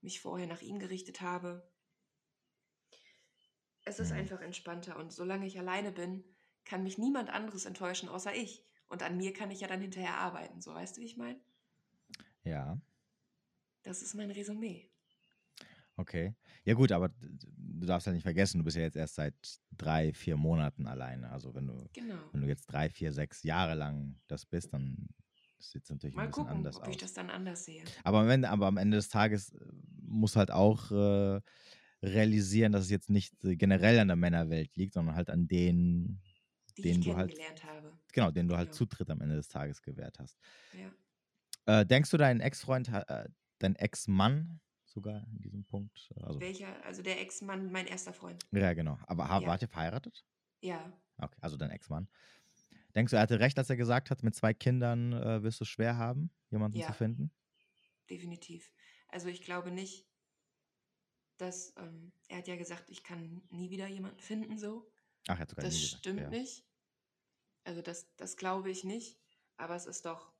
[0.00, 1.68] mich vorher nach ihm gerichtet habe.
[3.84, 4.18] Es ist mhm.
[4.18, 6.22] einfach entspannter und solange ich alleine bin,
[6.64, 8.64] kann mich niemand anderes enttäuschen außer ich.
[8.86, 10.60] Und an mir kann ich ja dann hinterher arbeiten.
[10.60, 11.40] So weißt du, wie ich meine?
[12.44, 12.80] Ja.
[13.82, 14.88] Das ist mein Resümee.
[15.96, 16.32] Okay.
[16.64, 19.34] Ja gut, aber du darfst ja nicht vergessen, du bist ja jetzt erst seit
[19.72, 21.30] drei, vier Monaten alleine.
[21.32, 22.22] Also wenn du, genau.
[22.30, 25.08] wenn du jetzt drei, vier, sechs Jahre lang das bist, dann
[25.58, 26.88] sieht es natürlich Mal gucken, anders ob aus.
[26.88, 27.82] ich das dann anders sehe.
[28.04, 29.58] Aber am Ende, aber am Ende des Tages äh,
[30.02, 31.40] muss halt auch äh,
[32.02, 36.20] realisieren, dass es jetzt nicht äh, generell an der Männerwelt liegt, sondern halt an denen,
[36.76, 37.92] Die denen du halt, habe.
[38.12, 38.76] genau, denen du halt Genau.
[38.76, 40.38] Zutritt am Ende des Tages gewährt hast.
[41.66, 41.80] Ja.
[41.80, 43.28] Äh, denkst du, dein Ex-Freund, äh,
[43.58, 46.12] dein Ex-Mann sogar in diesem Punkt?
[46.22, 46.68] Also, Welcher?
[46.84, 48.46] Also der Ex-Mann, mein erster Freund.
[48.52, 48.98] ja, genau.
[49.06, 49.44] Aber Ja.
[49.46, 50.24] wart ihr verheiratet?
[50.60, 50.92] Ja.
[51.18, 52.08] Okay, also dein Ex-Mann.
[52.96, 55.64] Denkst du, er hatte recht, als er gesagt hat, mit zwei Kindern äh, wirst du
[55.64, 56.82] es schwer haben, jemanden Ja.
[56.82, 57.30] zu finden?
[58.10, 58.72] definitiv.
[59.08, 60.08] Also ich glaube nicht,
[61.38, 64.90] dass ähm, er hat ja gesagt, ich kann nie wieder jemanden finden, so.
[65.28, 66.02] Ach, er hat sogar Das nie gesagt.
[66.02, 66.30] stimmt ja.
[66.30, 66.66] nicht.
[67.64, 69.18] Also das, das glaube ich nicht.
[69.58, 70.32] Aber es ist doch,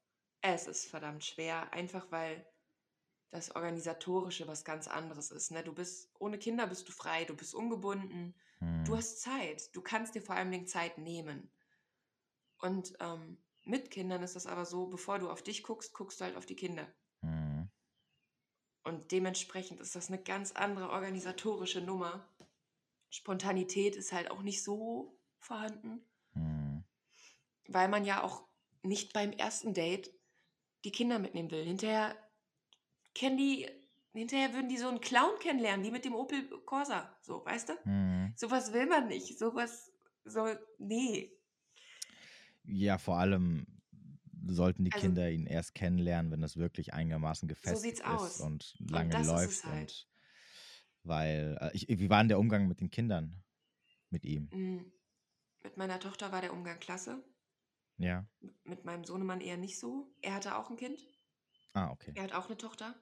[0.42, 2.46] es ist verdammt schwer, einfach weil
[3.30, 5.50] das Organisatorische was ganz anderes ist.
[5.52, 5.64] Ne?
[5.64, 8.84] Du bist, ohne Kinder bist du frei, du bist ungebunden, Hm.
[8.84, 11.50] du hast Zeit, du kannst dir vor allem den Zeit nehmen.
[12.58, 16.24] Und ähm, mit Kindern ist das aber so, bevor du auf dich guckst, guckst du
[16.24, 16.86] halt auf die Kinder.
[17.22, 17.68] Hm.
[18.84, 22.28] Und dementsprechend ist das eine ganz andere organisatorische Nummer.
[23.10, 26.04] Spontanität ist halt auch nicht so vorhanden,
[26.34, 26.84] Hm.
[27.66, 28.46] weil man ja auch
[28.82, 30.12] nicht beim ersten Date
[30.84, 31.64] die Kinder mitnehmen will.
[31.64, 32.16] Hinterher
[33.14, 33.68] kennen die,
[34.12, 37.16] hinterher würden die so einen Clown kennenlernen, wie mit dem Opel Corsa.
[37.22, 37.84] So, weißt du?
[37.84, 38.32] Hm.
[38.36, 39.38] Sowas will man nicht.
[39.38, 39.92] Sowas
[40.24, 41.35] soll, nee.
[42.66, 43.66] Ja, vor allem
[44.46, 48.40] sollten die Also- Kinder ihn erst kennenlernen, wenn das wirklich einigermaßen gefestigt sieht's ist aus.
[48.40, 49.64] und lange ist läuft.
[49.64, 50.08] halt.
[51.02, 53.42] Und weil, äh, ich, wie war denn der Umgang mit den Kindern?
[54.10, 54.48] Mit ihm?
[54.52, 54.92] Mm,
[55.62, 57.24] Mit meiner Tochter war der Umgang klasse.
[57.98, 58.24] Ja.
[58.64, 60.14] Mit meinem Sohnemann eher nicht so.
[60.22, 61.04] Er hatte auch ein Kind.
[61.72, 62.12] Ah, okay.
[62.14, 62.94] Er hat auch eine Tochter.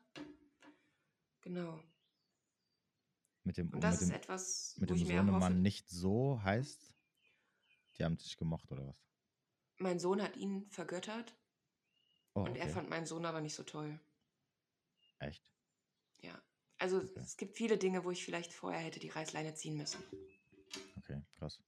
[1.42, 1.78] Genau.
[3.42, 4.96] Mit dem, Und das mit ist dem, etwas, mit dem.
[4.96, 6.94] Sohnemann nicht so heißt,
[7.98, 9.04] die haben sich gemocht oder was?
[9.78, 11.34] Mein Sohn hat ihn vergöttert
[12.34, 12.68] Oh, und er okay.
[12.68, 13.98] fand meinen Sohn aber nicht so toll.
[15.20, 15.42] Echt?
[16.20, 16.40] Ja.
[16.78, 17.20] Also Okay.
[17.20, 20.02] es gibt viele Dinge, wo ich vielleicht vorher hätte die Reißleine ziehen müssen.
[20.98, 21.60] Okay, krass.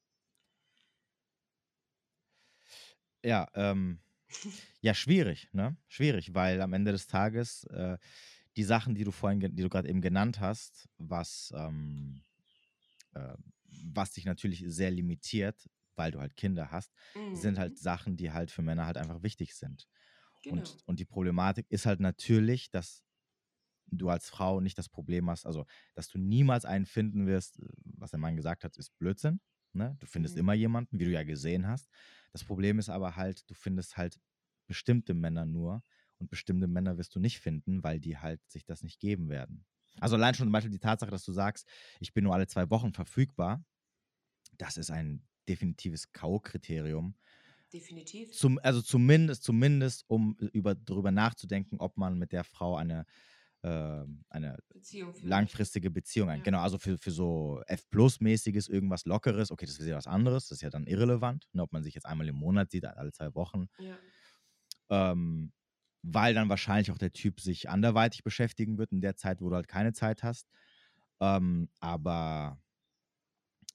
[3.24, 4.00] Ja, ähm,
[4.80, 5.76] ja, schwierig, ne?
[5.88, 7.98] Schwierig, weil am Ende des Tages äh,
[8.56, 12.22] die Sachen, die du vorhin, die du gerade eben genannt hast, was, ähm,
[13.14, 13.34] äh,
[13.84, 16.92] was dich natürlich sehr limitiert, weil du halt Kinder hast,
[17.32, 17.58] sind Mhm.
[17.58, 19.88] halt Sachen, die halt für Männer halt einfach wichtig sind.
[20.42, 20.62] Genau.
[20.64, 23.02] Und, und die Problematik ist halt natürlich, dass
[23.88, 27.66] du als Frau nicht das Problem hast, also dass du niemals einen finden wirst, äh,
[27.84, 29.40] was der Mann gesagt hat, ist Blödsinn.
[29.72, 29.96] Ne?
[30.00, 30.40] Du findest Mhm.
[30.40, 31.88] immer jemanden, wie du ja gesehen hast.
[32.32, 34.18] Das Problem ist aber halt, du findest halt
[34.66, 35.82] bestimmte Männer nur
[36.18, 39.66] und bestimmte Männer wirst du nicht finden, weil die halt sich das nicht geben werden.
[40.00, 41.68] Also allein schon zum Beispiel die Tatsache, dass du sagst,
[42.00, 43.64] ich bin nur alle zwei Wochen verfügbar,
[44.58, 47.14] das ist ein definitives K.O.-Kriterium.
[47.72, 48.32] Definitiv.
[48.32, 53.06] Zum, also zumindest, zumindest, um über, darüber nachzudenken, ob man mit der Frau eine,
[53.62, 56.38] äh, eine Beziehung langfristige Beziehung ein.
[56.38, 56.44] Ja.
[56.44, 60.58] Genau, also für, für so F-Plus-mäßiges, irgendwas Lockeres, okay, das ist ja was anderes, das
[60.58, 63.34] ist ja dann irrelevant, ne, ob man sich jetzt einmal im Monat sieht, alle zwei
[63.34, 63.66] Wochen.
[63.78, 63.96] Ja.
[64.90, 65.52] ähm,
[66.08, 69.56] weil dann wahrscheinlich auch der Typ sich anderweitig beschäftigen wird in der Zeit, wo du
[69.56, 70.46] halt keine Zeit hast.
[71.20, 72.60] Ähm, aber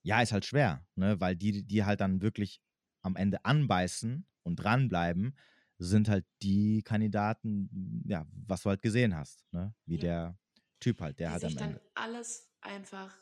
[0.04, 2.62] ja, ist halt schwer, ne, weil die, die halt dann wirklich
[3.02, 5.36] am Ende anbeißen und dranbleiben,
[5.78, 9.74] sind halt die Kandidaten, ja, was du halt gesehen hast, ne?
[9.86, 10.00] Wie Ja.
[10.00, 10.38] der
[10.80, 11.80] Typ halt, der die halt sich am dann Ende.
[11.96, 13.18] alles einfach,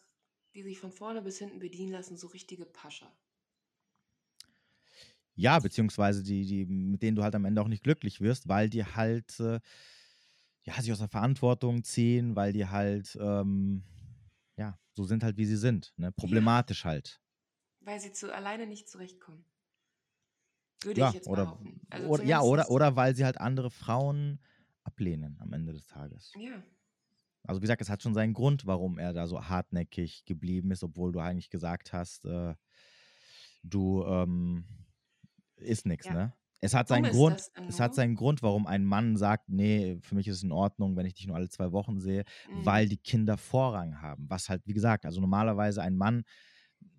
[0.54, 3.18] die sich von vorne bis hinten bedienen lassen, so richtige Pascha.
[5.36, 8.70] Ja, beziehungsweise die, die, mit denen du halt am Ende auch nicht glücklich wirst, weil
[8.70, 9.60] die halt äh,
[10.64, 13.84] ja, sich aus der Verantwortung ziehen, weil die halt ähm,
[15.00, 15.94] so sind halt, wie sie sind.
[15.96, 16.12] Ne?
[16.12, 17.22] Problematisch halt.
[17.80, 19.46] Weil sie zu alleine nicht zurechtkommen.
[20.84, 21.80] Würde Ja, ich jetzt oder, behaupten.
[21.90, 24.42] Also oder, ja, oder, oder weil sie halt andere Frauen
[24.84, 26.34] ablehnen am Ende des Tages.
[26.36, 26.62] Ja,
[27.48, 30.84] Also wie gesagt, es hat schon seinen Grund, warum er da so hartnäckig geblieben ist,
[30.84, 32.56] obwohl du eigentlich gesagt hast, äh,
[33.64, 34.66] du ähm,
[35.56, 36.14] ist nichts, Ja.
[36.14, 36.34] ne?
[36.62, 37.96] Es hat seinen Grund, es hat nur.
[37.96, 41.14] seinen Grund, warum ein Mann sagt, nee, für mich ist es in Ordnung, wenn ich
[41.14, 42.66] dich nur alle zwei Wochen sehe, Mhm.
[42.66, 44.26] weil die Kinder Vorrang haben.
[44.30, 46.24] Was halt, wie gesagt, also normalerweise ein Mann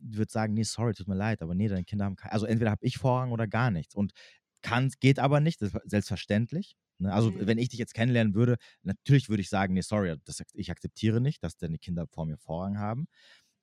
[0.01, 2.71] wird sagen, nee, sorry, tut mir leid, aber nee, deine Kinder haben kein, also entweder
[2.71, 3.95] habe ich Vorrang oder gar nichts.
[3.95, 4.13] Und
[4.63, 6.77] kann, geht aber nicht, das ist selbstverständlich.
[6.99, 7.13] Ne?
[7.13, 7.47] Also, mhm.
[7.47, 11.21] wenn ich dich jetzt kennenlernen würde, natürlich würde ich sagen, nee, sorry, das, ich akzeptiere
[11.21, 13.07] nicht, dass deine Kinder vor mir Vorrang haben.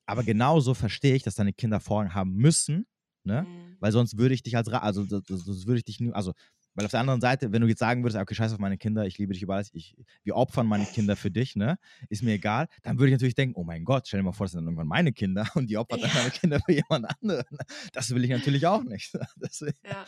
[0.06, 2.86] Aber genauso verstehe ich, dass deine Kinder Vorrang haben müssen,
[3.28, 3.42] ne?
[3.42, 3.76] Mhm.
[3.78, 6.32] Weil sonst würde ich dich als, also sonst würde ich dich, also
[6.78, 9.04] weil auf der anderen Seite, wenn du jetzt sagen würdest, okay, scheiß auf meine Kinder,
[9.04, 11.76] ich liebe dich über alles, ich, wir opfern meine Kinder für dich, ne?
[12.08, 14.44] Ist mir egal, dann würde ich natürlich denken, oh mein Gott, stell dir mal vor,
[14.46, 17.58] das sind dann irgendwann meine Kinder und die opfern dann meine Kinder für jemand anderen.
[17.92, 19.12] Das will ich natürlich auch nicht.
[19.42, 20.04] Deswegen, ja.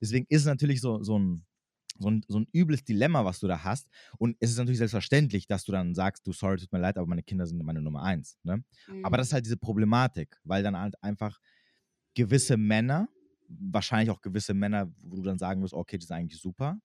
[0.00, 1.44] deswegen ist es natürlich so, so ein,
[1.98, 3.86] so ein, so ein übles Dilemma, was du da hast.
[4.16, 7.06] Und es ist natürlich selbstverständlich, dass du dann sagst, du, sorry, tut mir leid, aber
[7.06, 8.38] meine Kinder sind meine Nummer eins.
[8.42, 8.64] Ne?
[8.88, 9.04] Mhm.
[9.04, 9.34] Aber das ist mhm.
[9.34, 11.40] halt diese Problematik, weil dann halt einfach
[12.16, 13.08] gewisse Männer,
[13.48, 16.80] wahrscheinlich auch gewisse Männer, wo du dann sagen wirst, okay, das ist eigentlich super,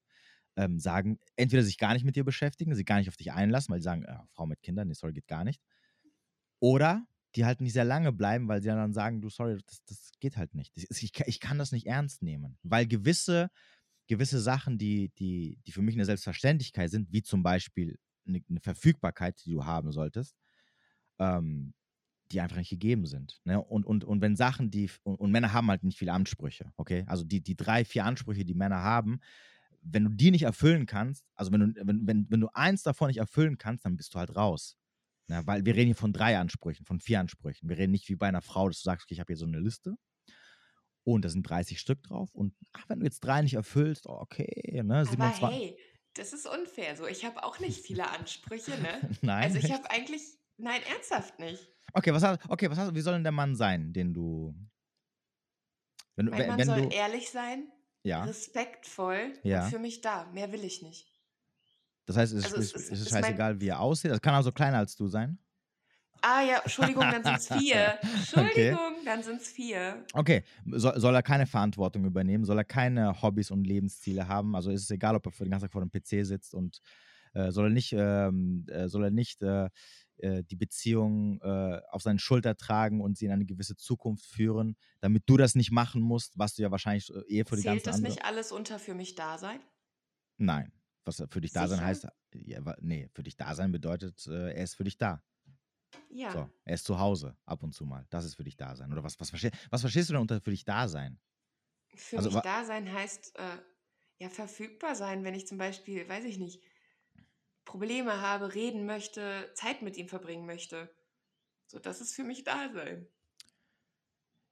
[0.55, 3.73] ähm, sagen, entweder sich gar nicht mit dir beschäftigen, sie gar nicht auf dich einlassen,
[3.73, 5.59] weil sie sagen, äh, Frau mit Kindern, nee, sorry, geht gar nicht.
[6.59, 10.11] Oder die halt nicht sehr lange bleiben, weil sie dann sagen, du, sorry, das, das
[10.19, 10.73] geht halt nicht.
[10.75, 12.59] Ich, ich kann das nicht ernst nehmen.
[12.61, 13.49] Weil gewisse
[14.11, 18.59] gewisse Sachen, die, die, die für mich eine Selbstverständlichkeit sind, wie zum Beispiel eine, eine
[18.59, 20.35] Verfügbarkeit, die du haben solltest,
[21.17, 21.73] ähm,
[22.31, 23.39] die einfach nicht gegeben sind.
[23.43, 23.61] Ne?
[23.61, 27.03] Und, und, und wenn Sachen, die, und, und, Männer haben halt nicht viele Ansprüche, okay?
[27.07, 29.19] Also die, die drei, vier Ansprüche, die Männer haben,
[29.81, 33.07] wenn du die nicht erfüllen kannst, also wenn du, wenn, wenn, wenn du eins davon
[33.07, 34.77] nicht erfüllen kannst, dann bist du halt raus.
[35.27, 35.41] Ne?
[35.45, 37.69] Weil wir reden hier von drei Ansprüchen, von vier Ansprüchen.
[37.69, 39.45] Wir reden nicht wie bei einer Frau, dass du sagst, okay, ich habe hier so
[39.45, 39.95] eine Liste
[41.03, 42.29] und da sind 30 Stück drauf.
[42.33, 45.05] Und ach, wenn du jetzt drei nicht erfüllst, okay, ne?
[45.05, 45.43] 27.
[45.43, 45.77] Aber hey,
[46.13, 46.95] das ist unfair.
[46.95, 49.09] So, ich habe auch nicht viele Ansprüche, ne?
[49.21, 49.43] nein.
[49.43, 50.21] Also ich habe eigentlich,
[50.61, 51.67] nein, ernsthaft nicht.
[51.93, 54.55] Okay, was hast, okay, was hast, wie soll denn der Mann sein, den du.
[56.15, 57.71] Wenn, mein wenn, Mann wenn soll du, ehrlich sein,
[58.03, 58.23] ja.
[58.23, 59.65] respektvoll ja.
[59.65, 60.25] und für mich da.
[60.33, 61.07] Mehr will ich nicht.
[62.05, 64.11] Das heißt, es, also ist, es, ist, ist scheißegal, wie er aussieht.
[64.11, 65.37] Das kann auch so kleiner als du sein.
[66.21, 67.99] Ah ja, Entschuldigung, dann sind es vier.
[68.15, 69.05] Entschuldigung, okay.
[69.05, 70.05] dann sind es vier.
[70.13, 72.45] Okay, so, soll er keine Verantwortung übernehmen?
[72.45, 74.55] Soll er keine Hobbys und Lebensziele haben?
[74.55, 76.79] Also ist es egal, ob er für den ganzen Tag vor dem PC sitzt und
[77.33, 79.69] äh, soll er nicht, ähm, äh, soll er nicht äh,
[80.21, 84.75] äh die Beziehung äh, auf seinen Schulter tragen und sie in eine gewisse Zukunft führen,
[84.99, 87.83] damit du das nicht machen musst, was du ja wahrscheinlich äh, eher für die Zählt
[87.83, 89.59] ganze das nicht alles unter für mich da sein?
[90.37, 90.71] Nein.
[91.03, 94.75] Was für dich da sein heißt, ja, nee, für dich da sein bedeutet, er ist
[94.75, 95.23] für dich da.
[96.09, 96.31] Ja.
[96.31, 98.05] So, er ist zu Hause ab und zu mal.
[98.09, 98.91] Das ist für dich da sein.
[98.91, 101.19] Oder was, was, versteh, was verstehst du denn unter für dich da sein?
[101.95, 103.57] Für also, mich da sein heißt äh,
[104.19, 106.61] ja verfügbar sein, wenn ich zum Beispiel, weiß ich nicht,
[107.65, 110.93] Probleme habe, reden möchte, Zeit mit ihm verbringen möchte.
[111.67, 113.07] So, das ist für mich da sein.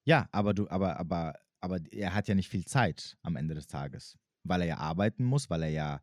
[0.05, 3.68] Ja, aber du, aber, aber, aber er hat ja nicht viel Zeit am Ende des
[3.68, 6.01] Tages, weil er ja arbeiten muss, weil er ja.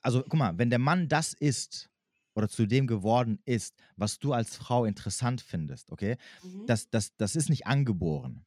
[0.00, 1.90] Also, guck mal, wenn der Mann das ist,
[2.34, 6.16] oder zu dem geworden ist, was du als Frau interessant findest, okay?
[6.42, 6.66] Mhm.
[6.66, 8.46] Das, das, das ist nicht angeboren.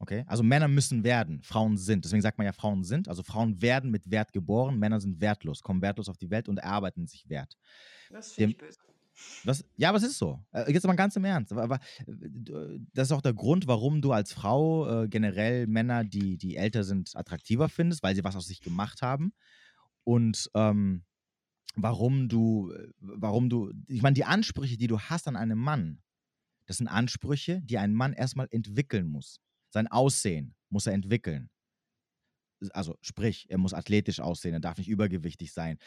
[0.00, 0.24] Okay?
[0.26, 2.04] Also Männer müssen werden, Frauen sind.
[2.04, 3.06] Deswegen sagt man ja, Frauen sind.
[3.06, 6.58] Also Frauen werden mit Wert geboren, Männer sind wertlos, kommen wertlos auf die Welt und
[6.58, 7.56] erarbeiten sich Wert.
[8.10, 8.78] Das finde ich böse.
[9.44, 10.42] Was, ja, aber es ist so.
[10.52, 11.52] Äh, jetzt aber ganz im Ernst.
[11.52, 11.78] Aber,
[12.94, 16.84] das ist auch der Grund, warum du als Frau äh, generell Männer, die, die älter
[16.84, 19.34] sind, attraktiver findest, weil sie was aus sich gemacht haben.
[20.04, 21.04] Und ähm,
[21.76, 26.00] warum du, warum du, ich meine, die Ansprüche, die du hast an einen Mann,
[26.64, 29.40] das sind Ansprüche, die ein Mann erstmal entwickeln muss.
[29.70, 31.48] Sein Aussehen muss er entwickeln.
[32.74, 35.78] Also sprich, er muss athletisch aussehen, er darf nicht übergewichtig sein.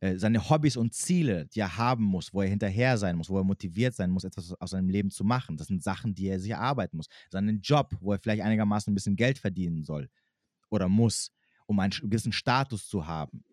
[0.00, 3.38] Äh, seine Hobbys und Ziele, die er haben muss, wo er hinterher sein muss, wo
[3.38, 6.40] er motiviert sein muss, etwas aus seinem Leben zu machen, das sind Sachen, die er
[6.40, 7.06] sich erarbeiten muss.
[7.30, 10.10] Seinen Job, wo er vielleicht einigermaßen ein bisschen Geld verdienen soll
[10.68, 11.30] oder muss,
[11.66, 13.44] um einen gewissen Status zu haben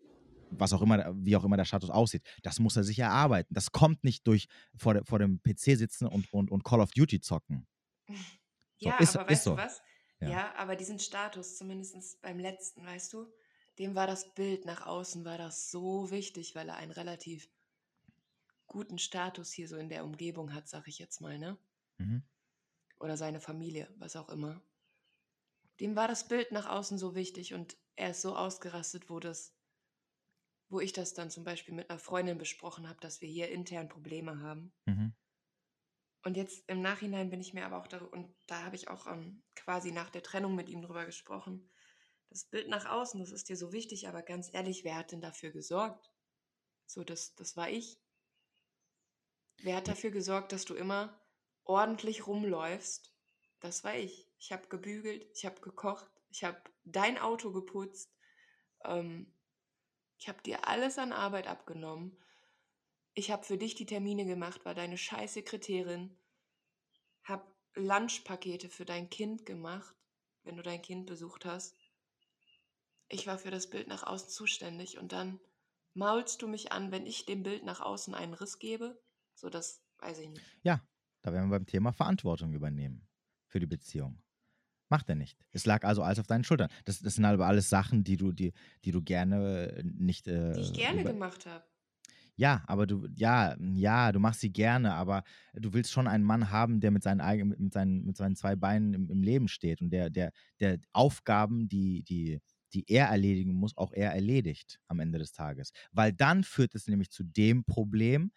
[0.59, 3.53] was auch immer, wie auch immer der Status aussieht, das muss er sich erarbeiten.
[3.53, 7.21] Das kommt nicht durch vor, vor dem PC sitzen und, und, und Call of Duty
[7.21, 7.65] zocken.
[8.83, 9.51] So, ja, ist, aber weißt so.
[9.51, 9.81] du was?
[10.19, 10.29] Ja.
[10.29, 10.55] ja.
[10.55, 13.31] aber diesen Status, zumindest beim letzten, weißt du,
[13.79, 17.49] dem war das Bild nach außen, war das so wichtig, weil er einen relativ
[18.67, 21.57] guten Status hier so in der Umgebung hat, sag ich jetzt mal, ne?
[21.97, 22.23] Mhm.
[22.99, 24.61] Oder seine Familie, was auch immer.
[25.79, 29.53] Dem war das Bild nach außen so wichtig und er ist so ausgerastet, wo das
[30.73, 33.89] wo ich das dann zum Beispiel mit einer Freundin besprochen habe, dass wir hier intern
[33.89, 34.73] Probleme haben.
[34.85, 35.13] Mhm.
[36.23, 39.07] Und jetzt im Nachhinein bin ich mir aber auch da, und da habe ich auch
[39.07, 41.69] ähm, quasi nach der Trennung mit ihm drüber gesprochen.
[42.29, 45.21] Das Bild nach außen, das ist dir so wichtig, aber ganz ehrlich, wer hat denn
[45.21, 46.09] dafür gesorgt?
[46.85, 47.99] So, das, das war ich.
[49.57, 51.21] Wer hat dafür gesorgt, dass du immer
[51.65, 53.13] ordentlich rumläufst?
[53.59, 54.29] Das war ich.
[54.39, 58.13] Ich habe gebügelt, ich habe gekocht, ich habe dein Auto geputzt.
[58.83, 59.33] Ähm,
[60.17, 62.17] ich habe dir alles an Arbeit abgenommen.
[63.13, 66.17] Ich habe für dich die Termine gemacht, war deine scheiß Sekretärin.
[67.23, 69.95] Hab Lunchpakete für dein Kind gemacht,
[70.43, 71.75] wenn du dein Kind besucht hast.
[73.09, 75.39] Ich war für das Bild nach außen zuständig und dann
[75.93, 78.99] maulst du mich an, wenn ich dem Bild nach außen einen Riss gebe?
[79.35, 80.45] So, das weiß ich nicht.
[80.63, 80.81] Ja,
[81.21, 83.07] da werden wir beim Thema Verantwortung übernehmen
[83.47, 84.21] für die Beziehung.
[84.89, 85.37] Macht er nicht.
[85.51, 86.69] Es lag also alles auf deinen Schultern.
[86.85, 88.53] Das, das sind aber alles Sachen, die du, die,
[88.85, 90.27] die du gerne nicht.
[90.27, 91.63] Äh, die ich gerne gemacht habe.
[92.35, 95.23] Ja, aber du, ja, ja, du machst sie gerne, aber
[95.53, 98.55] du willst schon einen Mann haben, der mit seinen eigenen, mit seinen, mit seinen zwei
[98.55, 102.41] Beinen im, im Leben steht und der, der, der Aufgaben, die, die,
[102.73, 105.71] die er erledigen muss, auch er erledigt am Ende des Tages.
[105.91, 108.31] Weil dann führt es nämlich zu dem Problem,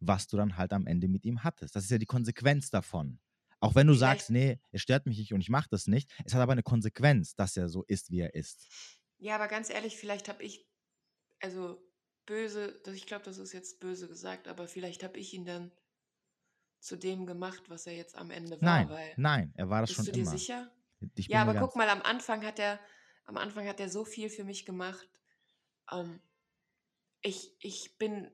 [0.00, 1.76] was du dann halt am Ende mit ihm hattest.
[1.76, 3.20] Das ist ja die Konsequenz davon.
[3.60, 3.94] Auch wenn du Vielleicht.
[3.94, 6.62] sagst, nee, er stört mich nicht und ich mache das nicht, es hat aber eine
[6.62, 8.68] Konsequenz, dass er so ist, wie er ist.
[9.18, 10.68] Ja, aber ganz ehrlich, vielleicht habe ich,
[11.40, 11.82] also
[12.26, 15.72] böse, ich glaube, das ist jetzt böse gesagt, aber vielleicht habe ich ihn dann
[16.80, 18.84] zu dem gemacht, was er jetzt am Ende war.
[18.84, 20.30] Nein, nein, er war das bist schon du dir immer.
[20.30, 20.70] sicher?
[21.16, 22.78] ja, aber guck mal, am Anfang hat er,
[23.24, 25.08] am Anfang hat er so viel für mich gemacht.
[25.90, 26.20] Ähm,
[27.22, 28.30] ich, ich bin,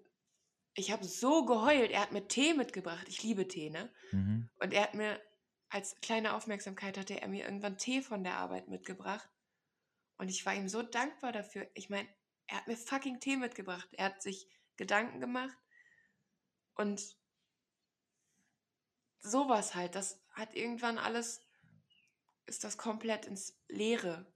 [0.74, 1.90] ich habe so geheult.
[1.90, 3.06] Er hat mir Tee mitgebracht.
[3.08, 3.88] Ich liebe Tee, ne?
[4.10, 4.50] Mhm.
[4.58, 5.20] Und er hat mir,
[5.68, 9.28] als kleine Aufmerksamkeit hatte er mir irgendwann Tee von der Arbeit mitgebracht.
[10.18, 11.68] Und ich war ihm so dankbar dafür.
[11.74, 12.08] Ich meine,
[12.50, 13.88] er hat mir fucking Tee mitgebracht.
[13.92, 15.56] Er hat sich Gedanken gemacht.
[16.74, 17.16] Und
[19.20, 21.42] sowas halt, das hat irgendwann alles,
[22.46, 24.26] ist das komplett ins Leere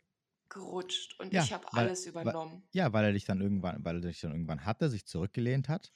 [0.49, 2.63] gerutscht und ja, ich habe alles übernommen.
[2.63, 5.69] Weil, ja, weil er dich dann irgendwann, weil er dich dann irgendwann hatte, sich zurückgelehnt
[5.69, 5.91] hat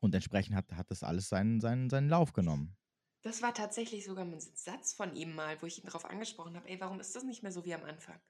[0.00, 2.76] und entsprechend hat, hat das alles seinen, seinen, seinen Lauf genommen.
[3.22, 6.68] Das war tatsächlich sogar ein Satz von ihm mal, wo ich ihn darauf angesprochen habe,
[6.68, 8.20] ey, warum ist das nicht mehr so wie am Anfang?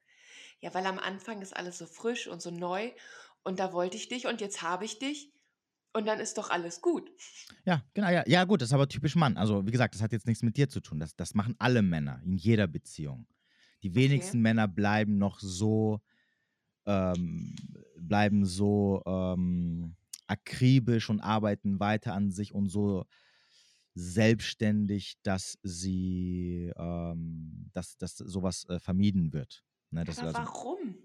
[0.60, 2.90] Ja, weil am Anfang ist alles so frisch und so neu
[3.44, 5.32] und da wollte ich dich und jetzt habe ich dich
[5.92, 7.10] und dann ist doch alles gut.
[7.64, 8.24] Ja, genau, ja.
[8.26, 9.36] Ja, gut, das ist aber typisch Mann.
[9.36, 10.98] Also, wie gesagt, das hat jetzt nichts mit dir zu tun.
[11.00, 13.26] Das, das machen alle Männer in jeder Beziehung.
[13.82, 14.42] Die wenigsten okay.
[14.42, 16.00] Männer bleiben noch so,
[16.86, 17.54] ähm,
[17.96, 23.06] bleiben so ähm, akribisch und arbeiten weiter an sich und so
[23.94, 29.64] selbstständig, dass sie, ähm, dass, dass sowas äh, vermieden wird.
[29.90, 30.96] Ne, Aber also, warum?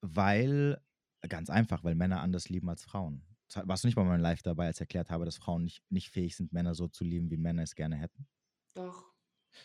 [0.00, 0.80] Weil,
[1.28, 3.22] ganz einfach, weil Männer anders lieben als Frauen.
[3.54, 6.10] Warst du nicht bei meinem Live dabei, als ich erklärt habe, dass Frauen nicht, nicht
[6.10, 8.26] fähig sind, Männer so zu lieben, wie Männer es gerne hätten?
[8.74, 9.10] Doch.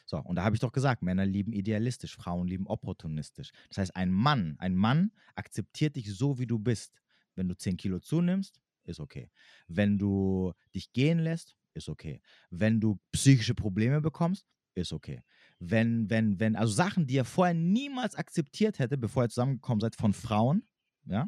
[0.06, 3.52] So, und da habe ich doch gesagt, Männer lieben idealistisch, Frauen lieben opportunistisch.
[3.70, 7.02] Das heißt, ein Mann, ein Mann akzeptiert dich so, wie du bist.
[7.36, 9.30] Wenn du 10 Kilo zunimmst, ist okay.
[9.68, 12.22] Wenn du dich gehen lässt, ist okay.
[12.50, 15.24] Wenn du psychische Probleme bekommst, ist okay.
[15.70, 19.96] Wenn, wenn, wenn, also Sachen, die er vorher niemals akzeptiert hätte, bevor er zusammengekommen seid
[19.96, 20.68] von Frauen,
[21.06, 21.28] ja,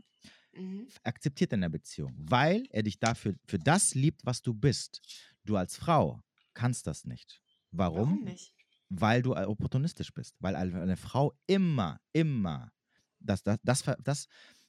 [0.55, 0.87] mhm.
[1.03, 5.01] akzeptiert er in der Beziehung, weil er dich dafür für das liebt, was du bist.
[5.45, 6.21] Du als Frau
[6.53, 7.41] kannst das nicht.
[7.71, 8.09] Warum?
[8.09, 8.53] Warum nicht?
[8.89, 10.35] Weil du opportunistisch bist.
[10.39, 12.71] Weil eine Frau immer, immer,
[13.19, 14.27] das, das, das, das,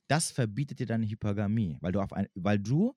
[0.08, 2.96] das verbietet dir deine Hypergamie, weil du auf, ein, weil du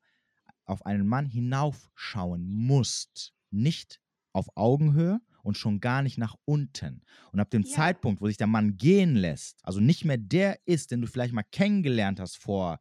[0.66, 3.34] auf einen Mann hinaufschauen musst.
[3.52, 4.02] Nicht
[4.34, 7.04] auf Augenhöhe und schon gar nicht nach unten.
[7.32, 7.76] Und ab dem ja.
[7.76, 11.34] Zeitpunkt, wo sich der Mann gehen lässt, also nicht mehr der ist, den du vielleicht
[11.34, 12.80] mal kennengelernt hast vor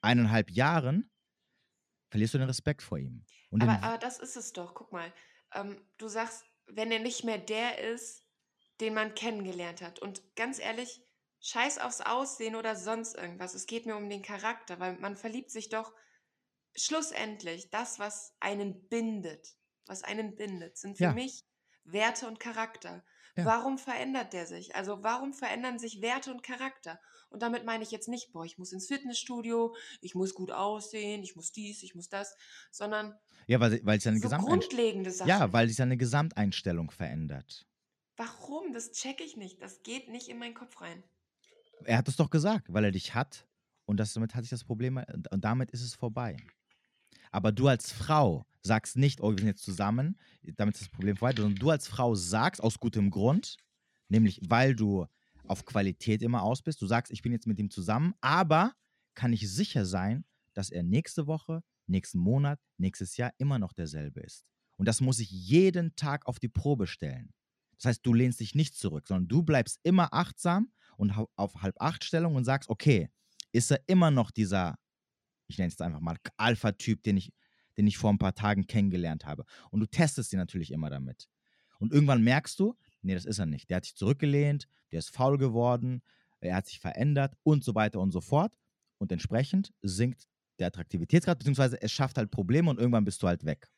[0.00, 1.10] eineinhalb Jahren,
[2.10, 3.24] verlierst du den Respekt vor ihm.
[3.52, 4.74] aber, aber das ist es doch.
[4.74, 5.12] Guck mal,
[5.54, 8.24] ähm, du sagst, wenn er nicht mehr der ist,
[8.80, 9.98] den man kennengelernt hat.
[9.98, 11.02] Und ganz ehrlich,
[11.40, 13.54] scheiß aufs Aussehen oder sonst irgendwas.
[13.54, 15.92] Es geht mir um den Charakter, weil man verliebt sich doch
[16.76, 19.56] schlussendlich das, was einen bindet.
[19.86, 21.12] Was einen bindet, sind für ja.
[21.12, 21.44] mich
[21.92, 23.04] Werte und Charakter.
[23.36, 23.44] Ja.
[23.44, 24.74] Warum verändert der sich?
[24.74, 27.00] Also warum verändern sich Werte und Charakter?
[27.30, 31.22] Und damit meine ich jetzt nicht, boah, ich muss ins Fitnessstudio, ich muss gut aussehen,
[31.22, 32.36] ich muss dies, ich muss das,
[32.70, 33.16] sondern
[33.46, 35.28] ja, weil, weil es eine so grundlegende Sachen.
[35.28, 37.66] Ja, weil sich seine Gesamteinstellung verändert.
[38.16, 38.72] Warum?
[38.72, 39.62] Das checke ich nicht.
[39.62, 41.04] Das geht nicht in meinen Kopf rein.
[41.84, 43.46] Er hat es doch gesagt, weil er dich hat
[43.86, 45.00] und das, damit hatte ich das Problem
[45.30, 46.36] und damit ist es vorbei.
[47.30, 51.16] Aber du als Frau sagst nicht, oh, wir sind jetzt zusammen, damit ist das Problem
[51.16, 53.56] vorbei, sondern du als Frau sagst aus gutem Grund,
[54.08, 55.06] nämlich weil du
[55.46, 58.74] auf Qualität immer aus bist, du sagst, ich bin jetzt mit ihm zusammen, aber
[59.14, 60.24] kann ich sicher sein,
[60.54, 64.44] dass er nächste Woche, nächsten Monat, nächstes Jahr immer noch derselbe ist.
[64.76, 67.32] Und das muss ich jeden Tag auf die Probe stellen.
[67.76, 71.76] Das heißt, du lehnst dich nicht zurück, sondern du bleibst immer achtsam und auf halb
[71.80, 73.08] acht Stellung und sagst, okay,
[73.52, 74.76] ist er immer noch dieser,
[75.46, 77.32] ich nenne es einfach mal Alpha-Typ, den ich,
[77.78, 79.46] den ich vor ein paar Tagen kennengelernt habe.
[79.70, 81.28] Und du testest ihn natürlich immer damit.
[81.78, 83.70] Und irgendwann merkst du, nee, das ist er nicht.
[83.70, 86.02] Der hat sich zurückgelehnt, der ist faul geworden,
[86.40, 88.52] er hat sich verändert und so weiter und so fort.
[88.98, 90.28] Und entsprechend sinkt
[90.58, 93.70] der Attraktivitätsgrad, beziehungsweise es schafft halt Probleme und irgendwann bist du halt weg.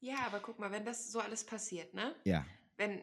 [0.00, 2.14] Ja, aber guck mal, wenn das so alles passiert, ne?
[2.24, 2.44] Ja.
[2.76, 3.00] Wenn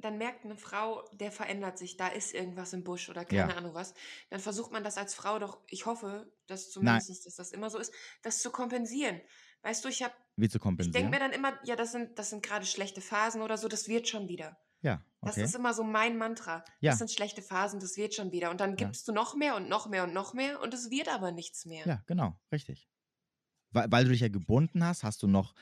[0.00, 3.56] dann merkt eine Frau, der verändert sich, da ist irgendwas im Busch oder keine Ja.
[3.56, 3.94] Ahnung was,
[4.30, 7.78] dann versucht man das als Frau doch, ich hoffe, dass zumindest, dass das immer so
[7.78, 9.20] ist, das zu kompensieren.
[9.62, 11.10] Weißt du, ich habe, Wie zu ich denke kompensieren?
[11.10, 14.08] mir dann immer, ja, das sind, das sind gerade schlechte Phasen oder so, das wird
[14.08, 14.58] schon wieder.
[14.82, 15.44] Ja, Das okay.
[15.44, 16.64] ist immer so mein Mantra.
[16.80, 16.92] Ja.
[16.92, 18.50] Das sind schlechte Phasen, das wird schon wieder.
[18.50, 18.86] Und dann Ja.
[18.86, 21.66] gibst du noch mehr und noch mehr und noch mehr und es wird aber nichts
[21.66, 21.86] mehr.
[21.86, 22.88] Ja, genau, richtig.
[23.72, 25.54] Weil, weil du dich ja gebunden hast, hast du noch,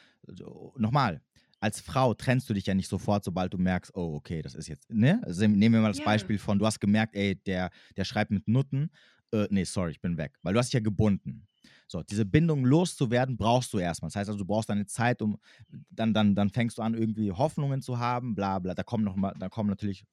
[0.77, 1.21] nochmal,
[1.61, 4.69] als Frau trennst du dich ja nicht sofort, sobald du merkst, oh, okay, das ist
[4.69, 5.21] jetzt, ne?
[5.25, 6.05] Also nehmen wir mal das Ja.
[6.05, 8.91] Beispiel von, du hast gemerkt, ey, der, der schreibt mit Nutten,
[9.33, 10.39] äh, nee, sorry, ich bin weg.
[10.43, 11.47] Weil du hast dich ja gebunden.
[11.87, 14.09] So, diese Bindung loszuwerden, brauchst du erstmal.
[14.09, 15.39] Das heißt also, du brauchst deine Zeit, um,
[15.91, 18.75] dann, dann, dann fängst du an, irgendwie Hoffnungen zu haben, bla bla.
[18.75, 20.05] Da kommen noch mal, da kommen natürlich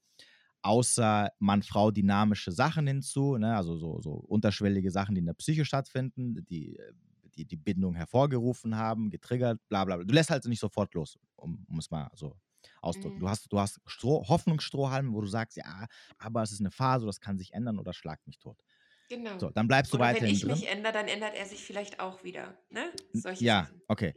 [0.61, 3.55] außer Mann-Frau dynamische Sachen hinzu, ne?
[3.55, 6.93] also so, so unterschwellige Sachen, die in der Psyche stattfinden, die, äh,
[7.37, 10.05] die die Bindung hervorgerufen haben, getriggert, bla bla bla.
[10.05, 12.37] Du lässt halt nicht sofort los, um, um es mal so
[12.81, 13.17] auszudrücken.
[13.17, 13.21] Mhm.
[13.21, 15.85] Du hast, du hast Stroh, Hoffnungsstrohhalme, wo du sagst, ja,
[16.17, 18.59] aber es ist eine Phase, das kann sich ändern oder schlag mich tot.
[19.07, 19.37] Genau.
[19.37, 20.51] So, dann bleibst du Oder wenn ich drin.
[20.59, 22.57] mich ändere, dann ändert er sich vielleicht auch wieder.
[22.71, 22.91] Ne?
[23.13, 23.81] Solche Ja, Sachen.
[23.87, 24.15] okay.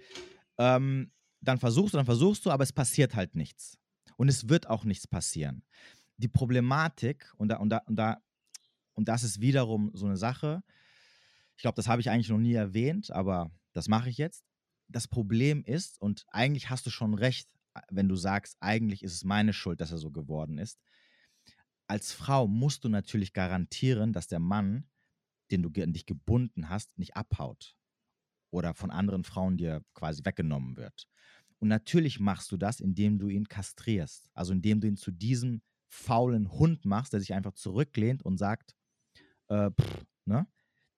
[0.58, 3.78] Ähm, dann versuchst du, dann versuchst du, aber es passiert halt nichts.
[4.16, 5.62] Und es wird auch nichts passieren.
[6.16, 8.18] Die Problematik, und da, und da, und da,
[8.94, 10.62] und das ist wiederum so eine Sache,
[11.58, 14.44] ich glaube, das habe ich eigentlich noch nie erwähnt, aber das mache ich jetzt.
[14.86, 17.52] Das Problem ist, und eigentlich hast du schon recht,
[17.90, 20.78] wenn du sagst, eigentlich ist es meine Schuld, dass er so geworden ist.
[21.88, 24.88] Als Frau musst du natürlich garantieren, dass der Mann,
[25.50, 27.74] den du an dich gebunden hast, nicht abhaut
[28.50, 31.08] oder von anderen Frauen dir quasi weggenommen wird.
[31.58, 34.30] Und natürlich machst du das, indem du ihn kastrierst.
[34.32, 38.76] Also indem du ihn zu diesem faulen Hund machst, der sich einfach zurücklehnt und sagt,
[39.48, 40.46] äh, pff, ne?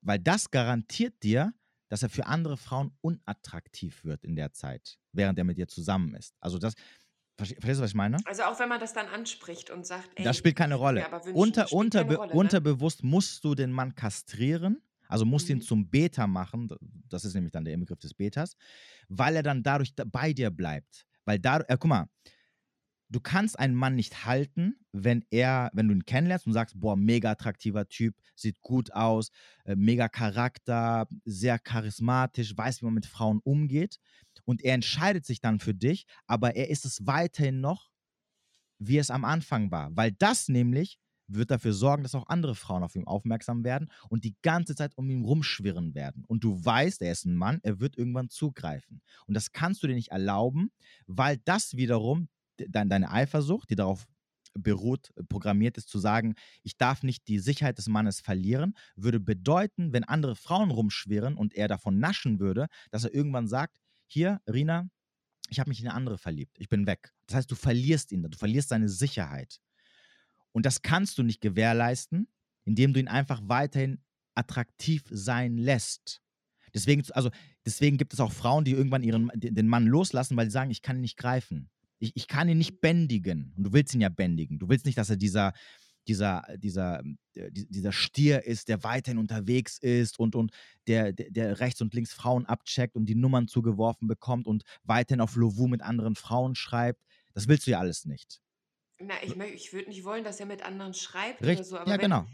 [0.02, 1.52] Weil das garantiert dir,
[1.88, 6.14] dass er für andere Frauen unattraktiv wird in der Zeit, während er mit dir zusammen
[6.14, 6.34] ist.
[6.40, 6.74] Also das,
[7.38, 8.18] verste- verstehst du, was ich meine?
[8.26, 11.00] Also auch wenn man das dann anspricht und sagt, ey, Das spielt keine Rolle.
[11.24, 12.38] wünschen, Unter, unterbe keine Rolle, ne?
[12.38, 15.62] unterbewusst musst du den Mann kastrieren, also musst ihn Mhm.
[15.62, 16.68] zum Beta machen,
[17.08, 18.54] das ist nämlich dann der Inbegriff des Betas,
[19.08, 21.06] weil er dann dadurch da- bei dir bleibt.
[21.24, 22.06] Weil da, äh, guck mal,
[23.10, 26.96] du kannst einen Mann nicht halten, wenn er, wenn du ihn kennenlernst und sagst, boah,
[26.96, 29.30] mega attraktiver Typ, sieht gut aus,
[29.64, 33.98] äh, mega Charakter, sehr charismatisch, weiß, wie man mit Frauen umgeht.
[34.44, 37.90] Und er entscheidet sich dann für dich, aber er ist es weiterhin noch,
[38.78, 39.94] wie es am Anfang war.
[39.94, 40.98] Weil das nämlich
[41.32, 44.96] wird dafür sorgen, dass auch andere Frauen auf ihn aufmerksam werden und die ganze Zeit
[44.96, 46.24] um ihn rumschwirren werden.
[46.26, 49.00] Und du weißt, er ist ein Mann, er wird irgendwann zugreifen.
[49.26, 50.72] Und das kannst du dir nicht erlauben,
[51.06, 52.28] weil das wiederum
[52.68, 54.06] de deine Eifersucht, die darauf
[54.54, 59.20] beruht, äh, programmiert ist, zu sagen, ich darf nicht die Sicherheit des Mannes verlieren, würde
[59.20, 64.40] bedeuten, wenn andere Frauen rumschwirren und er davon naschen würde, dass er irgendwann sagt, hier,
[64.46, 64.88] Rina,
[65.48, 67.12] ich habe mich in eine andere verliebt, ich bin weg.
[67.26, 69.60] Das heißt, du verlierst ihn, du verlierst seine Sicherheit.
[70.52, 72.28] Und das kannst du nicht gewährleisten,
[72.64, 74.02] indem du ihn einfach weiterhin
[74.34, 76.22] attraktiv sein lässt.
[76.74, 77.30] Deswegen, also,
[77.66, 80.82] deswegen gibt es auch Frauen, die irgendwann ihren, den Mann loslassen, weil sie sagen, ich
[80.82, 81.68] kann ihn nicht greifen.
[82.00, 83.54] Ich, ich kann ihn nicht bändigen.
[83.56, 84.58] Und du willst ihn ja bändigen.
[84.58, 85.52] Du willst nicht, dass er dieser,
[86.08, 87.02] dieser, dieser,
[87.34, 90.52] äh, dieser Stier ist, der weiterhin unterwegs ist und, und
[90.86, 95.20] der, der, der rechts und links Frauen abcheckt und die Nummern zugeworfen bekommt und weiterhin
[95.20, 97.04] auf Lovu mit anderen Frauen schreibt.
[97.34, 98.40] Das willst du ja alles nicht.
[98.98, 101.90] Na, ich, ich würde nicht wollen, dass er mit anderen schreibt Richt, oder so, aber
[101.90, 102.26] ja, wenn, genau.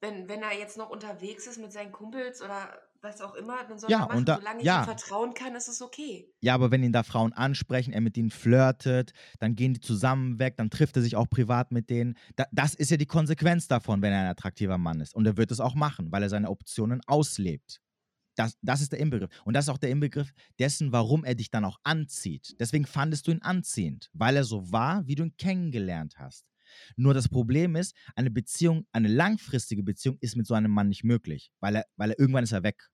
[0.00, 3.78] wenn, wenn er jetzt noch unterwegs ist mit seinen Kumpels oder was auch immer, dann
[3.78, 4.16] soll Ja, er machen.
[4.18, 4.80] und da- Solange ich ja.
[4.82, 6.28] ihm vertrauen kann, ist es okay.
[6.40, 10.38] Ja, aber wenn ihn da Frauen ansprechen, er mit ihnen flirtet, dann gehen die zusammen
[10.40, 12.16] weg, dann trifft er sich auch privat mit denen.
[12.36, 15.14] Da, das ist ja die Konsequenz davon, wenn er ein attraktiver Mann ist.
[15.14, 17.80] Und er wird es auch machen, weil er seine Optionen auslebt.
[18.36, 19.30] Das, das ist der Inbegriff.
[19.44, 22.56] Und das ist auch der Inbegriff dessen, warum er dich dann auch anzieht.
[22.58, 26.44] Deswegen fandest du ihn anziehend, weil er so war, wie du ihn kennengelernt hast.
[26.96, 31.04] Nur das Problem ist, eine Beziehung, eine langfristige Beziehung ist mit so einem Mann nicht
[31.04, 32.88] möglich, weil er, weil er irgendwann ist er weg.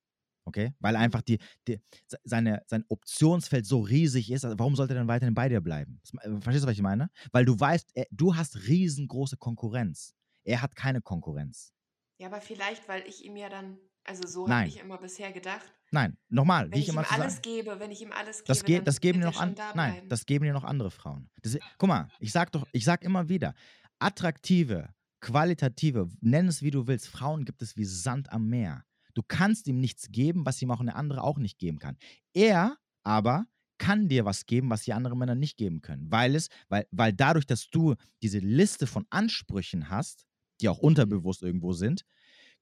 [0.51, 0.75] Okay?
[0.81, 4.45] Weil einfach die, die, se- seine, sein Optionsfeld so riesig ist.
[4.45, 6.01] Also warum sollte er dann weiterhin bei dir bleiben?
[6.21, 7.09] Äh, Verstehst du, was ich meine?
[7.33, 10.15] Weil du weißt, er, du hast riesengroße Konkurrenz.
[10.45, 11.73] Er hat keine Konkurrenz.
[12.19, 15.73] Ja, aber vielleicht, weil ich ihm ja dann, also so habe ich immer bisher gedacht,
[15.93, 17.43] Nein, nochmal, wenn wie ich, ich ihm immer zu alles sagen.
[17.43, 20.09] gebe, wenn ich ihm alles gebe, Das, ge das geben dir noch an, da nein,
[20.09, 21.31] das geben dir noch andere Frauen.
[21.43, 23.55] Das, guck mal, ich sag doch, ich sag immer wieder,
[23.99, 24.89] attraktive,
[25.21, 28.85] qualitative, nenn es wie du willst, Frauen gibt es wie Sand am Meer.
[29.15, 31.97] Du kannst ihm nichts geben, was ihm auch eine andere auch nicht geben kann.
[32.33, 33.47] Er aber
[33.79, 37.13] kann dir was geben, was die anderen Männer nicht geben können, weil es, weil, weil
[37.15, 40.27] dadurch, dass du diese Liste von Ansprüchen hast,
[40.61, 42.05] die auch unterbewusst irgendwo sind,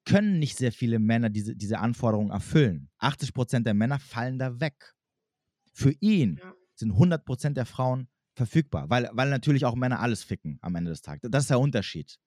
[0.05, 2.91] können nicht sehr viele Männer diese, diese Anforderungen erfüllen.
[2.99, 4.95] 80% der Männer fallen da weg.
[5.73, 6.55] Für ihn Ja.
[6.75, 11.03] sind 100% der Frauen verfügbar, weil, weil natürlich auch Männer alles ficken am Ende des
[11.03, 11.31] Tages.
[11.31, 12.19] Das ist der Unterschied.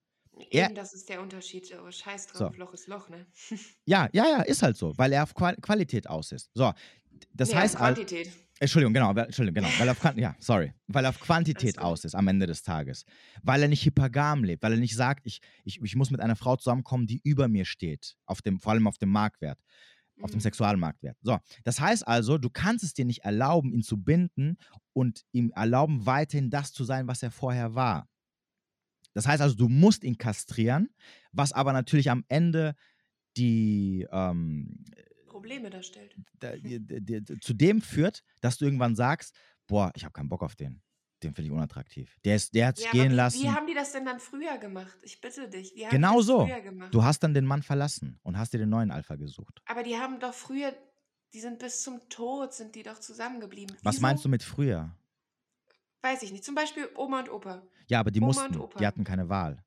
[0.50, 1.72] Eben, das ist der Unterschied.
[1.74, 2.58] Aber scheiß drauf, so.
[2.58, 3.26] Loch ist Loch, ne?
[3.86, 6.50] Ja, ja, ja, ist halt so, weil er auf Qualität aus ist.
[6.54, 6.72] So,
[7.32, 7.96] das nee, heißt halt.
[7.96, 8.30] Quantität.
[8.60, 12.14] Entschuldigung, genau, Entschuldigung, genau, weil er auf, ja, sorry, weil er auf Quantität aus ist
[12.14, 13.04] am Ende des Tages.
[13.42, 16.36] Weil er nicht hypergam lebt, weil er nicht sagt, ich, ich, ich muss mit einer
[16.36, 19.58] Frau zusammenkommen, die über mir steht, auf dem, vor allem auf dem Marktwert,
[20.20, 20.42] auf dem mhm.
[20.42, 21.16] Sexualmarktwert.
[21.22, 24.56] So, das heißt also, du kannst es dir nicht erlauben, ihn zu binden
[24.92, 28.08] und ihm erlauben, weiterhin das zu sein, was er vorher war.
[29.14, 30.88] Das heißt also, du musst ihn kastrieren,
[31.32, 32.74] was aber natürlich am Ende
[33.36, 34.84] die ähm,
[35.26, 36.14] Probleme darstellt.
[37.40, 39.34] Zu dem führt, dass du irgendwann sagst,
[39.66, 40.82] boah, ich habe keinen Bock auf den.
[41.22, 42.16] Den finde ich unattraktiv.
[42.24, 43.42] Der, ist, der hat sich ja, gehen wie, lassen.
[43.42, 44.98] Wie haben die das denn dann früher gemacht?
[45.02, 45.72] Ich bitte dich.
[45.90, 46.48] genau so.
[46.90, 49.62] Du hast dann den Mann verlassen und hast dir den neuen Alpha gesucht.
[49.66, 50.74] Aber die haben doch früher,
[51.32, 53.76] die sind bis zum Tod, sind die doch zusammengeblieben.
[53.82, 54.96] Was meinst du mit früher?
[56.02, 56.44] Weiß ich nicht.
[56.44, 57.62] Zum Beispiel Oma und Opa.
[57.88, 59.64] Ja, aber die Oma mussten, die hatten keine Wahl.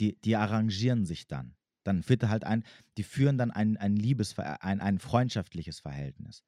[0.00, 1.56] Die, die arrangieren sich dann.
[1.84, 2.64] Dann führt halt ein,
[2.98, 6.44] die führen dann ein, ein Liebes, ein, ein freundschaftliches Verhältnis.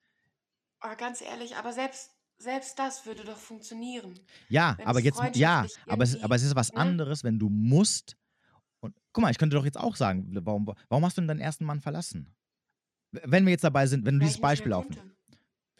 [0.80, 4.18] Aber ganz ehrlich, aber selbst, selbst das würde doch funktionieren.
[4.48, 6.78] Ja, aber jetzt, ja, aber es, aber es ist was ne?
[6.78, 8.16] anderes, wenn du musst.
[8.80, 11.40] Und guck mal, ich könnte doch jetzt auch sagen, warum, warum hast du denn deinen
[11.40, 12.34] ersten Mann verlassen?
[13.12, 15.09] Wenn wir jetzt dabei sind, wenn du Weil dieses Beispiel aufnimmst.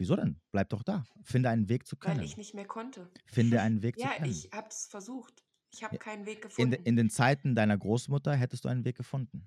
[0.01, 0.41] Wieso denn?
[0.51, 1.05] Bleib doch da.
[1.23, 2.21] Finde einen Weg zu können.
[2.21, 3.11] Weil ich nicht mehr konnte.
[3.27, 4.25] Finde einen Weg ja, zu können.
[4.25, 5.45] Ja, ich habe es versucht.
[5.73, 6.73] Ich habe keinen Weg gefunden.
[6.73, 9.45] In, in, den Zeiten deiner Großmutter hättest du einen Weg gefunden.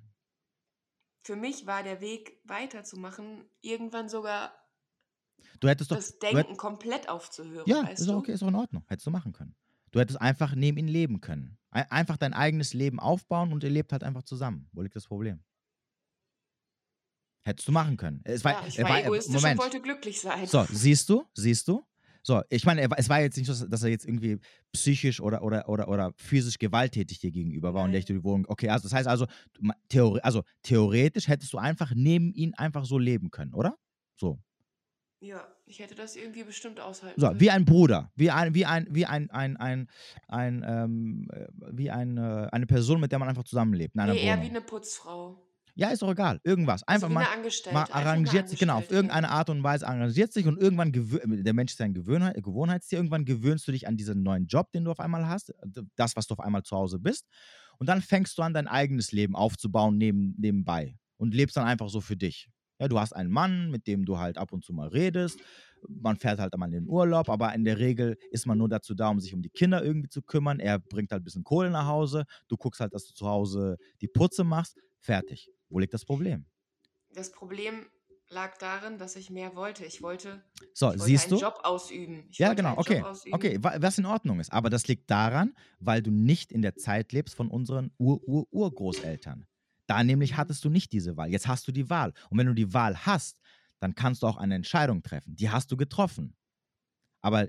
[1.24, 4.54] Für mich war der Weg weiterzumachen irgendwann sogar
[5.60, 7.68] du hättest doch, das Denken hätt, komplett aufzuhören.
[7.68, 8.86] Ja, ist auch okay, ist auch in Ordnung.
[8.88, 9.56] Hättest du machen können.
[9.90, 11.58] Du hättest einfach neben ihm leben können.
[11.72, 14.70] Einfach dein eigenes Leben aufbauen und ihr lebt halt einfach zusammen.
[14.72, 15.44] Wo liegt das Problem?
[17.45, 18.22] Hättest du machen können.
[18.24, 19.60] Es war, ja, ich war, war egoistisch Moment.
[19.60, 20.48] und wollte glücklich sein.
[20.48, 21.84] So, siehst du, siehst du?
[22.26, 24.40] So, ich meine, es war jetzt nicht so, dass er jetzt irgendwie
[24.72, 27.95] psychisch oder, oder, oder, oder physisch gewalttätig dir gegenüber war Nein.
[27.95, 28.45] und der die Wohnung.
[28.48, 29.28] Okay, also das heißt also,
[29.90, 33.78] theori also theoretisch hättest du einfach neben ihm einfach so leben können, oder?
[34.15, 34.40] So.
[35.20, 37.41] Ja, ich hätte das irgendwie bestimmt aushalten So, können.
[37.41, 39.90] wie ein Bruder, wie ein, wie ein, wie ein, ein, ein,
[40.30, 43.95] ein ähm, äh, wie eine, eine Person, mit der man einfach zusammenlebt.
[43.95, 45.41] In nee, eher wie eine Putzfrau.
[45.76, 46.40] Ja, ist doch egal.
[46.44, 46.88] Irgendwas.
[46.88, 47.26] Einfach also mal,
[47.72, 51.74] mal arrangiert sich, genau, auf irgendeine Art und Weise arrangiert sich und irgendwann, der Mensch
[51.74, 55.00] ist ein Gewöhnheit, Gewohnheitstier, irgendwann gewöhnst du dich an diesen neuen Job, den du auf
[55.00, 55.52] einmal hast,
[55.95, 57.26] das, was du auf einmal zu Hause bist.
[57.80, 61.90] Und dann fängst du an, dein eigenes Leben aufzubauen neben, nebenbei und lebst dann einfach
[61.90, 62.50] so für dich.
[62.80, 65.40] Ja, du hast einen Mann, mit dem du halt ab und zu mal redest.
[65.88, 68.94] Man fährt halt einmal in den Urlaub, aber in der Regel ist man nur dazu
[68.94, 70.60] da, um sich um die Kinder irgendwie zu kümmern.
[70.60, 72.26] Er bringt halt ein bisschen Kohle nach Hause.
[72.48, 74.78] Du guckst halt, dass du zu Hause die Putze machst.
[75.00, 75.50] Fertig.
[75.74, 76.45] Wo liegt das Problem?
[77.16, 77.88] Das Problem
[78.30, 79.86] lag darin, dass ich mehr wollte.
[79.86, 80.44] Ich wollte,
[80.74, 81.41] so, ich wollte siehst einen du?
[81.41, 82.28] Job ausüben.
[82.30, 83.04] Ich ja, genau, okay.
[83.32, 84.54] Okay, was in Ordnung ist.
[84.54, 89.48] Aber das liegt daran, weil du nicht in der Zeit lebst von unseren Ur-Ur-Urgroßeltern.
[89.88, 90.38] Da nämlich mhm.
[90.38, 91.30] hattest du nicht diese Wahl.
[91.30, 92.14] Jetzt hast du die Wahl.
[92.30, 93.41] Und wenn du die Wahl hast,
[93.80, 95.36] dann kannst du auch eine Entscheidung treffen.
[95.36, 96.36] Die hast du getroffen.
[97.22, 97.48] Aber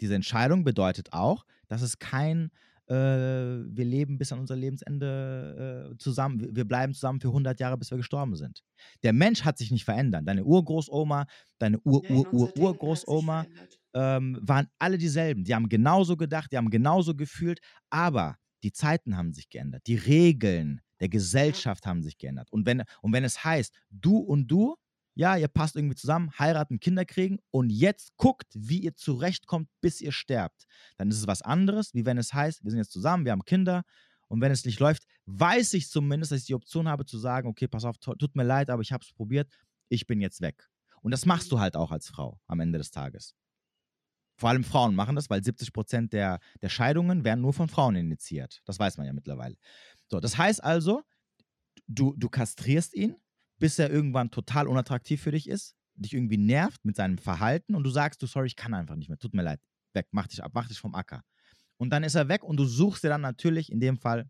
[0.00, 2.50] diese Entscheidung bedeutet auch, dass es kein
[2.92, 7.78] äh, wir leben bis an unser Lebensende äh, zusammen, wir bleiben zusammen für 100 Jahre,
[7.78, 8.62] bis wir gestorben sind.
[9.02, 10.28] Der Mensch hat sich nicht verändert.
[10.28, 11.26] Deine Urgroßoma,
[11.58, 13.46] deine Ur-Ur-Ur-Urgroßoma
[13.94, 15.44] ähm, waren alle dieselben.
[15.44, 19.86] Die haben genauso gedacht, die haben genauso gefühlt, aber die Zeiten haben sich geändert.
[19.86, 22.52] Die Regeln der Gesellschaft haben sich geändert.
[22.52, 24.76] Und wenn, und wenn es heißt, du und du,
[25.14, 30.00] ja, ihr passt irgendwie zusammen, heiraten, Kinder kriegen und jetzt guckt, wie ihr zurechtkommt, bis
[30.00, 30.64] ihr sterbt.
[30.96, 33.44] Dann ist es was anderes, wie wenn es heißt, wir sind jetzt zusammen, wir haben
[33.44, 33.82] Kinder
[34.28, 37.48] und wenn es nicht läuft, weiß ich zumindest, dass ich die Option habe zu sagen,
[37.48, 39.52] okay, pass auf, tut mir leid, aber ich habe es probiert,
[39.88, 40.68] ich bin jetzt weg.
[41.02, 43.34] Und das machst du halt auch als Frau am Ende des Tages.
[44.36, 47.96] Vor allem Frauen machen das, weil 70 Prozent der, der Scheidungen werden nur von Frauen
[47.96, 48.62] initiiert.
[48.64, 49.56] Das weiß man ja mittlerweile.
[50.08, 51.02] So, das heißt also,
[51.86, 53.16] du, du kastrierst ihn,
[53.62, 57.84] bis er irgendwann total unattraktiv für dich ist, dich irgendwie nervt mit seinem Verhalten und
[57.84, 59.60] du sagst, du sorry, ich kann einfach nicht mehr, tut mir leid,
[59.92, 61.22] weg, mach dich ab, mach dich vom Acker.
[61.76, 64.28] Und dann ist er weg und du suchst dir dann natürlich in dem Fall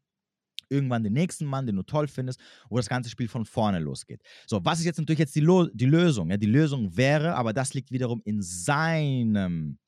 [0.68, 4.20] irgendwann den nächsten Mann, den du toll findest, wo das ganze Spiel von vorne losgeht.
[4.46, 6.28] So, was ist jetzt natürlich jetzt die, Lo die Lösung?
[6.28, 9.78] Ja, die Lösung wäre, aber das liegt wiederum in seinem,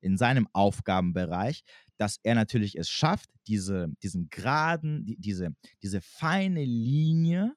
[0.00, 1.62] in seinem Aufgabenbereich,
[1.98, 7.54] dass er natürlich es schafft, diese, diesen geraden, die, diese, diese feine Linie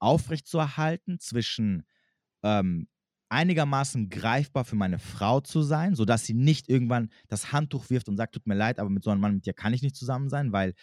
[0.00, 1.84] aufrechtzuerhalten zwischen
[2.42, 2.88] ähm,
[3.28, 8.16] einigermaßen greifbar für meine Frau zu sein, sodass sie nicht irgendwann das Handtuch wirft und
[8.16, 10.28] sagt, tut mir leid, aber mit so einem Mann mit dir kann ich nicht zusammen
[10.28, 10.74] sein, weil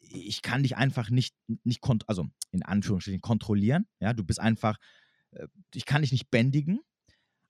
[0.00, 3.86] ich kann dich einfach nicht, nicht also in Anführungsstrichen kontrollieren.
[4.00, 4.78] Ja, du bist einfach,
[5.32, 6.80] äh, ich kann dich nicht bändigen,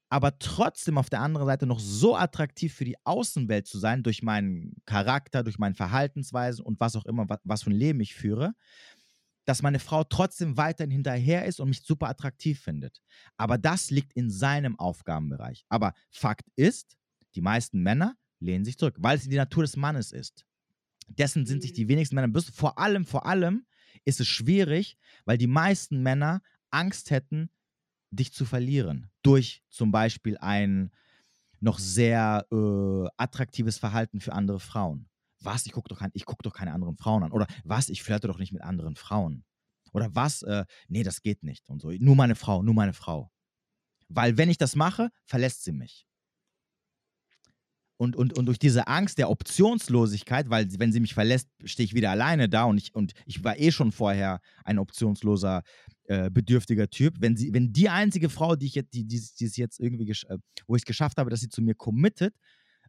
[0.08, 4.22] aber trotzdem auf der anderen Seite noch so attraktiv für die Außenwelt zu sein, durch
[4.22, 8.54] meinen Charakter, durch meine Verhaltensweisen und was auch immer, was, für ein Leben ich führe,
[9.48, 13.00] dass meine Frau trotzdem weiterhin hinterher ist und mich super attraktiv findet.
[13.38, 15.64] Aber das liegt in seinem Aufgabenbereich.
[15.70, 16.98] Aber Fakt ist,
[17.34, 20.44] die meisten Männer lehnen sich zurück, weil es die Natur des Mannes ist.
[21.06, 21.88] Dessen sind sich die mhm.
[21.88, 22.54] wenigsten Männer bewusst.
[22.54, 23.64] Vor allem, vor allem
[24.04, 27.48] ist es schwierig, weil die meisten Männer Angst hätten,
[28.10, 29.10] dich zu verlieren.
[29.22, 30.90] Durch zum Beispiel ein
[31.60, 35.08] noch sehr äh, attraktives Verhalten für andere Frauen.
[35.40, 35.66] Was?
[35.66, 37.32] Ich gucke doch, kein, guck doch keine anderen Frauen an.
[37.32, 37.88] Oder was?
[37.88, 39.44] Ich flirte doch nicht mit anderen Frauen.
[39.92, 40.42] Oder was?
[40.42, 41.68] Äh, nee, das geht nicht.
[41.68, 41.90] Und so.
[41.90, 43.30] Nur meine Frau, nur meine Frau.
[44.08, 46.08] Weil wenn ich das mache, verlässt sie mich
[47.98, 51.94] und, und, und durch diese Angst der Optionslosigkeit, weil wenn sie mich verlässt, stehe ich
[51.94, 55.62] wieder alleine da und ich, und ich war eh schon vorher ein optionsloser,
[56.04, 57.16] äh, bedürftiger Typ.
[57.18, 60.38] Wenn, sie, wenn die einzige Frau, die ich jetzt, die, die, die jetzt irgendwie, äh,
[60.66, 62.34] wo ich es geschafft habe, dass sie zu mir committet,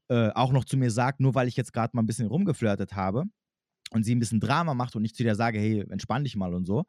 [0.09, 2.95] äh, auch noch zu mir sagt, nur weil ich jetzt gerade mal ein bisschen rumgeflirtet
[2.95, 3.25] habe
[3.91, 6.53] und sie ein bisschen Drama macht und ich zu dir sage, hey, entspann dich mal
[6.53, 6.85] und so,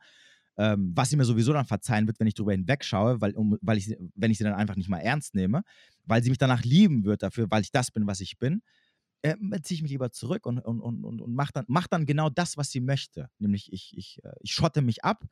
[0.58, 3.78] ähm, was sie mir sowieso dann verzeihen wird, wenn ich drüber hinwegschaue, weil, um, weil
[3.78, 5.62] ich, wenn ich sie dann einfach nicht mal ernst nehme,
[6.04, 8.62] weil sie mich danach lieben wird dafür, weil ich das bin, was ich bin,
[9.22, 12.06] äh, ziehe ich mich lieber zurück und, und, und, und, und mache dann, mach dann
[12.06, 13.28] genau das, was sie möchte.
[13.38, 15.24] Nämlich ich, ich, äh, ich schotte mich ab,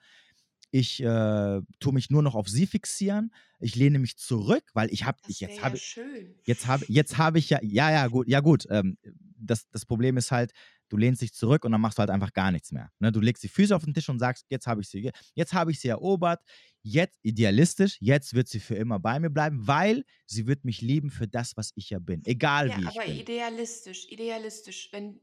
[0.70, 5.04] ich äh, tue mich nur noch auf sie fixieren, ich lehne mich zurück, weil ich
[5.04, 6.02] habe, ich jetzt habe, ja
[6.44, 8.66] jetzt habe, jetzt habe ich ja, ja, ja, gut, ja gut.
[8.70, 8.98] Ähm,
[9.40, 10.52] das, das Problem ist halt,
[10.88, 12.90] du lehnst dich zurück und dann machst du halt einfach gar nichts mehr.
[12.98, 13.12] Ne?
[13.12, 15.70] Du legst die Füße auf den Tisch und sagst, jetzt habe ich sie, jetzt habe
[15.70, 16.40] ich sie erobert,
[16.82, 21.10] jetzt idealistisch, jetzt wird sie für immer bei mir bleiben, weil sie wird mich lieben
[21.10, 23.00] für das, was ich ja bin, egal ja, wie ich bin.
[23.00, 25.20] Aber idealistisch, idealistisch, wenn,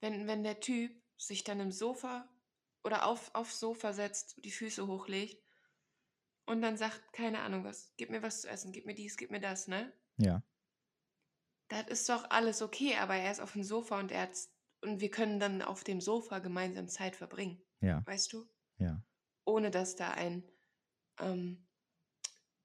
[0.00, 2.28] wenn, wenn der Typ sich dann im Sofa
[2.84, 5.42] oder auf, aufs Sofa setzt, die Füße hochlegt
[6.46, 9.30] und dann sagt, keine Ahnung was, gib mir was zu essen, gib mir dies, gib
[9.30, 9.92] mir das, ne?
[10.16, 10.42] Ja.
[11.68, 14.30] Das ist doch alles okay, aber er ist auf dem Sofa und er
[14.82, 17.62] und wir können dann auf dem Sofa gemeinsam Zeit verbringen.
[17.80, 18.04] Ja.
[18.04, 18.48] Weißt du?
[18.78, 19.02] Ja.
[19.44, 20.42] Ohne dass da ein,
[21.20, 21.66] ähm,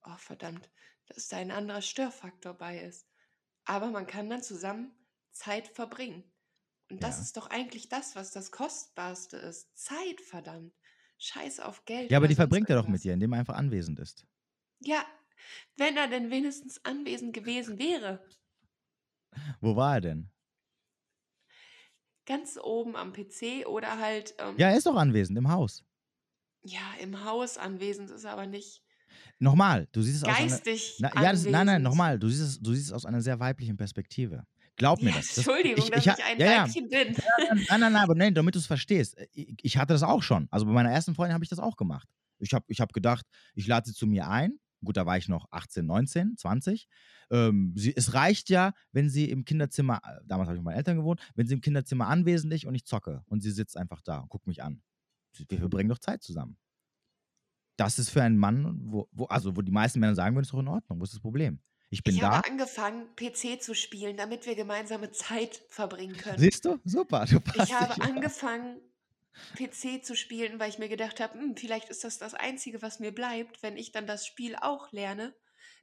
[0.04, 0.70] oh verdammt,
[1.06, 3.08] dass da ein anderer Störfaktor bei ist.
[3.66, 4.92] Aber man kann dann zusammen
[5.32, 6.24] Zeit verbringen.
[6.90, 7.24] Und das ja.
[7.24, 9.76] ist doch eigentlich das, was das Kostbarste ist.
[9.78, 10.74] Zeit, verdammt.
[11.20, 12.12] Scheiß auf Geld.
[12.12, 14.26] Ja, aber die verbringt er doch mit dir, indem er einfach anwesend ist.
[14.80, 15.04] Ja,
[15.76, 18.24] wenn er denn wenigstens anwesend gewesen wäre.
[19.60, 20.32] Wo war er denn?
[22.26, 24.36] Ganz oben am PC oder halt.
[24.38, 25.86] Ähm, ja, er ist doch anwesend im Haus.
[26.64, 28.84] Ja, im Haus anwesend ist aber nicht.
[29.40, 32.42] Nochmal, du siehst es geistig aus einer, na, ja, das, nein, nein, nochmal, du siehst
[32.42, 34.46] es, du siehst es aus einer sehr weiblichen Perspektive.
[34.78, 35.28] Glaub mir ja, das.
[35.36, 35.38] das.
[35.40, 37.16] Entschuldigung, ich, dass ich, ich ein ja, Weibchen bin.
[37.48, 39.18] Nein, nein, nein, aber nein, damit du es verstehst.
[39.34, 40.48] Ich, ich, hatte das auch schon.
[40.52, 42.08] Also bei meiner ersten Freundin habe ich das auch gemacht.
[42.40, 43.26] Ich habe ich hab gedacht,
[43.56, 44.60] ich lade sie zu mir ein.
[44.86, 46.88] Gut, da war ich noch 18, 19, 20.
[47.32, 50.78] Ähm, sie, es reicht ja, wenn sie im Kinderzimmer, äh, damals habe ich mit meinen
[50.78, 54.02] Eltern gewohnt, wenn sie im Kinderzimmer anwesend ist und ich zocke und sie sitzt einfach
[54.02, 54.84] da und guckt mich an.
[55.50, 56.58] Wir verbringen doch Zeit zusammen.
[57.76, 60.54] Das ist für einen Mann, wo, wo, also wo die meisten Männer sagen würden, ist
[60.54, 61.00] doch in Ordnung.
[61.00, 61.60] Wo ist das Problem?
[61.90, 62.28] Ich bin ich da.
[62.28, 66.38] Ich habe angefangen, PC zu spielen, damit wir gemeinsame Zeit verbringen können.
[66.38, 66.80] Siehst du?
[66.84, 67.26] Super.
[67.26, 68.82] Du ich habe angefangen,
[69.56, 73.00] PC zu spielen, weil ich mir gedacht habe, hm, vielleicht ist das das Einzige, was
[73.00, 75.34] mir bleibt, wenn ich dann das Spiel auch lerne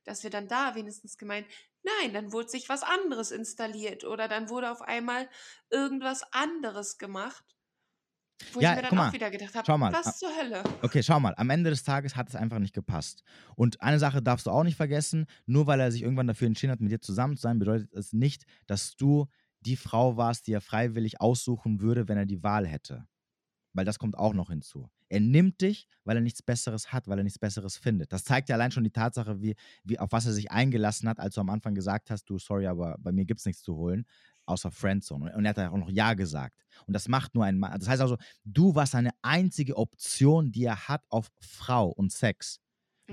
[0.05, 1.47] dass wir dann da wenigstens gemeint,
[1.83, 5.29] nein, dann wurde sich was anderes installiert oder dann wurde auf einmal
[5.71, 7.45] irgendwas anderes gemacht.
[8.53, 10.63] Wo ja, ich mir dann mal, auch wieder gedacht habe, was zur Hölle?
[10.83, 13.23] Okay, schau mal, am Ende des Tages hat es einfach nicht gepasst.
[13.57, 16.73] Und eine Sache darfst du auch nicht vergessen, nur weil er sich irgendwann dafür entschieden
[16.73, 19.27] hat, mit dir zusammen zu sein, bedeutet es nicht, dass du
[19.61, 23.07] die Frau warst, die er freiwillig aussuchen würde, wenn er die Wahl hätte.
[23.73, 24.91] Weil das kommt auch noch hinzu.
[25.09, 28.13] Er nimmt dich, weil er nichts Besseres hat, weil er nichts Besseres findet.
[28.13, 29.55] Das zeigt ja allein schon die Tatsache, wie,
[29.85, 32.67] wie, auf was er sich eingelassen hat, als du am Anfang gesagt hast, du, sorry,
[32.67, 34.07] aber bei mir gibt es nichts zu holen,
[34.47, 35.35] außer Friendzone.
[35.35, 36.65] Und er hat auch noch Ja gesagt.
[36.87, 37.79] Und das macht nur ein Mann.
[37.79, 42.61] Das heißt also, du warst eine einzige Option, die er hat auf Frau und Sex.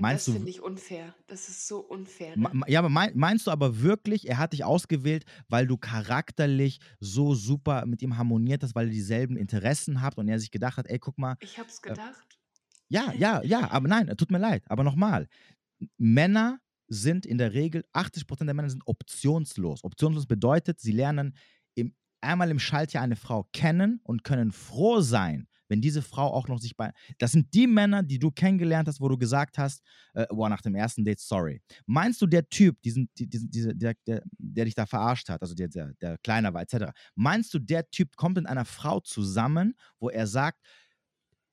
[0.00, 1.14] Meinst das finde ich unfair.
[1.26, 2.36] Das ist so unfair.
[2.36, 2.62] Ne?
[2.66, 7.84] Ja, aber meinst du aber wirklich, er hat dich ausgewählt, weil du charakterlich so super
[7.84, 10.98] mit ihm harmoniert hast, weil ihr dieselben Interessen habt und er sich gedacht hat, ey,
[10.98, 11.36] guck mal.
[11.40, 12.26] Ich hab's äh, gedacht.
[12.30, 14.64] Äh, ja, ja, ja, aber nein, tut mir leid.
[14.68, 15.28] Aber nochmal,
[15.98, 16.58] Männer
[16.92, 19.82] sind in der Regel, 80% der Männer sind optionslos.
[19.82, 21.34] Optionslos bedeutet, sie lernen
[21.74, 26.48] im, einmal im Schaltjahr eine Frau kennen und können froh sein, wenn diese Frau auch
[26.48, 26.92] noch sich bei.
[27.18, 29.82] Das sind die Männer, die du kennengelernt hast, wo du gesagt hast,
[30.12, 31.62] äh, boah, nach dem ersten Date, sorry.
[31.86, 35.54] Meinst du, der Typ, diesen, diesen, diese, der, der, der dich da verarscht hat, also
[35.54, 39.74] der, der, der kleiner war, etc., meinst du, der Typ kommt mit einer Frau zusammen,
[39.98, 40.60] wo er sagt,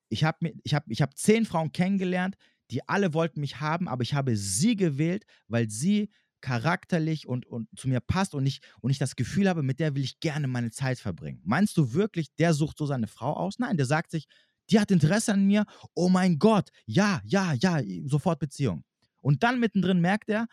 [0.10, 2.36] ich habe ich hab, ich hab zehn Frauen kennengelernt,
[2.71, 6.09] die alle wollten mich haben, aber ich habe sie gewählt, weil sie
[6.41, 9.95] charakterlich und, und zu mir passt und ich, und ich das Gefühl habe, mit der
[9.95, 11.41] will ich gerne meine Zeit verbringen.
[11.43, 13.59] Meinst du wirklich, der sucht so seine Frau aus?
[13.59, 14.27] Nein, der sagt sich,
[14.69, 15.65] die hat Interesse an mir,
[15.95, 18.83] oh mein Gott, ja, ja, ja, sofort Beziehung.
[19.21, 20.47] Und dann mittendrin merkt er,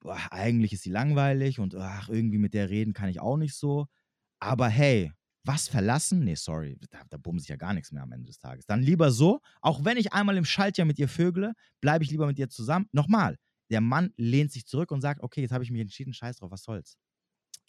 [0.00, 3.54] boah, eigentlich ist sie langweilig und ach, irgendwie mit der reden kann ich auch nicht
[3.54, 3.86] so.
[4.40, 5.12] Aber hey,
[5.44, 6.24] was verlassen?
[6.24, 8.66] Nee, sorry, da, da bumse ich ja gar nichts mehr am Ende des Tages.
[8.66, 12.26] Dann lieber so, auch wenn ich einmal im Schaltjahr mit ihr vögle, bleibe ich lieber
[12.26, 12.86] mit ihr zusammen.
[12.92, 13.38] Nochmal,
[13.70, 16.50] der Mann lehnt sich zurück und sagt, okay, jetzt habe ich mich entschieden, scheiß drauf,
[16.50, 16.98] was soll's.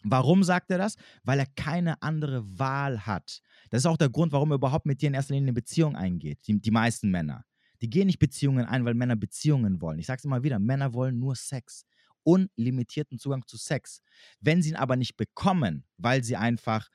[0.04, 0.96] Warum sagt er das?
[1.22, 3.40] Weil er keine andere Wahl hat.
[3.70, 5.96] Das ist auch der Grund, warum er überhaupt mit dir in erster Linie eine Beziehung
[5.96, 6.40] eingeht.
[6.46, 7.44] Die, die meisten Männer.
[7.80, 9.98] Die gehen nicht Beziehungen ein, weil Männer Beziehungen wollen.
[9.98, 11.84] Ich sage es immer wieder, Männer wollen nur Sex.
[12.24, 14.00] Unlimitierten Zugang zu Sex.
[14.40, 16.88] Wenn sie ihn aber nicht bekommen, weil sie einfach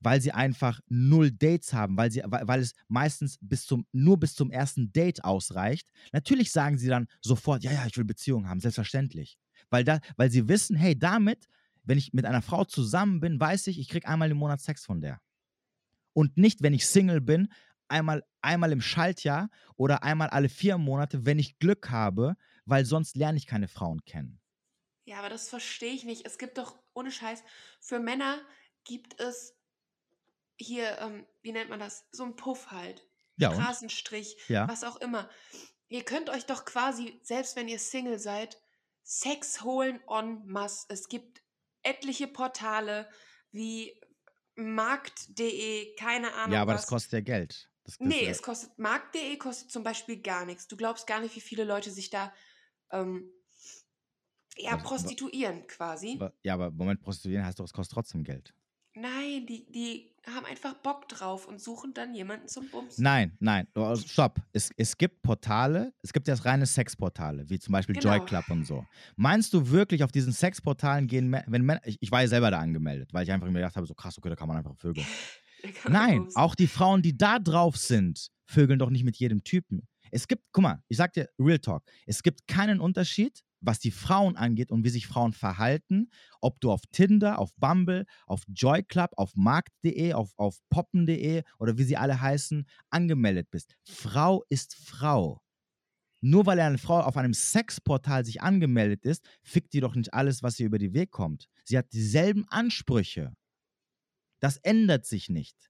[0.00, 4.18] weil sie einfach null Dates haben, weil, sie, weil, weil es meistens bis zum, nur
[4.18, 5.90] bis zum ersten Date ausreicht.
[6.12, 9.38] Natürlich sagen sie dann sofort, ja, ja, ich will Beziehungen haben, selbstverständlich.
[9.70, 11.48] Weil, da, weil sie wissen, hey, damit,
[11.82, 14.84] wenn ich mit einer Frau zusammen bin, weiß ich, ich kriege einmal im Monat Sex
[14.84, 15.20] von der.
[16.12, 17.48] Und nicht, wenn ich Single bin,
[17.88, 23.16] einmal, einmal im Schaltjahr oder einmal alle vier Monate, wenn ich Glück habe, weil sonst
[23.16, 24.40] lerne ich keine Frauen kennen.
[25.06, 26.26] Ja, aber das verstehe ich nicht.
[26.26, 27.42] Es gibt doch, ohne Scheiß,
[27.80, 28.38] für Männer
[28.84, 29.57] gibt es
[30.58, 32.06] hier, ähm, wie nennt man das?
[32.12, 33.06] So ein Puff halt.
[33.36, 34.68] Ja, Straßenstrich, ja.
[34.68, 35.30] was auch immer.
[35.88, 38.60] Ihr könnt euch doch quasi, selbst wenn ihr Single seid,
[39.02, 40.86] Sex holen en masse.
[40.88, 41.42] Es gibt
[41.82, 43.08] etliche Portale
[43.52, 43.98] wie
[44.56, 46.52] markt.de, keine Ahnung.
[46.52, 46.82] Ja, aber was.
[46.82, 47.70] das kostet ja Geld.
[47.84, 50.66] Das, das nee, es kostet, markt.de kostet zum Beispiel gar nichts.
[50.66, 52.34] Du glaubst gar nicht, wie viele Leute sich da
[52.90, 53.32] ähm,
[54.56, 56.18] ja, also, prostituieren quasi.
[56.42, 58.52] Ja, aber Moment, prostituieren heißt doch, es kostet trotzdem Geld.
[59.00, 63.02] Nein, die, die haben einfach Bock drauf und suchen dann jemanden zum Bumsen.
[63.02, 64.40] Nein, nein, oh, stopp.
[64.52, 68.16] Es, es gibt Portale, es gibt ja reine Sexportale, wie zum Beispiel genau.
[68.16, 68.84] Joy Club und so.
[69.16, 72.58] Meinst du wirklich, auf diesen Sexportalen gehen, wenn Männer, ich, ich war ja selber da
[72.58, 75.06] angemeldet, weil ich einfach mir gedacht habe, so krass, okay, da kann man einfach vögeln.
[75.88, 79.86] Nein, auch die Frauen, die da drauf sind, vögeln doch nicht mit jedem Typen.
[80.10, 83.90] Es gibt, guck mal, ich sag dir Real Talk, es gibt keinen Unterschied was die
[83.90, 86.10] Frauen angeht und wie sich Frauen verhalten,
[86.40, 91.78] ob du auf Tinder, auf Bumble, auf Joy Club, auf markt.de, auf, auf poppen.de oder
[91.78, 93.76] wie sie alle heißen, angemeldet bist.
[93.84, 95.40] Frau ist Frau.
[96.20, 100.42] Nur weil eine Frau auf einem Sexportal sich angemeldet ist, fickt die doch nicht alles,
[100.42, 101.48] was ihr über die Weg kommt.
[101.64, 103.32] Sie hat dieselben Ansprüche.
[104.40, 105.67] Das ändert sich nicht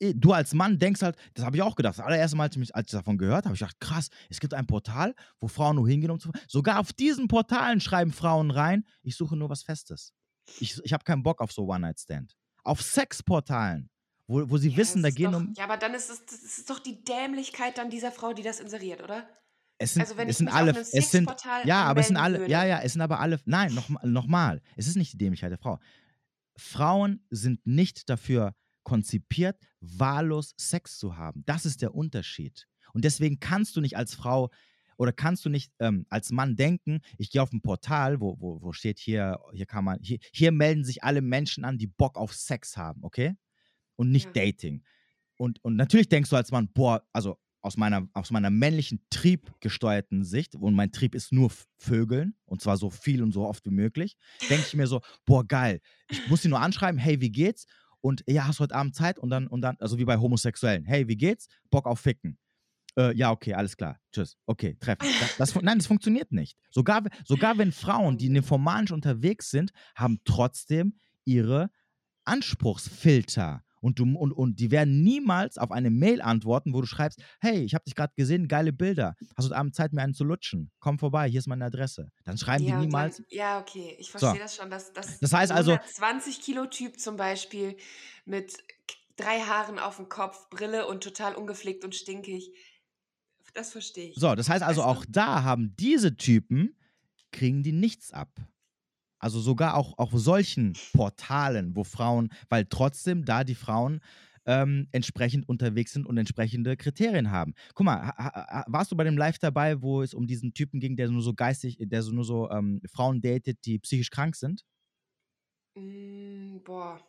[0.00, 1.98] du als Mann denkst halt, das habe ich auch gedacht.
[1.98, 4.54] Das allererste Mal, als ich, als ich davon gehört habe, ich gedacht, krass, es gibt
[4.54, 6.30] ein Portal, wo Frauen nur hingehen, um zu.
[6.48, 10.12] Sogar auf diesen Portalen schreiben Frauen rein, ich suche nur was Festes.
[10.58, 12.36] Ich, ich habe keinen Bock auf so One-Night-Stand.
[12.64, 13.90] Auf Sexportalen,
[14.26, 15.52] wo, wo sie ja, wissen, da gehen doch, um.
[15.56, 18.60] Ja, aber dann ist es das ist doch die Dämlichkeit dann dieser Frau, die das
[18.60, 19.28] inseriert, oder?
[19.78, 21.30] Es sind, also wenn es sind alle, es sind,
[21.64, 22.52] ja, aber es sind alle, würde.
[22.52, 25.50] ja, ja, es sind aber alle, nein, nochmal, noch mal, es ist nicht die Dämlichkeit
[25.50, 25.78] der Frau.
[26.54, 31.42] Frauen sind nicht dafür konzipiert, wahllos Sex zu haben.
[31.46, 32.66] Das ist der Unterschied.
[32.92, 34.50] Und deswegen kannst du nicht als Frau
[34.96, 38.60] oder kannst du nicht ähm, als Mann denken, ich gehe auf ein Portal, wo, wo,
[38.60, 42.18] wo steht hier, hier kann man, hier, hier melden sich alle Menschen an, die Bock
[42.18, 43.34] auf Sex haben, okay?
[43.96, 44.44] Und nicht ja.
[44.44, 44.84] Dating.
[45.38, 50.22] Und, und natürlich denkst du als Mann, boah, also aus meiner, aus meiner männlichen triebgesteuerten
[50.22, 53.70] Sicht, und mein Trieb ist nur Vögeln, und zwar so viel und so oft wie
[53.70, 54.16] möglich,
[54.50, 55.80] denke ich mir so, boah, geil,
[56.10, 57.64] ich muss sie nur anschreiben, hey, wie geht's?
[58.00, 60.84] Und ja, hast du heute Abend Zeit und dann, und dann, also wie bei Homosexuellen,
[60.84, 61.48] hey, wie geht's?
[61.70, 62.38] Bock auf Ficken.
[62.96, 63.98] Äh, ja, okay, alles klar.
[64.12, 64.36] Tschüss.
[64.46, 65.06] Okay, treffen.
[65.20, 66.58] Das, das, nein, das funktioniert nicht.
[66.70, 71.70] Sogar, sogar wenn Frauen, die nymphomanisch unterwegs sind, haben trotzdem ihre
[72.24, 73.64] Anspruchsfilter.
[73.80, 77.62] Und, du, und, und die werden niemals auf eine Mail antworten, wo du schreibst, hey,
[77.62, 79.14] ich habe dich gerade gesehen, geile Bilder.
[79.36, 80.70] Hast du Abend Zeit, mir einen zu lutschen?
[80.80, 82.10] Komm vorbei, hier ist meine Adresse.
[82.24, 83.16] Dann schreiben ja, die niemals.
[83.16, 84.38] Dann, ja, okay, ich verstehe so.
[84.38, 84.70] das schon.
[84.70, 85.78] Dass, dass das heißt also.
[85.94, 87.76] 20 Kilo Typ zum Beispiel
[88.24, 88.58] mit
[89.16, 92.52] drei Haaren auf dem Kopf, Brille und total ungepflegt und stinkig.
[93.54, 94.16] Das verstehe ich.
[94.16, 96.76] So, das heißt also, auch da haben diese Typen,
[97.32, 98.30] kriegen die nichts ab.
[99.20, 104.00] Also sogar auch auf solchen Portalen, wo Frauen, weil trotzdem da die Frauen
[104.46, 107.54] ähm, entsprechend unterwegs sind und entsprechende Kriterien haben.
[107.74, 108.12] Guck mal,
[108.66, 111.34] warst du bei dem Live dabei, wo es um diesen Typen ging, der nur so
[111.34, 114.64] geistig, der so nur so ähm, Frauen datet, die psychisch krank sind?
[115.76, 117.00] Mm, boah.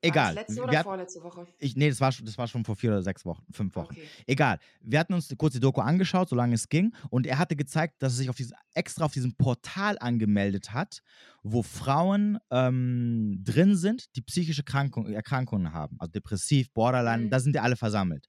[0.00, 0.34] Egal.
[0.34, 1.46] War das letzte oder wir vorletzte Woche?
[1.58, 3.92] Ich, nee, das war, das war schon vor vier oder sechs Wochen, fünf Wochen.
[3.92, 4.08] Okay.
[4.26, 4.58] Egal.
[4.80, 6.94] Wir hatten uns kurz die Doku angeschaut, solange es ging.
[7.10, 11.02] Und er hatte gezeigt, dass er sich auf diesen, extra auf diesem Portal angemeldet hat,
[11.42, 15.96] wo Frauen ähm, drin sind, die psychische Krankung, Erkrankungen haben.
[15.98, 17.30] Also depressiv, Borderline, mhm.
[17.30, 18.26] da sind die alle versammelt.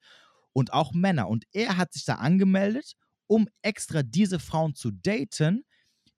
[0.54, 1.30] Und auch Männer.
[1.30, 2.96] Und er hat sich da angemeldet
[3.30, 5.64] um extra diese Frauen zu daten,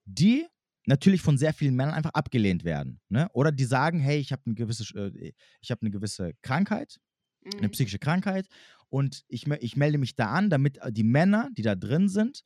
[0.06, 0.48] die
[0.86, 3.00] natürlich von sehr vielen Männern einfach abgelehnt werden.
[3.10, 3.30] Ne?
[3.34, 7.00] Oder die sagen, hey, ich habe eine gewisse, äh, ich habe eine gewisse Krankheit,
[7.44, 7.60] mhm.
[7.60, 8.48] eine psychische Krankheit
[8.90, 12.44] und ich, ich melde mich da an, damit äh, die Männer, die da drin sind,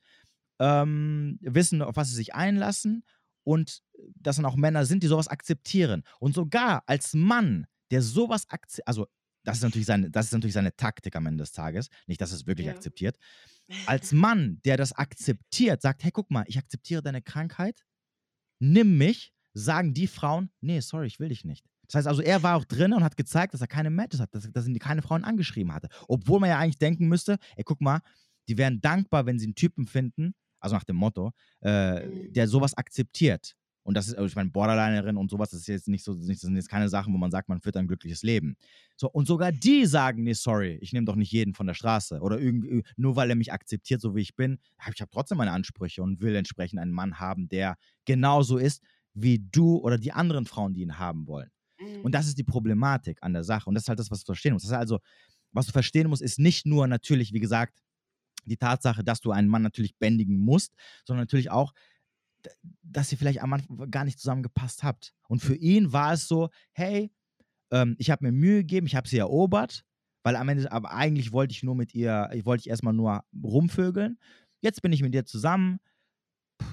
[0.60, 3.03] ähm, wissen, auf was sie sich einlassen
[3.44, 3.82] und
[4.16, 6.03] dass dann auch Männer sind, die sowas akzeptieren.
[6.20, 9.07] Und sogar als Mann, der sowas akzeptiert, also
[9.44, 12.32] das ist, natürlich seine, das ist natürlich seine Taktik am Ende des Tages, nicht, dass
[12.32, 12.74] es wirklich ja.
[12.74, 13.18] akzeptiert.
[13.86, 17.86] Als Mann, der das akzeptiert, sagt, hey, guck mal, ich akzeptiere deine Krankheit,
[18.60, 21.65] nimm mich, sagen die Frauen, nee, sorry, ich will dich nicht.
[21.88, 24.34] Das heißt also, er war auch drin und hat gezeigt, dass er keine Matches hat,
[24.34, 25.88] dass, dass ihn keine Frauen angeschrieben hatte.
[26.07, 28.02] Obwohl man ja eigentlich denken müsste, ey, guck mal,
[28.48, 32.76] die wären dankbar, wenn sie einen Typen finden, also nach dem Motto, äh, der sowas
[32.76, 33.56] akzeptiert.
[33.86, 36.26] Und das ist, also ich meine, Borderlinerin und sowas, das ist jetzt nicht so, das
[36.26, 38.57] sind jetzt keine Sachen, wo man sagt, man führt ein glückliches Leben.
[38.98, 42.20] So, und sogar die sagen, nee, sorry, ich nehme doch nicht jeden von der Straße.
[42.20, 44.57] Oder irgendwie, nur weil er mich akzeptiert, so wie ich bin.
[44.91, 48.82] Ich habe trotzdem meine Ansprüche und will entsprechend einen Mann haben, der genauso ist
[49.14, 51.52] wie du oder die anderen Frauen, die ihn haben wollen.
[52.03, 53.70] Und das ist die Problematik an der Sache.
[53.70, 54.66] Und das ist halt das, was du verstehen musst.
[54.66, 54.99] Das ist also,
[55.52, 57.84] was du verstehen musst, ist nicht nur natürlich, wie gesagt,
[58.45, 60.74] die Tatsache, dass du einen Mann natürlich bändigen musst,
[61.06, 61.74] sondern natürlich auch,
[62.84, 65.14] dass ihr vielleicht am Anfang gar nicht zusammengepasst habt.
[65.28, 67.12] Und für ihn war es so, hey,
[67.72, 69.84] ähm, ich habe mir Mühe gegeben, ich habe sie erobert,
[70.24, 73.24] weil am Ende, aber eigentlich wollte ich nur mit ihr, ich wollte ich erstmal nur
[73.44, 74.18] rumvögeln.
[74.62, 75.80] Jetzt bin ich mit ihr zusammen.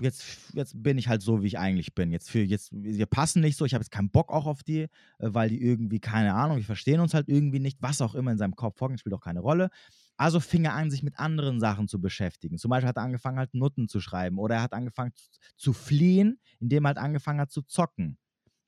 [0.01, 2.11] Jetzt, jetzt bin ich halt so, wie ich eigentlich bin.
[2.11, 3.65] Jetzt für jetzt, wir passen nicht so.
[3.65, 4.89] Ich habe jetzt keinen Bock auch auf die, äh,
[5.19, 7.79] weil die irgendwie, keine Ahnung, wir verstehen uns halt irgendwie nicht.
[7.81, 9.71] Was auch immer in seinem Kopf vorgeht, spielt auch keine Rolle.
[10.17, 12.59] Also fing er an, sich mit anderen Sachen zu beschäftigen.
[12.59, 15.73] Zum Beispiel hat er angefangen, halt Nutten zu schreiben oder er hat angefangen zu, zu
[15.73, 18.19] fliehen, indem er halt angefangen hat zu zocken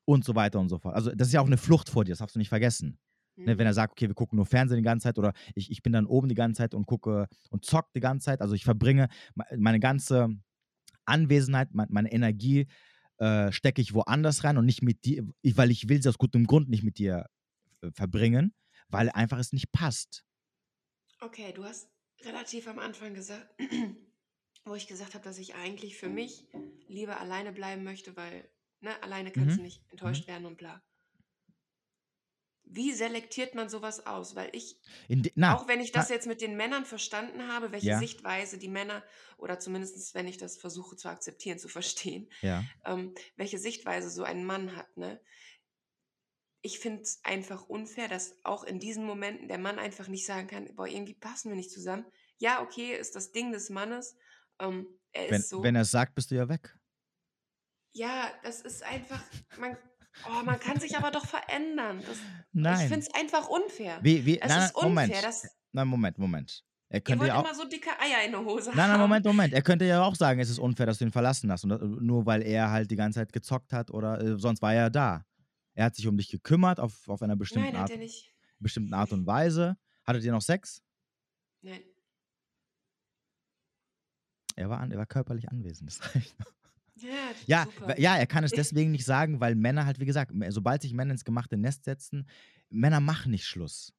[0.05, 0.95] und so weiter und so fort.
[0.95, 2.99] Also das ist ja auch eine Flucht vor dir, das darfst du nicht vergessen.
[3.37, 3.45] Mhm.
[3.45, 3.77] Ne, wenn er mhm.
[3.77, 6.29] sagt, okay, wir gucken nur Fernsehen die ganze Zeit oder ich, ich bin dann oben
[6.29, 8.41] die ganze Zeit und gucke und zock die ganze Zeit.
[8.41, 9.09] Also ich verbringe
[9.57, 10.29] meine ganze
[11.07, 12.67] Anwesenheit, meine Energie
[13.19, 16.47] äh, stecke ich woanders rein und nicht mit dir, weil ich will sie aus gutem
[16.47, 17.27] Grund nicht mit dir
[17.81, 18.55] äh, verbringen,
[18.89, 20.25] weil einfach es nicht passt.
[21.21, 21.89] Okay, du hast
[22.23, 23.47] relativ am Anfang gesagt,
[24.65, 26.47] wo ich gesagt habe, dass ich eigentlich für mich
[26.89, 28.49] lieber alleine bleiben möchte, weil
[28.81, 29.57] ne, alleine kannst mhm.
[29.57, 30.33] du nicht enttäuscht mhm.
[30.33, 30.83] werden und bla.
[32.67, 34.35] Wie selektiert man sowas aus?
[34.35, 34.79] Weil ich,
[35.09, 37.99] de, na, auch wenn ich das na, jetzt mit den Männern verstanden habe, welche ja.
[37.99, 39.03] Sichtweise die Männer,
[39.37, 42.65] oder zumindest wenn ich das versuche zu akzeptieren, zu verstehen, ja.
[42.85, 45.21] ähm, welche Sichtweise so ein Mann hat, ne?
[46.65, 50.49] ich finde es einfach unfair, dass auch in diesen Momenten der Mann einfach nicht sagen
[50.49, 52.07] kann, boah, irgendwie passen wir nicht zusammen.
[52.39, 54.17] Ja, okay, ist das Ding des Mannes.
[54.59, 55.63] Ähm, er wenn, ist so.
[55.63, 56.75] Wenn er sagt, bist du ja weg.
[57.93, 59.23] Ja, das ist einfach,
[59.59, 59.77] man,
[60.27, 62.03] oh, man kann sich aber doch verändern.
[62.07, 62.19] Das,
[62.53, 62.81] nein.
[62.81, 63.99] Ich finde es einfach unfair.
[64.03, 65.23] Wie, wie, es nein, ist unfair, Moment.
[65.23, 65.57] dass.
[65.73, 66.65] Nein, Moment, Moment.
[66.89, 69.53] Er könnte ja auch, immer so dicke Eier in der Hose Nein, nein, Moment, Moment.
[69.53, 71.65] Er könnte ja auch sagen, es ist unfair, dass du ihn verlassen hast.
[71.65, 74.73] Und das, nur weil er halt die ganze Zeit gezockt hat oder äh, sonst war
[74.73, 75.25] er da.
[75.75, 77.91] Er hat sich um dich gekümmert auf, auf einer bestimmten, Nein, Art,
[78.61, 79.77] bestimmten Art und Weise.
[80.05, 80.83] Hattet ihr noch Sex?
[81.63, 81.83] Nein.
[84.55, 85.91] Er war, an, er war körperlich anwesend.
[85.91, 86.53] Das reicht noch.
[87.47, 90.83] Ja, ja, ja, er kann es deswegen nicht sagen, weil Männer halt, wie gesagt, sobald
[90.83, 92.27] sich Männer ins gemachte Nest setzen,
[92.71, 93.93] Männer machen nicht Schluss.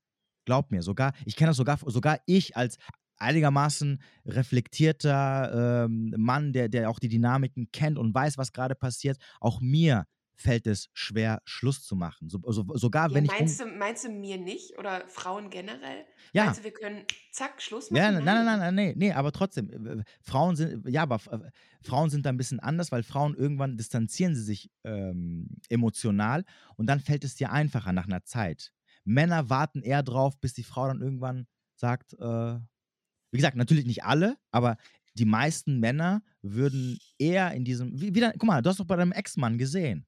[0.45, 2.77] Glaub mir, sogar, ich kenne das sogar, sogar ich als
[3.17, 9.17] einigermaßen reflektierter ähm, Mann, der, der auch die Dynamiken kennt und weiß, was gerade passiert,
[9.39, 10.05] auch mir
[10.37, 12.29] fällt es schwer, Schluss zu machen.
[12.29, 13.65] So, so, sogar ja, wenn meinst ich.
[13.65, 16.05] Du, meinst du mir nicht oder Frauen generell?
[16.33, 16.45] Ja.
[16.45, 18.01] Meinst du, wir können zack, Schluss machen?
[18.01, 20.03] Ja, nein, nein, nein, nein, nee, nee, aber trotzdem.
[20.21, 21.19] Frauen sind, ja, aber
[21.81, 26.43] Frauen sind da ein bisschen anders, weil Frauen irgendwann distanzieren sie sich ähm, emotional
[26.75, 28.71] und dann fällt es dir einfacher nach einer Zeit.
[29.03, 32.59] Männer warten eher drauf, bis die Frau dann irgendwann sagt, äh,
[33.31, 34.77] wie gesagt, natürlich nicht alle, aber
[35.13, 38.95] die meisten Männer würden eher in diesem, wie, wieder, guck mal, du hast doch bei
[38.95, 40.05] deinem Ex-Mann gesehen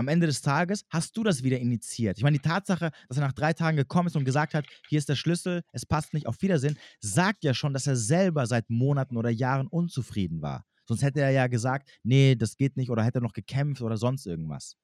[0.00, 2.16] am Ende des Tages hast du das wieder initiiert.
[2.16, 4.98] Ich meine, die Tatsache, dass er nach drei Tagen gekommen ist und gesagt hat, hier
[4.98, 8.70] ist der Schlüssel, es passt nicht, auf Wiedersehen, sagt ja schon, dass er selber seit
[8.70, 10.64] Monaten oder Jahren unzufrieden war.
[10.86, 14.26] Sonst hätte er ja gesagt, nee, das geht nicht oder hätte noch gekämpft oder sonst
[14.26, 14.76] irgendwas.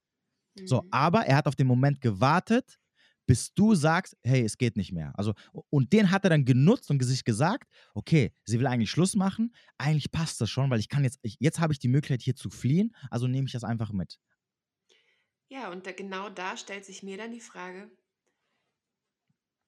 [0.55, 0.67] Mhm.
[0.67, 2.79] So, aber er hat auf den Moment gewartet,
[3.25, 5.13] bis du sagst, hey, es geht nicht mehr.
[5.17, 5.33] Also,
[5.71, 9.55] und den hat er dann genutzt und sich gesagt, okay, sie will eigentlich Schluss machen,
[9.79, 12.37] eigentlich passt das schon, weil ich kann jetzt, ich, jetzt habe ich die Möglichkeit hier
[12.37, 14.19] zu fliehen, also nehme ich das einfach mit.
[15.49, 17.91] Ja, und da, genau da stellt sich mir dann die Frage,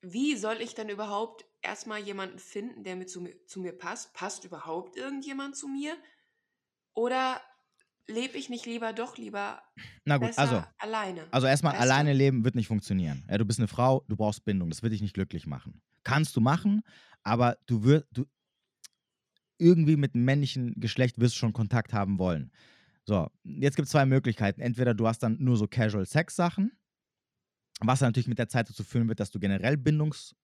[0.01, 4.13] wie soll ich dann überhaupt erstmal jemanden finden, der mit zu, mir, zu mir passt?
[4.15, 5.97] Passt überhaupt irgendjemand zu mir?
[6.95, 7.43] Oder
[8.09, 9.63] lebe ich nicht lieber doch lieber
[10.05, 11.33] Na gut, also, alleine?
[11.33, 12.15] Also erstmal alleine du?
[12.15, 13.27] leben wird nicht funktionieren.
[13.31, 15.83] Ja, du bist eine Frau, du brauchst Bindung, das wird dich nicht glücklich machen.
[16.05, 16.83] Kannst du machen,
[17.25, 18.27] aber du wirst, du,
[19.59, 22.53] irgendwie mit dem männlichen Geschlecht wirst du schon Kontakt haben wollen.
[23.09, 24.61] So, jetzt gibt es zwei Möglichkeiten.
[24.61, 26.73] Entweder du hast dann nur so Casual-Sex-Sachen,
[27.81, 30.37] was natürlich mit der Zeit dazu führen wird, dass du generell bindungs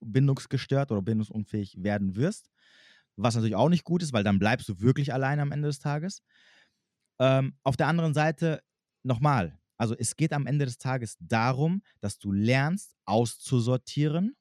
[0.00, 2.50] bindungsgestört oder bindungsunfähig werden wirst.
[3.14, 5.78] Was natürlich auch nicht gut ist, weil dann bleibst du wirklich allein am Ende des
[5.78, 6.24] Tages.
[7.20, 8.60] Ähm, auf der anderen Seite,
[9.04, 14.36] nochmal, also es geht am Ende des Tages darum, dass du lernst auszusortieren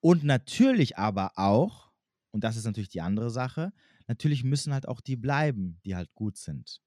[0.00, 1.91] und natürlich aber auch,
[2.32, 3.72] und das ist natürlich die andere Sache,
[4.08, 6.82] natürlich müssen halt auch die bleiben, die halt gut sind.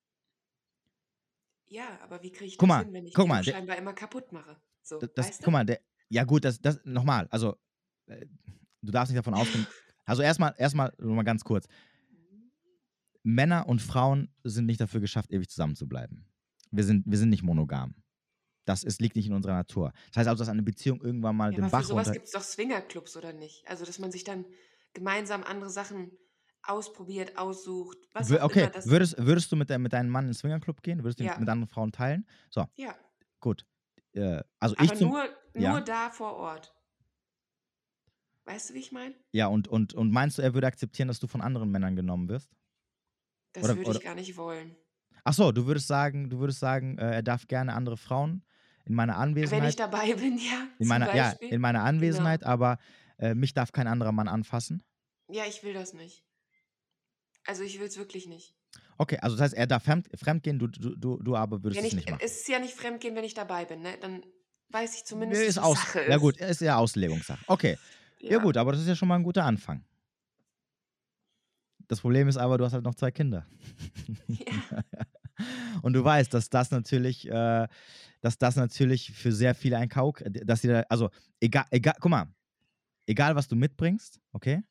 [1.68, 3.94] Ja, aber wie kriege ich Guck das mal, hin, wenn ich guck mal, scheinbar immer
[3.94, 4.58] kaputt mache?
[4.82, 5.52] So, das, weißt guck du?
[5.52, 7.56] mal, der, ja gut, das, das, nochmal, also
[8.08, 8.26] äh,
[8.82, 9.66] du darfst nicht davon ausgehen,
[10.06, 11.68] also erstmal, erstmal, nur mal ganz kurz,
[13.24, 16.28] Männer und Frauen sind nicht dafür geschafft, ewig zusammen zu bleiben.
[16.70, 17.96] Wir sind, wir sind nicht monogam.
[18.66, 19.94] Das ist, liegt nicht in unserer Natur.
[20.10, 22.14] Das heißt also, dass eine Beziehung irgendwann mal Ja, den aber für Bach sowas runter.
[22.20, 23.68] gibt es doch Swingerclubs, oder nicht?
[23.68, 24.46] Also, dass man sich dann
[24.96, 26.18] gemeinsam andere Sachen
[26.64, 30.82] ausprobiert, aussucht, was Okay, würdest, würdest du mit, de, mit deinem Mann in den Swingerclub
[30.82, 31.04] gehen?
[31.04, 32.28] Würdest du ihn mit Ja, anderen Frauen teilen?
[32.50, 32.96] So, ja.
[33.42, 33.66] gut.
[34.14, 35.16] Äh, also ich Aber zum.
[35.16, 36.74] nur, nur Ja, da vor Ort.
[38.46, 39.14] Weißt du, wie ich meine?
[39.34, 42.30] ja, und, und, und meinst du, er würde akzeptieren, dass du von anderen Männern genommen
[42.30, 42.52] wirst?
[43.54, 44.78] Das Oder, würde oder, ich gar nicht wollen.
[45.24, 48.44] ach so, du würdest sagen, du würdest sagen, äh, er darf gerne andere Frauen
[48.86, 49.18] in meiner
[49.50, 52.32] Wenn ich Anwesenheit, dabei bin, ja, in meiner, ja, in meiner Genau.
[52.32, 52.78] Anwesenheit, aber
[53.18, 54.84] äh, mich darf kein anderer Mann anfassen?
[55.30, 56.24] Ja, ich will das nicht.
[57.46, 58.56] Also, ich will es wirklich nicht.
[58.98, 61.92] Okay, also das heißt, er darf fremd, fremdgehen, du, du, du, aber würdest Wenn es
[61.92, 62.22] ich, nicht machen.
[62.24, 63.98] es ist ja nicht fremdgehen, wenn ich dabei bin, ne?
[64.02, 64.26] Dann
[64.70, 65.78] weiß ich zumindest, Nee, ist aus.
[65.78, 66.50] Sache Ja, gut, ist.
[66.50, 67.44] ist ja Auslegungssache.
[67.48, 67.78] Okay.
[68.22, 68.44] Ja, Ja.
[68.44, 69.84] gut, aber das ist ja schon mal ein guter Anfang.
[71.88, 73.46] Das Problem ist aber, du hast halt noch zwei Kinder.
[74.28, 74.84] Ja.
[75.82, 77.68] Und du weißt, dass das natürlich, äh,
[78.22, 81.10] dass das natürlich für sehr viele ein Kauk, dass sie da, also
[81.42, 82.28] egal, egal, guck mal,
[83.08, 84.64] egal was du mitbringst, okay,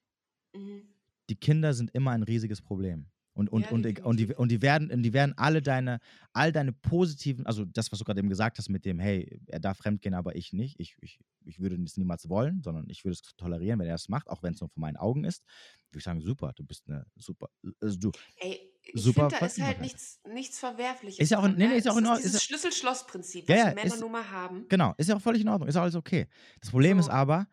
[0.54, 0.82] Mhm.
[1.30, 3.06] die Kinder sind immer ein riesiges Problem.
[3.36, 5.98] Und, und, Ja, und, und, die, und die werden, und die werden alle deine,
[6.32, 9.58] all deine positiven, also das, was du gerade eben gesagt hast mit dem, hey, er
[9.58, 10.78] darf fremdgehen, aber ich nicht.
[10.78, 14.08] Ich, ich, ich würde das niemals wollen, sondern ich würde es tolerieren, wenn er es
[14.08, 15.42] macht, auch wenn es nur vor meinen Augen ist.
[15.90, 17.48] Würde ich sagen, super, du bist eine super,
[17.80, 21.42] also du, Ey, ich super finde, da ist halt nichts, nichts Verwerfliches Ist ja auch,
[21.42, 21.70] dran, nee, ne?
[21.70, 22.24] nee, ist ja auch Das in ist Ordnung.
[22.26, 24.68] Ist, dieses ja- Schlüssel-Schloss-Prinzip, ja, was ja, die Männer ist, nun mal haben.
[24.68, 26.28] genau, ist ja auch völlig in Ordnung, ist alles okay.
[26.60, 27.48] Das Problem ist So, aber,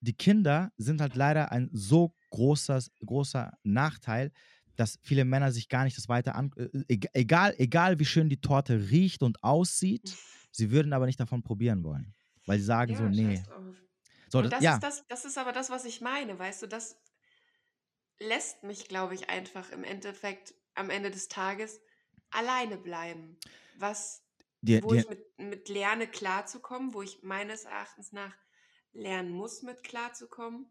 [0.00, 4.32] die Kinder sind halt leider ein so großer, großer Nachteil,
[4.76, 6.50] dass viele Männer sich gar nicht das weiter an.
[6.56, 10.18] äh, eg- Egal, egal wie schön die Torte riecht und aussieht,
[10.52, 12.14] sie würden aber nicht davon probieren wollen.
[12.46, 13.26] Weil sie sagen so, ja, nee.
[13.32, 13.76] scheiß drauf.
[14.28, 16.66] So, das, das ja, ist das, das ist aber das, was ich meine, weißt du,
[16.66, 17.00] das
[18.20, 21.80] lässt mich, glaube ich, einfach im Endeffekt am Ende des Tages
[22.30, 23.38] alleine bleiben.
[23.74, 24.24] Was,
[24.62, 28.36] die, wo die, ich mit, mit lerne klarzukommen, wo ich meines Erachtens nach
[28.98, 30.66] lernen muss, mit klarzukommen.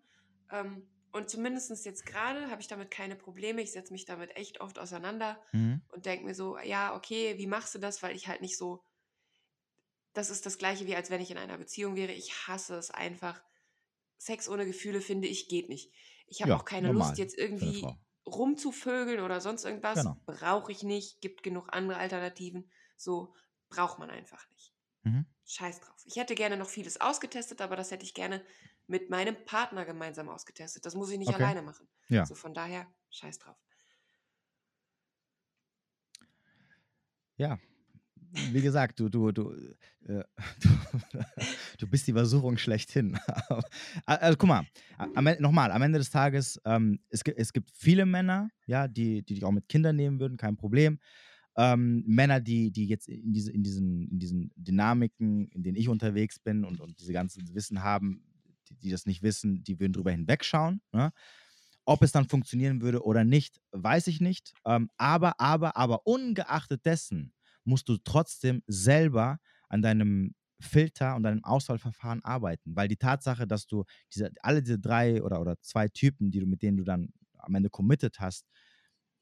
[0.51, 3.61] Ähm, und zumindest jetzt gerade habe ich damit keine Probleme.
[3.61, 7.47] Ich setze mich damit echt oft auseinander mhm, und denke mir so, ja, okay, wie
[7.47, 8.03] machst du das?
[8.03, 8.83] Weil ich halt nicht so,
[10.13, 12.11] das ist das gleiche wie als wenn ich in einer Beziehung wäre.
[12.11, 13.41] Ich hasse es einfach.
[14.17, 15.91] Sex ohne Gefühle finde ich geht nicht.
[16.27, 17.85] Ich habe ja, auch keine normal Lust jetzt irgendwie
[18.25, 19.99] rumzuvögeln oder sonst irgendwas.
[19.99, 20.17] Genau.
[20.25, 21.21] Brauche ich nicht.
[21.21, 22.69] Gibt genug andere Alternativen.
[22.97, 23.33] So
[23.69, 24.73] braucht man einfach nicht.
[25.07, 25.25] Mhm.
[25.45, 26.03] Scheiß drauf.
[26.05, 28.43] Ich hätte gerne noch vieles ausgetestet, aber das hätte ich gerne
[28.87, 30.85] mit meinem Partner gemeinsam ausgetestet.
[30.85, 31.43] Das muss ich nicht Okay.
[31.43, 31.87] alleine machen.
[32.09, 32.25] Ja.
[32.25, 33.57] So von daher, scheiß drauf.
[37.37, 37.59] Ja,
[38.51, 39.51] wie gesagt, du, du, du,
[40.05, 40.23] äh,
[40.61, 40.69] du,
[41.79, 43.17] du bist die Versuchung schlechthin.
[44.05, 44.65] also guck mal,
[45.39, 49.35] nochmal, am Ende des Tages, ähm, es, gibt, es gibt viele Männer, ja, die, die
[49.35, 50.99] dich auch mit Kindern nehmen würden, kein Problem.
[51.57, 55.89] Ähm, Männer, die, die jetzt in, diese, in, diesen, in diesen Dynamiken, in denen ich
[55.89, 58.23] unterwegs bin und, und diese ganzen Wissen haben,
[58.69, 60.81] die, die das nicht wissen, die würden drüber hinwegschauen.
[60.91, 61.11] Ne?
[61.85, 64.53] Ob es dann funktionieren würde oder nicht, weiß ich nicht.
[64.65, 69.39] Ähm, aber, aber, aber ungeachtet dessen musst du trotzdem selber
[69.69, 72.75] an deinem Filter und deinem Auswahlverfahren arbeiten.
[72.75, 76.45] Weil die Tatsache, dass du diese, alle diese drei oder, oder zwei Typen, die du,
[76.45, 78.45] mit denen du dann am Ende committed hast,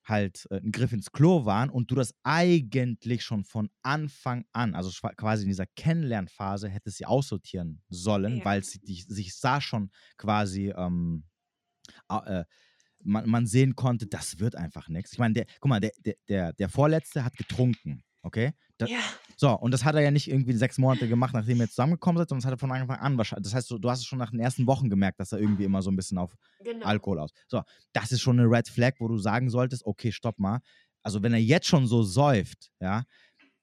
[0.05, 4.75] halt äh, ein Griff ins Klo waren und du das eigentlich schon von Anfang an,
[4.75, 8.45] also quasi in dieser Kennenlernphase, hättest sie aussortieren sollen, Ja.
[8.45, 11.25] weil sie dich, sich sah schon quasi ähm,
[12.09, 12.45] äh,
[13.03, 15.13] man, man sehen konnte, das wird einfach nichts.
[15.13, 15.91] Ich meine, der, guck mal, der,
[16.27, 18.53] der, der Vorletzte hat getrunken, okay?
[18.77, 18.99] Da, Ja,
[19.37, 22.29] So, und das hat er ja nicht irgendwie sechs Monate gemacht, nachdem ihr zusammengekommen seid,
[22.29, 23.43] sondern das hat er von Anfang an wahrscheinlich.
[23.45, 25.63] Das heißt, du, du hast es schon nach den ersten Wochen gemerkt, dass er irgendwie
[25.65, 26.85] immer so ein bisschen auf genau.
[26.85, 27.31] Alkohol aus.
[27.47, 27.61] So,
[27.93, 30.59] das ist schon eine Red Flag, wo du sagen solltest, okay, stopp mal.
[31.03, 33.03] Also, wenn er jetzt schon so säuft, ja,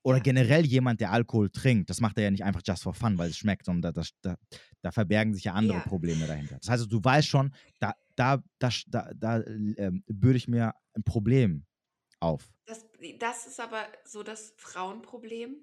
[0.04, 0.22] oder Ja.
[0.24, 3.30] generell jemand, der Alkohol trinkt, das macht er ja nicht einfach just for fun, weil
[3.30, 4.36] es schmeckt, sondern da, das, da,
[4.82, 5.84] da verbergen sich ja andere Ja.
[5.84, 6.58] Probleme dahinter.
[6.60, 11.04] Das heißt, du weißt schon, da, da, da, da, da ähm, bürde ich mir ein
[11.04, 11.66] Problem
[12.22, 12.48] auf.
[12.66, 12.86] Das,
[13.18, 15.56] das ist aber so das Frauenproblem,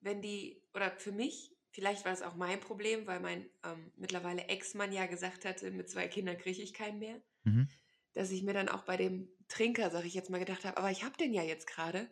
[0.00, 4.48] wenn die, oder für mich, vielleicht war es auch mein Problem, weil mein ähm, mittlerweile
[4.48, 7.68] Ex-Mann ja gesagt hatte, mit zwei Kindern kriege ich keinen mehr, mhm.
[8.12, 10.90] dass ich mir dann auch bei dem Trinker, sag ich jetzt mal, gedacht habe, aber
[10.90, 12.08] ich habe den ja jetzt gerade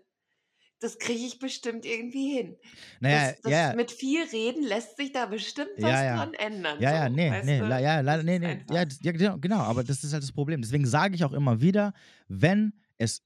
[0.82, 2.57] das kriege ich bestimmt irgendwie hin.
[3.01, 3.74] Naja, das, das ja.
[3.74, 6.16] Mit viel Reden lässt sich da bestimmt was ja, ja.
[6.16, 6.81] dran ändern.
[6.81, 7.66] Ja, ja, so, nee, nee, du?
[7.66, 8.65] ja, leider, nee, nee.
[8.70, 10.61] Ja, ja, genau, genau, aber das ist halt das Problem.
[10.61, 11.94] Deswegen sage ich auch immer wieder,
[12.28, 13.23] wenn es,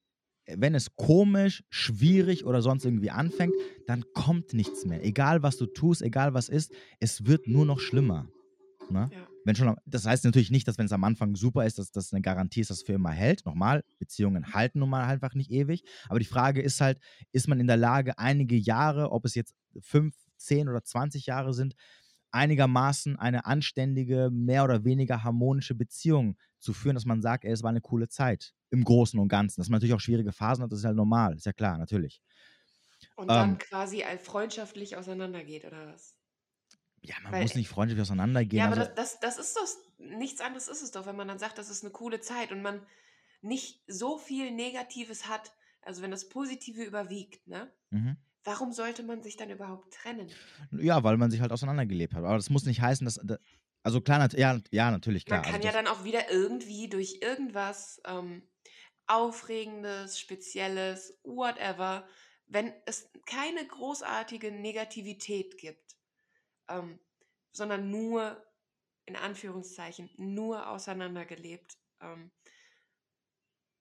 [0.47, 3.55] wenn es komisch, schwierig oder sonst irgendwie anfängt,
[3.87, 5.05] dann kommt nichts mehr.
[5.05, 8.29] Egal, was du tust, egal was ist, es wird nur noch schlimmer.
[8.91, 9.11] Ne?
[9.13, 9.27] Ja.
[9.45, 12.13] Wenn schon, das heißt natürlich nicht, dass wenn es am Anfang super ist, dass das
[12.13, 13.45] eine Garantie ist, dass es für immer hält.
[13.47, 15.85] Nochmal, Beziehungen halten nun mal einfach nicht ewig.
[16.09, 16.99] Aber die Frage ist halt,
[17.33, 21.55] ist man in der Lage, einige Jahre, ob es jetzt fünf, zehn oder 20 Jahre
[21.55, 21.75] sind,
[22.33, 27.63] einigermaßen eine anständige, mehr oder weniger harmonische Beziehung zu führen, dass man sagt, ey, es
[27.63, 29.61] war eine coole Zeit im Großen und Ganzen.
[29.61, 32.21] Dass man natürlich auch schwierige Phasen hat, das ist halt normal, ist ja klar, natürlich.
[33.15, 36.17] Und dann ähm, quasi freundschaftlich auseinandergeht, oder was?
[37.03, 38.59] Ja, man Weil, muss nicht freundlich auseinandergehen.
[38.59, 41.29] Ja, aber also, das, das, das ist doch, nichts anderes ist es doch, wenn man
[41.29, 42.87] dann sagt, das ist eine coole Zeit und man
[43.43, 45.53] nicht so viel Negatives hat,
[45.83, 47.73] also wenn das Positive überwiegt, ne?
[47.91, 48.17] Mhm.
[48.45, 50.31] Warum sollte man sich dann überhaupt trennen?
[50.71, 52.25] Ja, weil man sich halt auseinandergelebt hat.
[52.25, 53.21] Aber das muss nicht heißen, dass.
[53.83, 55.39] Also klar, ja, ja natürlich, klar.
[55.41, 58.43] Man kann also ja dann auch wieder irgendwie durch irgendwas ähm,
[59.07, 62.07] Aufregendes, Spezielles, whatever,
[62.47, 65.97] wenn es keine großartige Negativität gibt,
[66.69, 66.99] ähm,
[67.53, 68.45] sondern nur,
[69.07, 71.77] in Anführungszeichen, nur auseinandergelebt.
[72.01, 72.31] Ähm,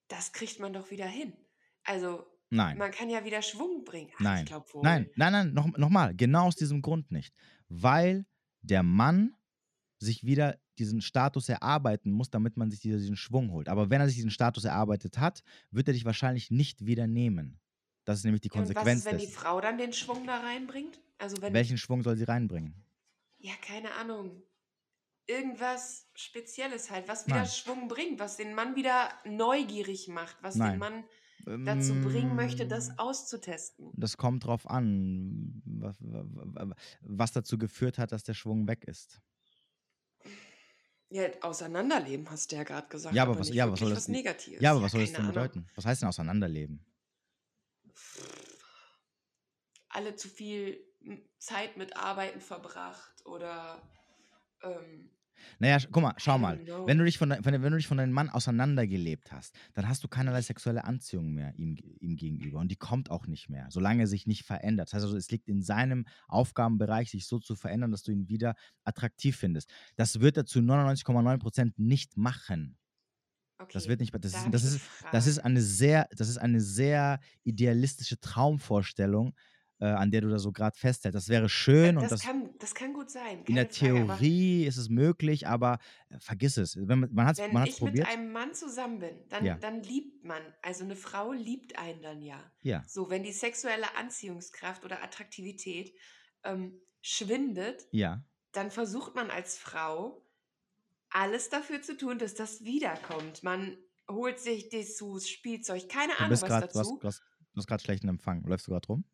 [0.08, 1.34] das kriegt man doch wieder hin.
[1.84, 2.78] Also, nein.
[2.78, 4.12] man kann ja wieder Schwung bringen.
[4.16, 4.46] Ach, nein.
[4.46, 7.34] Glaub, nein, nein, nein, noch, noch mal, genau aus diesem Grund nicht.
[7.68, 8.26] Weil
[8.62, 9.36] der Mann
[10.00, 13.70] sich wieder diesen Status erarbeiten muss, damit man sich diesen Schwung holt.
[13.70, 17.60] Aber wenn er sich diesen Status erarbeitet hat, wird er dich wahrscheinlich nicht wieder nehmen.
[18.04, 18.88] Das ist nämlich die Konsequenz.
[18.88, 21.02] Und was ist, wenn die Frau dann den Schwung da reinbringt?
[21.18, 22.86] Also wenn Welchen Schwung soll sie reinbringen?
[23.46, 24.42] ja, keine Ahnung,
[25.28, 27.48] irgendwas Spezielles halt, was wieder Nein.
[27.48, 30.72] Schwung bringt, was den Mann wieder neugierig macht, was Nein.
[30.72, 31.04] den Mann
[31.64, 33.92] dazu bringen möchte, das ähm, auszutesten.
[33.94, 35.98] Das kommt drauf an, was,
[37.02, 39.22] was dazu geführt hat, dass der Schwung weg ist.
[41.10, 43.16] Ja, auseinanderleben hast du ja gerade gesagt.
[43.16, 44.00] Ja, aber, aber was, ja, was soll das?
[44.00, 44.62] Was Negatives.
[44.62, 45.68] Ja, aber was ja, soll das denn bedeuten?
[45.76, 46.86] Was heißt denn auseinanderleben?
[49.90, 50.84] Alle zu viel
[51.38, 53.82] Zeit mit Arbeiten verbracht oder
[54.64, 55.12] ähm,
[55.60, 56.60] naja, guck mal, schau mal.
[56.86, 60.04] Wenn du, dich von, wenn, wenn du dich von deinem Mann auseinandergelebt hast, dann hast
[60.04, 62.60] du keinerlei sexuelle Anziehung mehr ihm, ihm gegenüber.
[62.60, 64.88] Und die kommt auch nicht mehr, solange er sich nicht verändert.
[64.88, 68.30] Das heißt also, es liegt in seinem Aufgabenbereich, sich so zu verändern, dass du ihn
[68.30, 69.70] wieder attraktiv findest.
[69.96, 72.78] Das wird er zu 99,9 Prozent nicht machen.
[73.58, 74.82] Okay, das wird nicht, das ist, das, ist,
[75.14, 79.34] das, ist eine sehr, das ist eine sehr idealistische Traumvorstellung,
[79.80, 81.16] äh, an der du da so gerade festhältst.
[81.16, 81.96] Das wäre schön.
[81.96, 83.44] Das, und das, kann, das kann gut sein.
[83.46, 85.80] In der Frage, Theorie ist es möglich, aber
[86.10, 86.78] äh, vergiss es.
[86.78, 88.08] Wenn, man, man hat's, wenn man ich probiert.
[88.08, 89.56] mit einem Mann zusammen bin, dann, ja.
[89.56, 90.42] dann liebt man.
[90.62, 92.40] Also eine Frau liebt einen dann ja.
[92.62, 92.84] Ja.
[92.88, 95.94] So, wenn die sexuelle Anziehungskraft oder Attraktivität
[96.44, 98.24] ähm, schwindet, ja.
[98.54, 100.22] dann versucht man als Frau
[101.10, 103.44] alles dafür zu tun, dass das wiederkommt.
[103.44, 103.78] Man
[104.10, 106.98] holt sich Dessous, Spielzeug, keine Ahnung was grad, dazu.
[107.02, 107.22] Du hast,
[107.56, 108.44] hast gerade schlechten Empfang.
[108.44, 109.06] Läufst du gerade rum?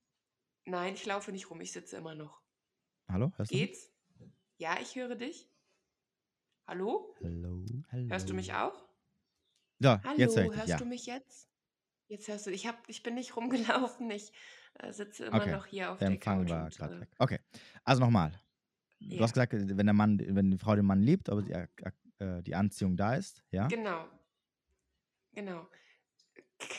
[0.71, 2.41] Nein, ich laufe nicht rum, ich sitze immer noch.
[3.09, 3.91] Hallo, hörst Geht's?
[4.17, 4.33] Du mich?
[4.55, 5.51] Ja, ich höre dich.
[6.65, 7.13] Hallo?
[7.21, 7.65] Hallo.
[7.91, 8.87] Hörst du mich auch?
[9.79, 10.77] Ja, hallo, jetzt höre ich dich, hörst ja.
[10.77, 11.49] du mich jetzt?
[12.07, 14.31] Jetzt hörst du, ich, hab, ich bin nicht rumgelaufen, ich
[14.75, 15.51] äh, sitze immer okay.
[15.51, 16.49] noch hier auf der, der Empfang Couch.
[16.51, 17.09] war gerade äh, weg.
[17.17, 17.39] Okay,
[17.83, 18.31] also nochmal.
[19.01, 19.23] Du ja.
[19.23, 22.55] hast gesagt, wenn der Mann, wenn die Frau den Mann liebt, aber die, äh, die
[22.55, 23.67] Anziehung da ist, ja?
[23.67, 24.07] Genau.
[25.33, 25.67] Genau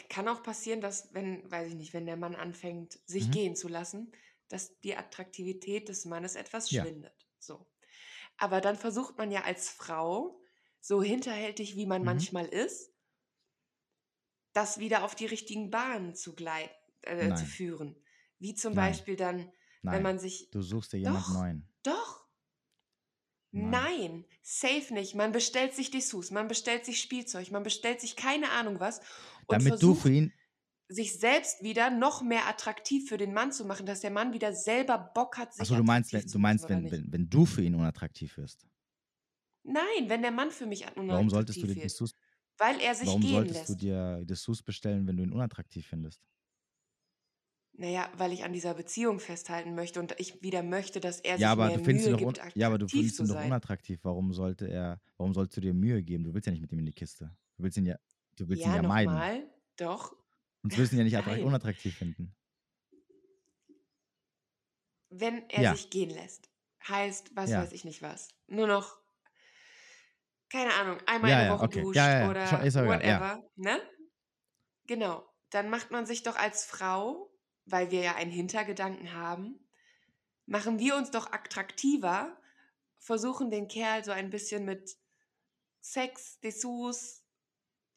[0.08, 3.30] kann auch passieren, dass, wenn, weiß ich nicht, wenn der Mann anfängt, sich mhm.
[3.32, 4.12] gehen zu lassen,
[4.48, 6.82] dass die Attraktivität des Mannes etwas ja.
[6.82, 7.26] schwindet.
[7.38, 7.66] So.
[8.36, 10.40] Aber dann versucht man ja als Frau,
[10.80, 12.06] so hinterhältig wie man mhm.
[12.06, 12.92] manchmal ist,
[14.52, 16.70] das wieder auf die richtigen Bahnen zu, gleit,
[17.02, 17.96] äh, zu führen.
[18.38, 18.90] Wie zum Nein.
[18.90, 19.52] Beispiel dann,
[19.82, 19.94] Nein.
[19.94, 20.50] wenn man sich.
[20.50, 21.68] Du suchst dir jemanden neuen.
[21.82, 22.21] Doch,
[23.52, 23.70] Nein.
[23.70, 25.14] Nein, safe nicht.
[25.14, 29.00] Man bestellt sich Dessous, man bestellt sich Spielzeug, man bestellt sich keine Ahnung was
[29.46, 30.32] und Damit versucht, du für ihn
[30.88, 34.52] sich selbst wieder noch mehr attraktiv für den Mann zu machen, dass der Mann wieder
[34.54, 37.62] selber Bock hat, sich Achso, du meinst, wenn, du meinst, wenn, wenn, wenn du für
[37.62, 38.66] ihn unattraktiv wirst.
[39.64, 42.14] Nein, wenn der Mann für mich unattraktiv Warum solltest du dir Dessous,
[42.58, 43.68] Weil er sich warum gehen solltest lässt.
[43.68, 46.22] du dir Dessous bestellen, wenn du ihn unattraktiv findest?
[47.74, 51.50] Naja, weil ich an dieser Beziehung festhalten möchte und ich wieder möchte, dass er Ja,
[51.50, 53.28] sich aber mehr du findest ihn Mühe doch un gibt, ja, aber du findest ihn
[53.28, 54.00] doch unattraktiv.
[54.04, 56.24] Warum sollte er warum sollst du dir Mühe geben?
[56.24, 57.34] Du willst ja nicht mit ihm in die Kiste.
[57.56, 57.96] Du willst ihn ja
[58.36, 59.24] du willst ihn Ja, ja meiden.
[59.24, 60.16] nochmal, doch.
[60.64, 62.34] Würdest du ihn ja nicht unattraktiv finden.
[65.10, 65.76] Wenn er Ja.
[65.76, 66.50] sich gehen lässt,
[66.88, 67.56] heißt, was Ja.
[67.56, 68.30] weiß ich nicht was.
[68.48, 68.98] Nur noch,
[70.50, 71.88] keine Ahnung, einmal Ja, in der ja, Woche okay.
[71.88, 72.36] duscht Ja, ja, ja.
[72.50, 73.22] Oder doch ja.
[73.22, 73.80] whatever, ne?
[74.86, 75.28] Genau.
[75.50, 77.31] Dann macht man sich doch als Frau,
[77.66, 79.60] weil wir ja einen Hintergedanken haben,
[80.46, 82.36] machen wir uns doch attraktiver,
[82.98, 84.96] versuchen den Kerl so ein bisschen mit
[85.80, 87.24] Sex, Dessous,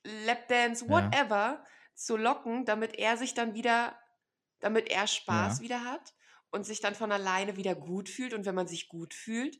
[0.03, 0.89] Lapdance, Ja.
[0.89, 1.63] whatever
[1.95, 3.97] zu locken, damit er sich dann wieder,
[4.59, 5.63] damit er Spaß Ja.
[5.63, 6.13] wieder hat
[6.51, 8.33] und sich dann von alleine wieder gut fühlt.
[8.33, 9.59] Und wenn man sich gut fühlt,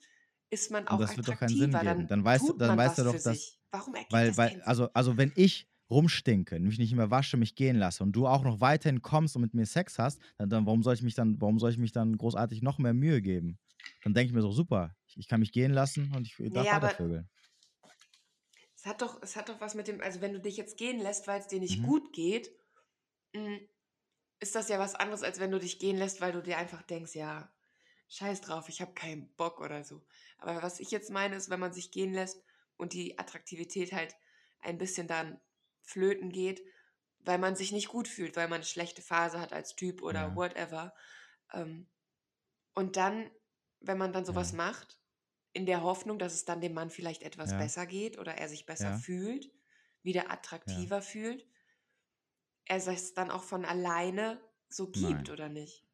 [0.49, 2.07] ist man Und auch das wird doch keinen Sinn geben.
[2.07, 3.60] Dann Dann weißt dann weißt du doch, dass sich.
[3.72, 7.55] Warum ergibt weil das weil also also wenn ich rumstinke, mich nicht mehr wasche, mich
[7.55, 10.65] gehen lasse und du auch noch weiterhin kommst und mit mir Sex hast, dann, dann
[10.65, 13.59] warum soll ich mich dann warum soll ich mich dann großartig noch mehr Mühe geben?
[14.03, 16.71] Dann denke ich mir so super, ich, ich kann mich gehen lassen und ich darf
[16.71, 17.29] aber weitervögeln.
[18.75, 20.99] es hat doch, es hat doch was mit dem, also wenn du dich jetzt gehen
[20.99, 21.83] lässt, weil es dir nicht Mhm.
[21.83, 22.51] gut geht,
[23.35, 23.57] mm,
[24.39, 26.83] ist das ja was anderes, als wenn du dich gehen lässt, weil du dir einfach
[26.83, 27.53] denkst, ja,
[28.09, 30.05] scheiß drauf, ich habe keinen Bock oder so.
[30.39, 32.43] Aber was ich jetzt meine, ist, wenn man sich gehen lässt
[32.77, 34.15] und die Attraktivität halt
[34.59, 35.41] ein bisschen dann
[35.85, 36.63] flöten geht,
[37.19, 40.35] weil man sich nicht gut fühlt, weil man eine schlechte Phase hat als Typ oder
[40.35, 40.35] Ja.
[40.35, 40.93] whatever.
[41.53, 41.89] Ähm,
[42.75, 43.31] und dann,
[43.81, 44.53] wenn man dann sowas Ja.
[44.53, 44.99] macht,
[45.53, 47.55] in der Hoffnung, dass es dann dem Mann vielleicht etwas Ja.
[47.57, 49.51] besser geht oder er sich besser fühlt,
[50.03, 51.47] wieder attraktiver fühlt,
[52.65, 54.39] er es dann auch von alleine
[54.69, 55.31] so gibt, Nein.
[55.31, 55.84] oder nicht?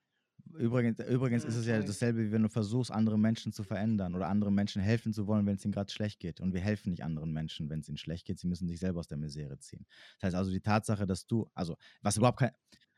[0.58, 4.28] Übrigens, übrigens ist es ja dasselbe, wie wenn du versuchst, andere Menschen zu verändern oder
[4.28, 6.40] anderen Menschen helfen zu wollen, wenn es ihnen gerade schlecht geht.
[6.40, 8.40] Und wir helfen nicht anderen Menschen, wenn es ihnen schlecht geht.
[8.40, 9.86] Sie müssen sich selber aus der Misere ziehen.
[10.20, 12.52] Das heißt also die Tatsache, dass du, also was überhaupt kein,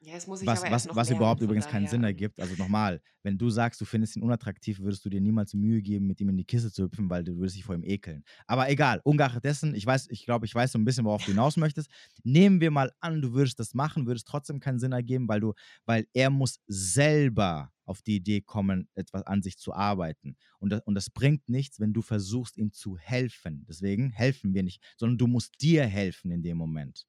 [0.05, 2.05] Ja, das muss ich was, aber was, was lernen, überhaupt übrigens keinen daher, Sinn ähm,
[2.07, 2.39] ergibt.
[2.39, 6.07] Also nochmal, wenn du sagst, du findest ihn unattraktiv, würdest du dir niemals Mühe geben,
[6.07, 8.23] mit ihm in die Kiste zu hüpfen, weil du würdest dich vor ihm ekeln.
[8.45, 11.31] Aber egal, ungeachtet dessen, ich weiß, ich glaube, ich weiß so ein bisschen, worauf du
[11.31, 11.89] hinaus möchtest.
[12.23, 15.39] Nehmen wir mal an, du würdest das machen, würde es trotzdem keinen Sinn ergeben, weil
[15.39, 15.53] du,
[15.85, 20.35] weil er muss selber auf die Idee kommen, etwas an sich zu arbeiten.
[20.59, 23.65] Und das, und das bringt nichts, wenn du versuchst, ihm zu helfen.
[23.69, 27.05] Deswegen helfen wir nicht, sondern du musst dir helfen in dem Moment.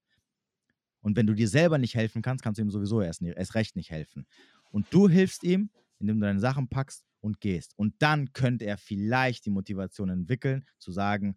[1.05, 3.77] Und wenn du dir selber nicht helfen kannst, kannst du ihm sowieso erst, erst recht
[3.77, 4.27] nicht helfen.
[4.71, 5.71] Und du hilfst ihm,
[6.01, 7.75] indem du deine Sachen packst und gehst.
[7.79, 11.37] Und dann könnte er vielleicht die Motivation entwickeln, zu sagen,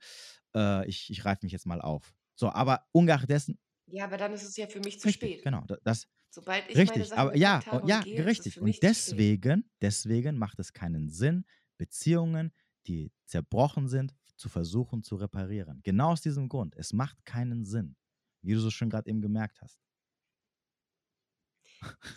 [0.56, 2.14] äh, ich, ich reife mich jetzt mal auf.
[2.36, 5.42] So, aber ungeachtet dessen, Ja, aber dann ist es ja für mich zu richtig, spät.
[5.42, 8.62] genau, da- das, Sobald ich richtig, aber ja, gepackt habe oh, ja, gehe, richtig.
[8.62, 11.46] Und deswegen, deswegen macht es keinen Sinn,
[11.78, 12.54] Beziehungen,
[12.88, 15.82] die zerbrochen sind, zu versuchen zu reparieren.
[15.84, 16.76] Genau aus diesem Grund.
[16.78, 17.98] Es macht keinen Sinn,
[18.48, 19.80] wie du so schön gerade eben gemerkt hast.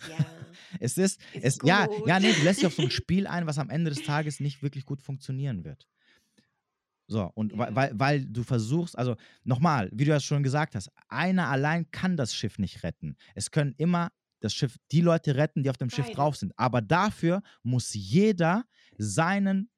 [0.09, 0.17] Ja,
[0.81, 2.07] Es ist, ist es, ja, gut.
[2.07, 4.41] ja, nee, du lässt dich auf so ein Spiel ein, was am Ende des Tages
[4.41, 5.87] nicht wirklich gut funktionieren wird.
[7.09, 7.75] So, und weil, Ja.
[7.77, 12.17] weil, weil du versuchst, also nochmal, wie du das schon gesagt hast, einer allein kann
[12.17, 13.17] das Schiff nicht retten.
[13.35, 16.17] Es können immer das Schiff, die Leute retten, die auf dem Schiff Beide.
[16.17, 16.53] drauf sind.
[16.57, 18.65] Aber dafür muss jeder
[18.97, 19.71] seinen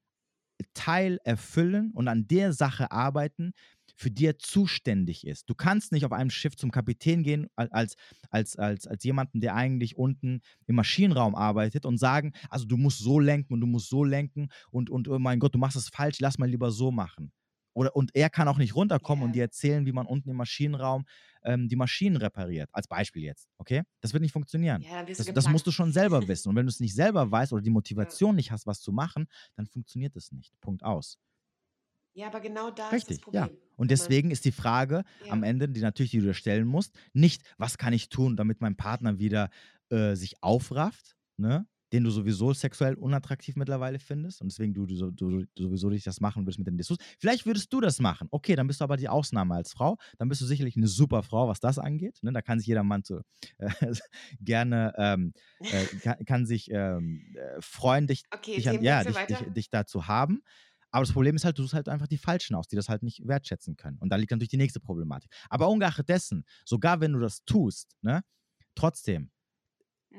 [0.75, 3.53] Teil erfüllen und an der Sache arbeiten,
[3.95, 5.49] für die er zuständig ist.
[5.49, 7.95] Du kannst nicht auf einem Schiff zum Kapitän gehen al- als,
[8.29, 12.99] als, als, als jemanden, der eigentlich unten im Maschinenraum arbeitet und sagen, also du musst
[12.99, 15.89] so lenken und du musst so lenken und, und oh mein Gott, du machst es
[15.89, 17.31] falsch, lass mal lieber so machen.
[17.75, 19.33] Oder, und er kann auch nicht runterkommen und Ja.
[19.33, 21.05] dir erzählen, wie man unten im Maschinenraum
[21.43, 22.69] ähm, die Maschinen repariert.
[22.71, 23.81] Als Beispiel jetzt, okay?
[24.01, 24.85] Das wird nicht funktionieren.
[24.85, 26.49] Ja, du Das, das musst du schon selber wissen.
[26.49, 29.25] Und wenn du es nicht selber weißt oder die Motivation nicht hast, was zu machen,
[29.55, 30.53] dann funktioniert es nicht.
[30.61, 31.17] Punkt aus.
[32.13, 33.49] Ja, aber genau da ist Richtig, das ja.
[33.49, 33.57] Problem.
[33.75, 35.43] Und Wenn man- deswegen ist die Frage am Ja.
[35.43, 38.75] Ende, die natürlich, die du dir stellen musst, nicht, was kann ich tun, damit mein
[38.75, 39.49] Partner wieder
[39.89, 41.65] äh, sich aufrafft, ne?
[41.91, 45.89] den du sowieso sexuell unattraktiv mittlerweile findest und deswegen du, du, so- du, du sowieso
[45.89, 46.97] nicht das machen würdest mit den Dessous.
[47.19, 48.27] Vielleicht würdest du das machen.
[48.31, 49.97] Okay, dann bist du aber die Ausnahme als Frau.
[50.17, 52.19] Dann bist du sicherlich eine super Frau, was das angeht.
[52.21, 52.31] Ne?
[52.31, 53.21] Da kann sich jeder Mann zu,
[53.57, 53.69] äh,
[54.39, 55.33] gerne, ähm,
[55.69, 59.69] äh, kann, kann sich ähm, äh, freuen, dich Okay, dich, an, ja, dich, dich, dich
[59.69, 60.41] da zu haben.
[60.93, 63.03] Aber das Problem ist halt, du suchst halt einfach die Falschen aus, die das halt
[63.03, 63.97] nicht wertschätzen können.
[63.99, 65.31] Und da liegt natürlich die nächste Problematik.
[65.49, 68.23] Aber ungeachtet dessen, sogar wenn du das tust, ne,
[68.75, 69.31] trotzdem,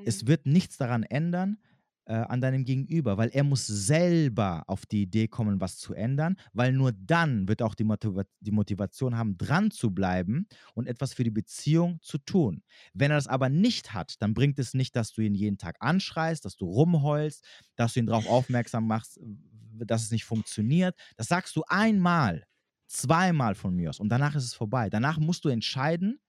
[0.04, 0.26] es Mhm.
[0.26, 1.58] wird nichts daran ändern
[2.06, 6.36] äh, an deinem Gegenüber, weil er muss selber auf die Idee kommen, was zu ändern,
[6.52, 11.14] weil nur dann wird auch die, Motiva die Motivation haben, dran zu bleiben und etwas
[11.14, 12.62] für die Beziehung zu tun.
[12.92, 15.76] Wenn er das aber nicht hat, dann bringt es nicht, dass du ihn jeden Tag
[15.80, 17.42] anschreist, dass du rumheulst,
[17.76, 19.18] dass du ihn darauf aufmerksam machst,
[19.78, 20.96] dass es nicht funktioniert.
[21.16, 22.44] Das sagst du einmal,
[22.86, 24.90] zweimal von mir aus und danach ist es vorbei.
[24.90, 26.20] Danach musst du entscheiden,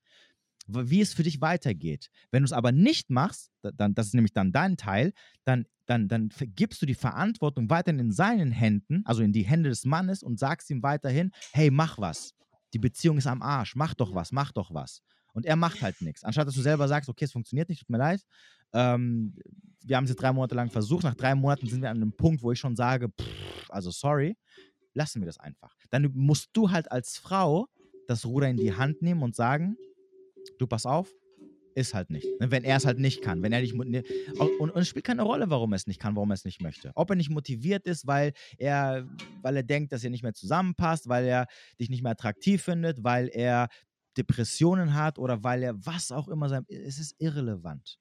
[0.67, 2.09] wie es für dich weitergeht.
[2.31, 5.13] Wenn du es aber nicht machst, dann, das ist nämlich dann dein Teil,
[5.43, 9.69] dann, dann, dann gibst du die Verantwortung weiterhin in seinen Händen, also in die Hände
[9.69, 12.33] des Mannes und sagst ihm weiterhin, hey, mach was.
[12.73, 15.01] Die Beziehung ist am Arsch, mach doch was, mach doch was.
[15.33, 16.23] Und er macht halt nichts.
[16.23, 18.21] Anstatt dass du selber sagst, okay, es funktioniert nicht, tut mir leid.
[18.73, 19.35] Ähm,
[19.83, 21.03] wir haben es jetzt drei Monate lang versucht.
[21.03, 24.35] Nach drei Monaten sind wir an einem Punkt, wo ich schon sage, pff, also sorry,
[24.93, 25.75] lassen wir das einfach.
[25.91, 27.67] Dann musst du halt als Frau
[28.07, 29.77] das Ruder in die Hand nehmen und sagen,
[30.57, 31.11] du pass auf,
[31.75, 32.27] ist halt nicht.
[32.39, 34.03] Ne, wenn er es halt nicht kann, wenn er nicht ne,
[34.39, 36.61] und, und, es spielt keine Rolle, warum er es nicht kann, warum er es nicht
[36.61, 36.91] möchte.
[36.95, 39.07] Ob er nicht motiviert ist, weil er,
[39.41, 41.47] weil er denkt, dass ihr nicht mehr zusammenpasst, weil er
[41.79, 43.67] dich nicht mehr attraktiv findet, weil er
[44.17, 47.99] Depressionen hat oder weil er was auch immer sein, es ist irrelevant.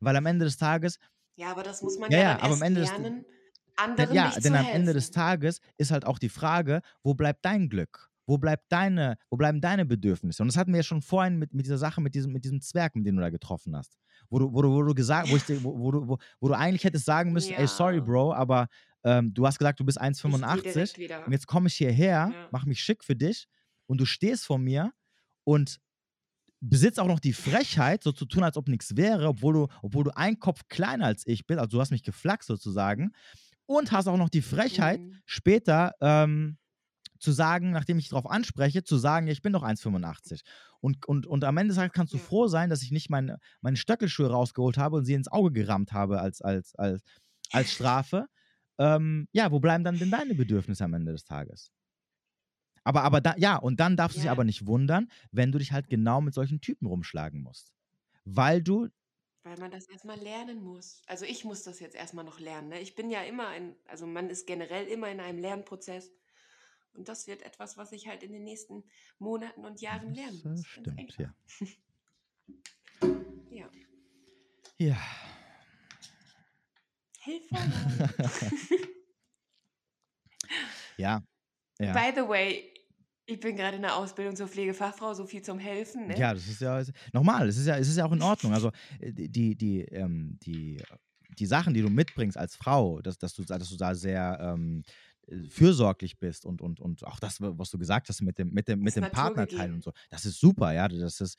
[0.00, 0.98] Weil am Ende des Tages.
[1.36, 3.26] Ja, aber das muss man ja, ja, ja aber am Ende lernen, des,
[3.76, 4.80] anderen Ja, denn am helfen.
[4.80, 8.10] Ende des Tages ist halt auch die Frage, wo bleibt dein Glück?
[8.28, 10.42] Wo, bleibt deine, wo bleiben deine Bedürfnisse?
[10.42, 12.60] Und das hatten wir ja schon vorhin mit, mit dieser Sache, mit diesem, mit diesem
[12.60, 13.96] Zwerg, mit dem du da getroffen hast.
[14.28, 16.54] Wo du, wo du, wo du gesagt, wo, ich, wo, wo, du, wo, wo du
[16.54, 17.58] eigentlich hättest sagen müssen, ja.
[17.58, 18.66] ey, sorry, Bro, aber
[19.04, 22.48] ähm, du hast gesagt, du bist 1,85 und jetzt komme ich hierher, ja.
[22.50, 23.46] mache mich schick für dich
[23.86, 24.92] und du stehst vor mir
[25.44, 25.78] und
[26.60, 30.04] besitzt auch noch die Frechheit, so zu tun, als ob nichts wäre, obwohl du, obwohl
[30.04, 33.12] du ein Kopf kleiner als ich bist, also du hast mich geflaxt sozusagen,
[33.66, 35.16] und hast auch noch die Frechheit, mhm.
[35.24, 36.56] später ähm,
[37.18, 40.42] zu sagen, nachdem ich darauf anspreche, zu sagen, ja, ich bin doch 1,85.
[40.80, 43.38] Und, und, und am Ende des Tages kannst du froh sein, dass ich nicht meine,
[43.60, 47.02] meine Stöckelschuhe rausgeholt habe und sie ins Auge gerammt habe als, als, als,
[47.50, 48.26] als Strafe.
[48.78, 51.72] ähm, ja, wo bleiben dann denn deine Bedürfnisse am Ende des Tages?
[52.86, 55.72] Aber, aber da, ja, und dann darfst du dich aber nicht wundern, wenn du dich
[55.72, 57.72] halt genau mit solchen Typen rumschlagen musst.
[58.24, 58.88] Weil du.
[59.42, 61.02] Weil man das erstmal lernen muss.
[61.08, 62.68] Also ich muss das jetzt erstmal noch lernen.
[62.68, 62.78] Ne?
[62.78, 66.12] Ich bin ja immer ein, also man ist generell immer in einem Lernprozess.
[66.92, 68.84] Und das wird etwas, was ich halt in den nächsten
[69.18, 70.62] Monaten und Jahren lernen muss.
[70.62, 71.34] Das stimmt, ja.
[73.50, 73.68] ja.
[74.78, 74.96] Ja.
[77.18, 77.56] Hilfe!
[80.96, 81.20] ja.
[81.80, 81.92] ja.
[81.92, 82.75] By the way,
[83.26, 86.06] ich bin gerade in der Ausbildung zur Pflegefachfrau, so viel zum Helfen.
[86.06, 86.18] Ne?
[86.18, 86.82] Ja, das ist ja
[87.12, 88.52] nochmal, es ist ja, es ist ja auch in Ordnung.
[88.54, 88.70] Also
[89.00, 90.80] äh, die, die, ähm, die,
[91.38, 94.84] die Sachen, die du mitbringst als Frau, dass, dass, du, dass du da sehr ähm,
[95.48, 98.80] fürsorglich bist und, und, und auch das, was du gesagt hast mit dem, mit dem,
[98.80, 100.86] mit dem Partnerteil und so, das ist super, ja.
[100.86, 101.36] Das ist.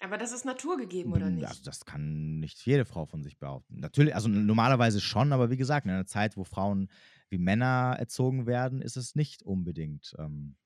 [0.00, 1.46] Aber das ist naturgegeben, oder nicht?
[1.46, 3.80] Also das kann nicht jede Frau von sich behaupten.
[3.80, 6.88] Natürlich, also normalerweise schon, aber wie gesagt, in einer Zeit, wo Frauen
[7.30, 10.56] wie Männer erzogen werden, ist es nicht unbedingt ähm,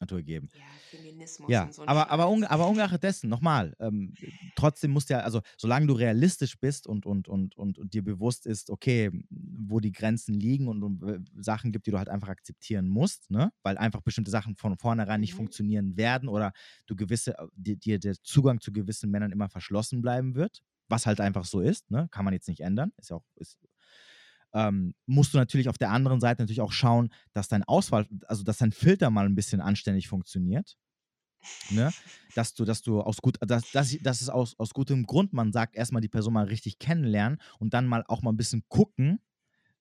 [0.00, 0.50] naturgegeben.
[0.54, 1.86] Ja, Feminismus ja, und so.
[1.86, 4.14] Aber, aber, unge aber ungeachtet dessen, nochmal, ähm,
[4.54, 8.04] trotzdem musst du ja, also solange du realistisch bist und, und, und, und, und dir
[8.04, 12.08] bewusst ist, okay, wo die Grenzen liegen und, und äh, Sachen gibt, die du halt
[12.08, 13.52] einfach akzeptieren musst, ne?
[13.62, 15.38] weil einfach bestimmte Sachen von vornherein nicht mhm.
[15.38, 16.52] funktionieren werden oder
[16.86, 21.06] du gewisse, äh, dir, dir der Zugang zu gewissen Männern immer verschlossen bleiben wird, was
[21.06, 22.08] halt einfach so ist, ne?
[22.10, 23.58] kann man jetzt nicht ändern, ist ja auch, ist
[24.56, 28.42] ähm, musst du natürlich auf der anderen Seite natürlich auch schauen, dass dein Auswahl, also
[28.42, 30.78] dass dein Filter mal ein bisschen anständig funktioniert.
[31.70, 31.92] Ne?
[32.34, 35.52] Dass du, dass du aus gut, dass, dass, dass es aus, aus gutem Grund, man
[35.52, 39.20] sagt, erstmal die Person mal richtig kennenlernen und dann mal auch mal ein bisschen gucken,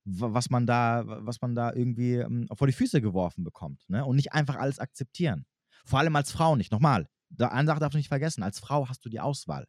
[0.03, 3.89] was man da, was man da irgendwie ähm, vor die Füße geworfen bekommt.
[3.89, 4.05] Ne?
[4.05, 5.45] Und nicht einfach alles akzeptieren.
[5.85, 6.71] Vor allem als Frau nicht.
[6.71, 7.07] Nochmal,
[7.39, 9.67] eine Sache darfst du nicht vergessen, als Frau hast du die Auswahl.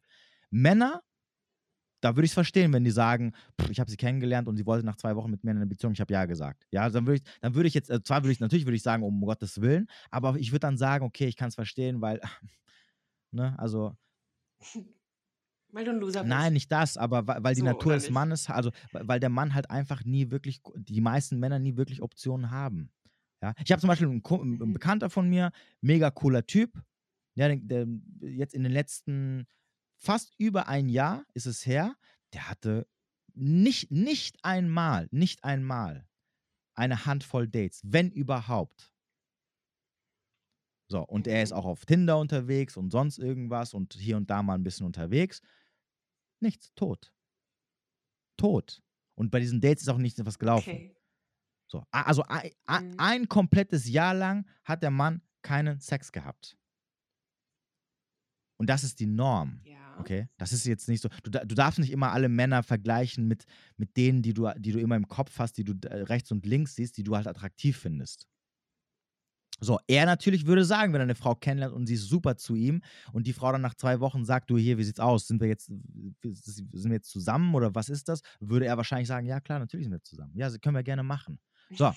[0.49, 1.01] Männer
[2.01, 4.65] da würde ich es verstehen, wenn die sagen, pff, ich habe sie kennengelernt und sie
[4.65, 6.67] wollte nach zwei Wochen mit mir in eine Beziehung, ich habe ja gesagt.
[6.71, 8.83] Ja, dann würde ich, dann würde ich jetzt, äh, zwar würde ich, natürlich würde ich
[8.83, 12.21] sagen, um Gottes Willen, aber ich würde dann sagen, okay, ich kann es verstehen, weil,
[13.31, 13.95] ne, also.
[15.73, 16.29] Weil du ein Loser bist.
[16.29, 19.53] Nein, nicht das, aber weil, weil die so, Natur des Mannes, also weil der Mann
[19.53, 22.89] halt einfach nie wirklich, die meisten Männer nie wirklich Optionen haben.
[23.41, 24.73] Ja, ich habe zum Beispiel einen, einen, mhm.
[24.73, 25.51] Bekannter von mir,
[25.81, 26.81] mega cooler Typ,
[27.35, 27.87] ja, der, der
[28.21, 29.45] jetzt in den letzten
[29.97, 31.95] fast über ein Jahr ist es her,
[32.33, 32.87] der hatte
[33.33, 36.07] nicht, nicht einmal, nicht einmal
[36.73, 38.93] eine Handvoll Dates, wenn überhaupt.
[40.89, 44.41] So, und er ist auch auf Tinder unterwegs und sonst irgendwas und hier und da
[44.41, 45.41] mal ein bisschen unterwegs.
[46.39, 47.13] Nichts, tot.
[48.37, 48.81] Tot.
[49.15, 50.69] Und bei diesen Dates ist auch nichts was gelaufen.
[50.69, 50.95] Okay.
[51.69, 52.95] So, also ein, mhm.
[52.97, 56.57] ein komplettes Jahr lang hat der Mann keinen Sex gehabt.
[58.57, 59.61] Und das ist die Norm.
[59.63, 59.76] Ja.
[59.99, 61.09] Okay, das ist jetzt nicht so.
[61.23, 63.45] Du, du darfst nicht immer alle Männer vergleichen mit,
[63.77, 66.45] mit denen, die du, die du immer im Kopf hast, die du äh, rechts und
[66.45, 68.27] links siehst, die du halt attraktiv findest.
[69.59, 72.53] So, er natürlich würde sagen, wenn er eine Frau kennenlernt und sie ist super zu
[72.53, 75.27] ihm und die Frau dann nach zwei Wochen sagt, du hier, wie sieht's aus?
[75.27, 78.21] Sind wir jetzt, sind wir jetzt zusammen oder was ist das?
[78.39, 80.33] Würde er wahrscheinlich sagen, ja klar, natürlich sind wir zusammen.
[80.35, 81.39] Ja, können wir gerne machen.
[81.71, 81.91] So,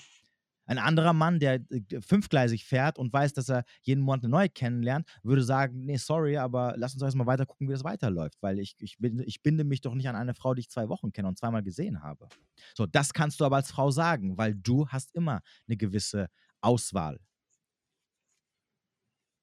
[0.71, 4.47] Ein anderer Mann, der äh, fünfgleisig fährt und weiß, dass er jeden Monat eine neue
[4.47, 8.57] kennenlernt, würde sagen, nee, sorry, aber lass uns erstmal weiter gucken, wie das weiterläuft, weil
[8.57, 11.11] ich, ich, bin, ich binde mich doch nicht an eine Frau, die ich zwei Wochen
[11.11, 12.29] kenne und zweimal gesehen habe.
[12.73, 16.29] So, das kannst du aber als Frau sagen, weil du hast immer eine gewisse
[16.61, 17.19] Auswahl.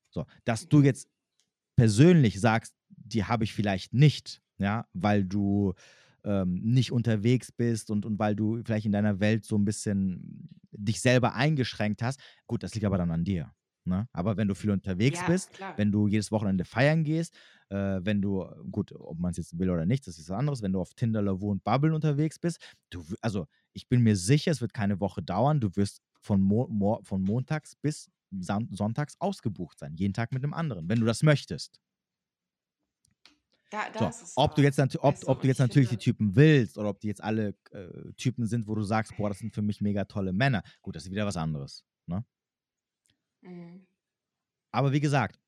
[0.08, 1.10] So, dass du jetzt
[1.76, 5.74] persönlich sagst, die habe ich vielleicht nicht, ja, weil du
[6.24, 10.57] ähm, nicht unterwegs bist und, und weil du vielleicht in deiner Welt so ein bisschen
[10.78, 12.20] dich selber eingeschränkt hast.
[12.46, 13.52] Gut, das liegt aber dann an dir.
[13.88, 14.06] Ne?
[14.12, 15.76] Aber wenn du viel unterwegs ja, bist, klar.
[15.76, 17.34] wenn du jedes Wochenende feiern gehst,
[17.70, 20.62] äh, wenn du, gut, ob man es jetzt will oder nicht, das ist was anderes,
[20.62, 22.60] wenn du auf Tinder, Love und Bubble unterwegs bist,
[22.90, 26.68] du, also ich bin mir sicher, es wird keine Woche dauern, du wirst von, Mo
[26.68, 31.22] Mo von montags bis sonntags ausgebucht sein, jeden Tag mit einem anderen, wenn du das
[31.22, 31.80] möchtest.
[33.70, 36.78] Da, da so, ob du jetzt, ob, ob du jetzt natürlich finde, die Typen willst
[36.78, 39.60] oder ob die jetzt alle äh, Typen sind, wo du sagst, boah, das sind für
[39.60, 40.62] mich mega tolle Männer.
[40.80, 41.84] Gut, das ist wieder was anderes.
[42.06, 42.24] Ne?
[43.42, 43.86] Mhm.
[44.70, 45.38] Aber wie gesagt.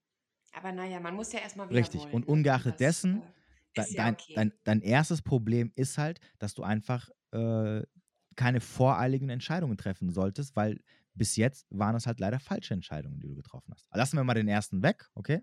[0.52, 1.78] Aber naja, man muss ja erstmal wieder.
[1.78, 2.02] Richtig.
[2.02, 2.32] Wollen, und ne?
[2.32, 3.22] ungeachtet das, dessen,
[3.74, 4.32] äh, de, dein, okay.
[4.34, 7.82] dein, dein erstes Problem ist halt, dass du einfach äh,
[8.36, 10.80] keine voreiligen Entscheidungen treffen solltest, weil
[11.14, 13.88] bis jetzt waren es halt leider falsche Entscheidungen, die du getroffen hast.
[13.94, 15.42] Lassen wir mal den ersten weg, okay?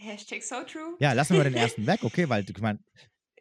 [0.00, 0.96] Hashtag so true.
[0.98, 2.78] Ja, lassen wir den ersten weg, okay, weil ich meine.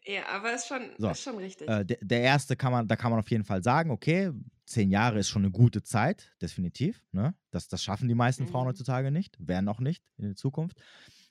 [0.05, 1.69] Ja, aber ist schon, so, ist schon richtig.
[1.69, 4.31] Äh, der, der, erste kann man, da kann man auf jeden Fall sagen, okay,
[4.65, 7.03] zehn Jahre ist schon eine gute Zeit, definitiv.
[7.11, 7.35] Ne?
[7.51, 8.49] Das, das schaffen die meisten mhm.
[8.49, 10.77] Frauen heutzutage nicht, werden auch nicht in der Zukunft.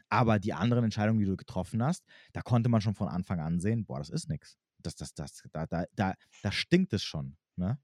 [0.08, 3.60] Aber die anderen Entscheidungen, die du getroffen hast, da konnte man schon von Anfang an
[3.60, 4.58] sehen, boah, das ist nichts.
[4.78, 7.36] Das, das, das, da, da, da, da stinkt es schon.
[7.56, 7.78] Ne?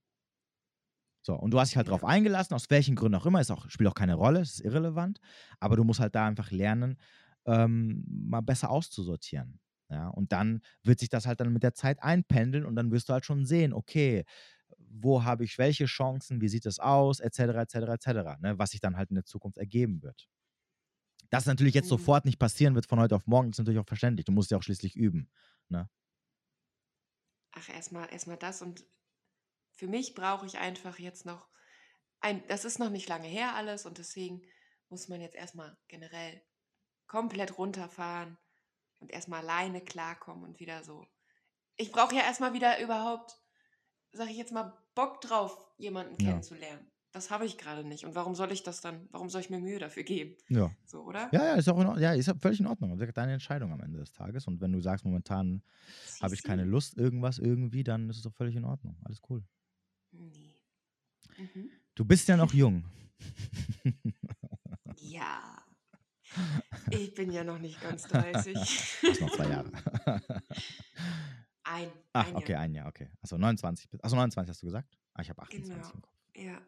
[1.22, 1.92] So, und du hast dich halt ja.
[1.92, 5.20] darauf eingelassen, aus welchen Gründen auch immer, ist auch, spielt auch keine Rolle, ist irrelevant,
[5.58, 6.98] aber du musst halt da einfach lernen,
[7.46, 9.60] ähm, mal besser auszusortieren.
[9.90, 13.08] Ja, und dann wird sich das halt dann mit der Zeit einpendeln und dann wirst
[13.08, 14.24] du halt schon sehen, okay,
[14.78, 18.06] wo habe ich welche Chancen, wie sieht das aus, etc., etc., etc.,
[18.40, 20.28] ne, was sich dann halt in der Zukunft ergeben wird.
[21.30, 21.98] Dass natürlich jetzt mhm.
[21.98, 24.24] sofort nicht passieren wird von heute auf morgen, ist natürlich auch verständlich.
[24.24, 25.30] Du musst ja auch schließlich üben.
[25.68, 25.88] Ne?
[27.52, 28.84] Ach, erstmal erstmal das und
[29.72, 31.48] für mich brauche ich einfach jetzt noch
[32.20, 34.42] ein, das ist noch nicht lange her alles und deswegen
[34.88, 36.42] muss man jetzt erstmal generell
[37.06, 38.36] komplett runterfahren
[39.00, 41.06] und erstmal alleine klarkommen und wieder so.
[41.76, 43.38] Ich brauche ja erstmal wieder überhaupt,
[44.12, 46.30] sag ich jetzt mal, Bock drauf, jemanden ja.
[46.30, 46.90] kennenzulernen.
[47.14, 48.04] Das habe ich gerade nicht.
[48.04, 50.36] Und warum soll ich das dann, warum soll ich mir Mühe dafür geben?
[50.48, 50.72] Ja.
[50.84, 51.28] So, oder?
[51.32, 52.02] Ja, ja, ist auch in Ordnung.
[52.02, 52.98] Ja, ist völlig in Ordnung.
[52.98, 54.48] Das ist deine Entscheidung am Ende des Tages.
[54.48, 55.62] Und wenn du sagst, momentan
[56.20, 58.96] habe ich keine Lust, irgendwas irgendwie, dann ist es doch völlig in Ordnung.
[59.04, 59.44] Alles cool.
[60.10, 60.56] Nee.
[61.38, 61.70] Mhm.
[61.94, 62.84] Du bist ja noch jung.
[64.98, 65.63] ja.
[66.90, 68.54] Ich bin ja noch nicht ganz 30.
[68.54, 69.70] Das ist noch zwei Jahre.
[71.64, 71.90] Ein.
[72.12, 72.60] Ach, ein okay, Jahr.
[72.60, 73.10] ein Jahr, okay.
[73.22, 73.88] Achso, 29.
[74.02, 74.98] Achso, 29 hast du gesagt?
[75.14, 75.86] Ah, ich habe 28 genau.
[75.86, 76.12] im Kopf.
[76.36, 76.60] Ja,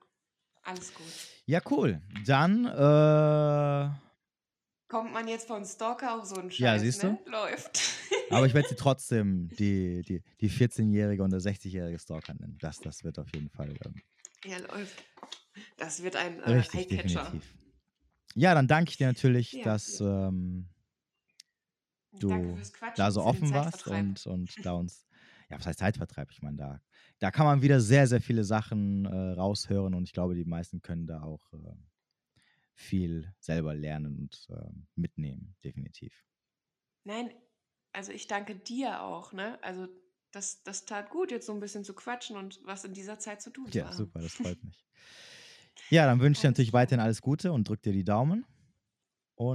[0.62, 1.06] alles gut.
[1.44, 2.01] Ja, cool.
[2.24, 3.90] Dann, äh,
[4.88, 7.18] Kommt man jetzt von Stalker auf so einen Scheiß, Ja, siehst ne?
[7.26, 7.80] Läuft.
[8.30, 12.56] Aber ich werde sie trotzdem die, die, die 14-jährige und der 60-jährige Stalker nennen.
[12.60, 13.74] Das, das wird auf jeden Fall.
[13.84, 13.94] Ähm,
[14.44, 15.02] ja, läuft.
[15.76, 17.55] Das wird ein äh, Richtig, definitiv.
[18.37, 20.69] Ja, dann danke ich dir natürlich, ja, dass ähm,
[22.19, 22.63] du
[22.95, 25.07] da so offen warst und, und da uns,
[25.51, 26.31] ja, was heißt Zeitvertreib?
[26.31, 26.81] Ich meine, da,
[27.19, 30.83] da kann man wieder sehr, sehr viele Sachen äh, raushören und ich glaube, die meisten
[30.83, 31.75] können da auch äh,
[32.75, 36.25] viel selber lernen und äh, mitnehmen, definitiv.
[37.05, 37.33] Nein,
[37.93, 39.63] also ich danke dir auch, ne?
[39.63, 39.89] Also
[40.33, 43.41] das, das tat gut, jetzt so ein bisschen zu quatschen und was in dieser Zeit
[43.41, 43.73] zu tun.
[43.73, 44.87] Ja, super, das freut mich.
[45.90, 48.44] Ja, dann wünsche ich dir natürlich weiterhin alles Gute und drück dir die Daumen.
[49.36, 49.55] Und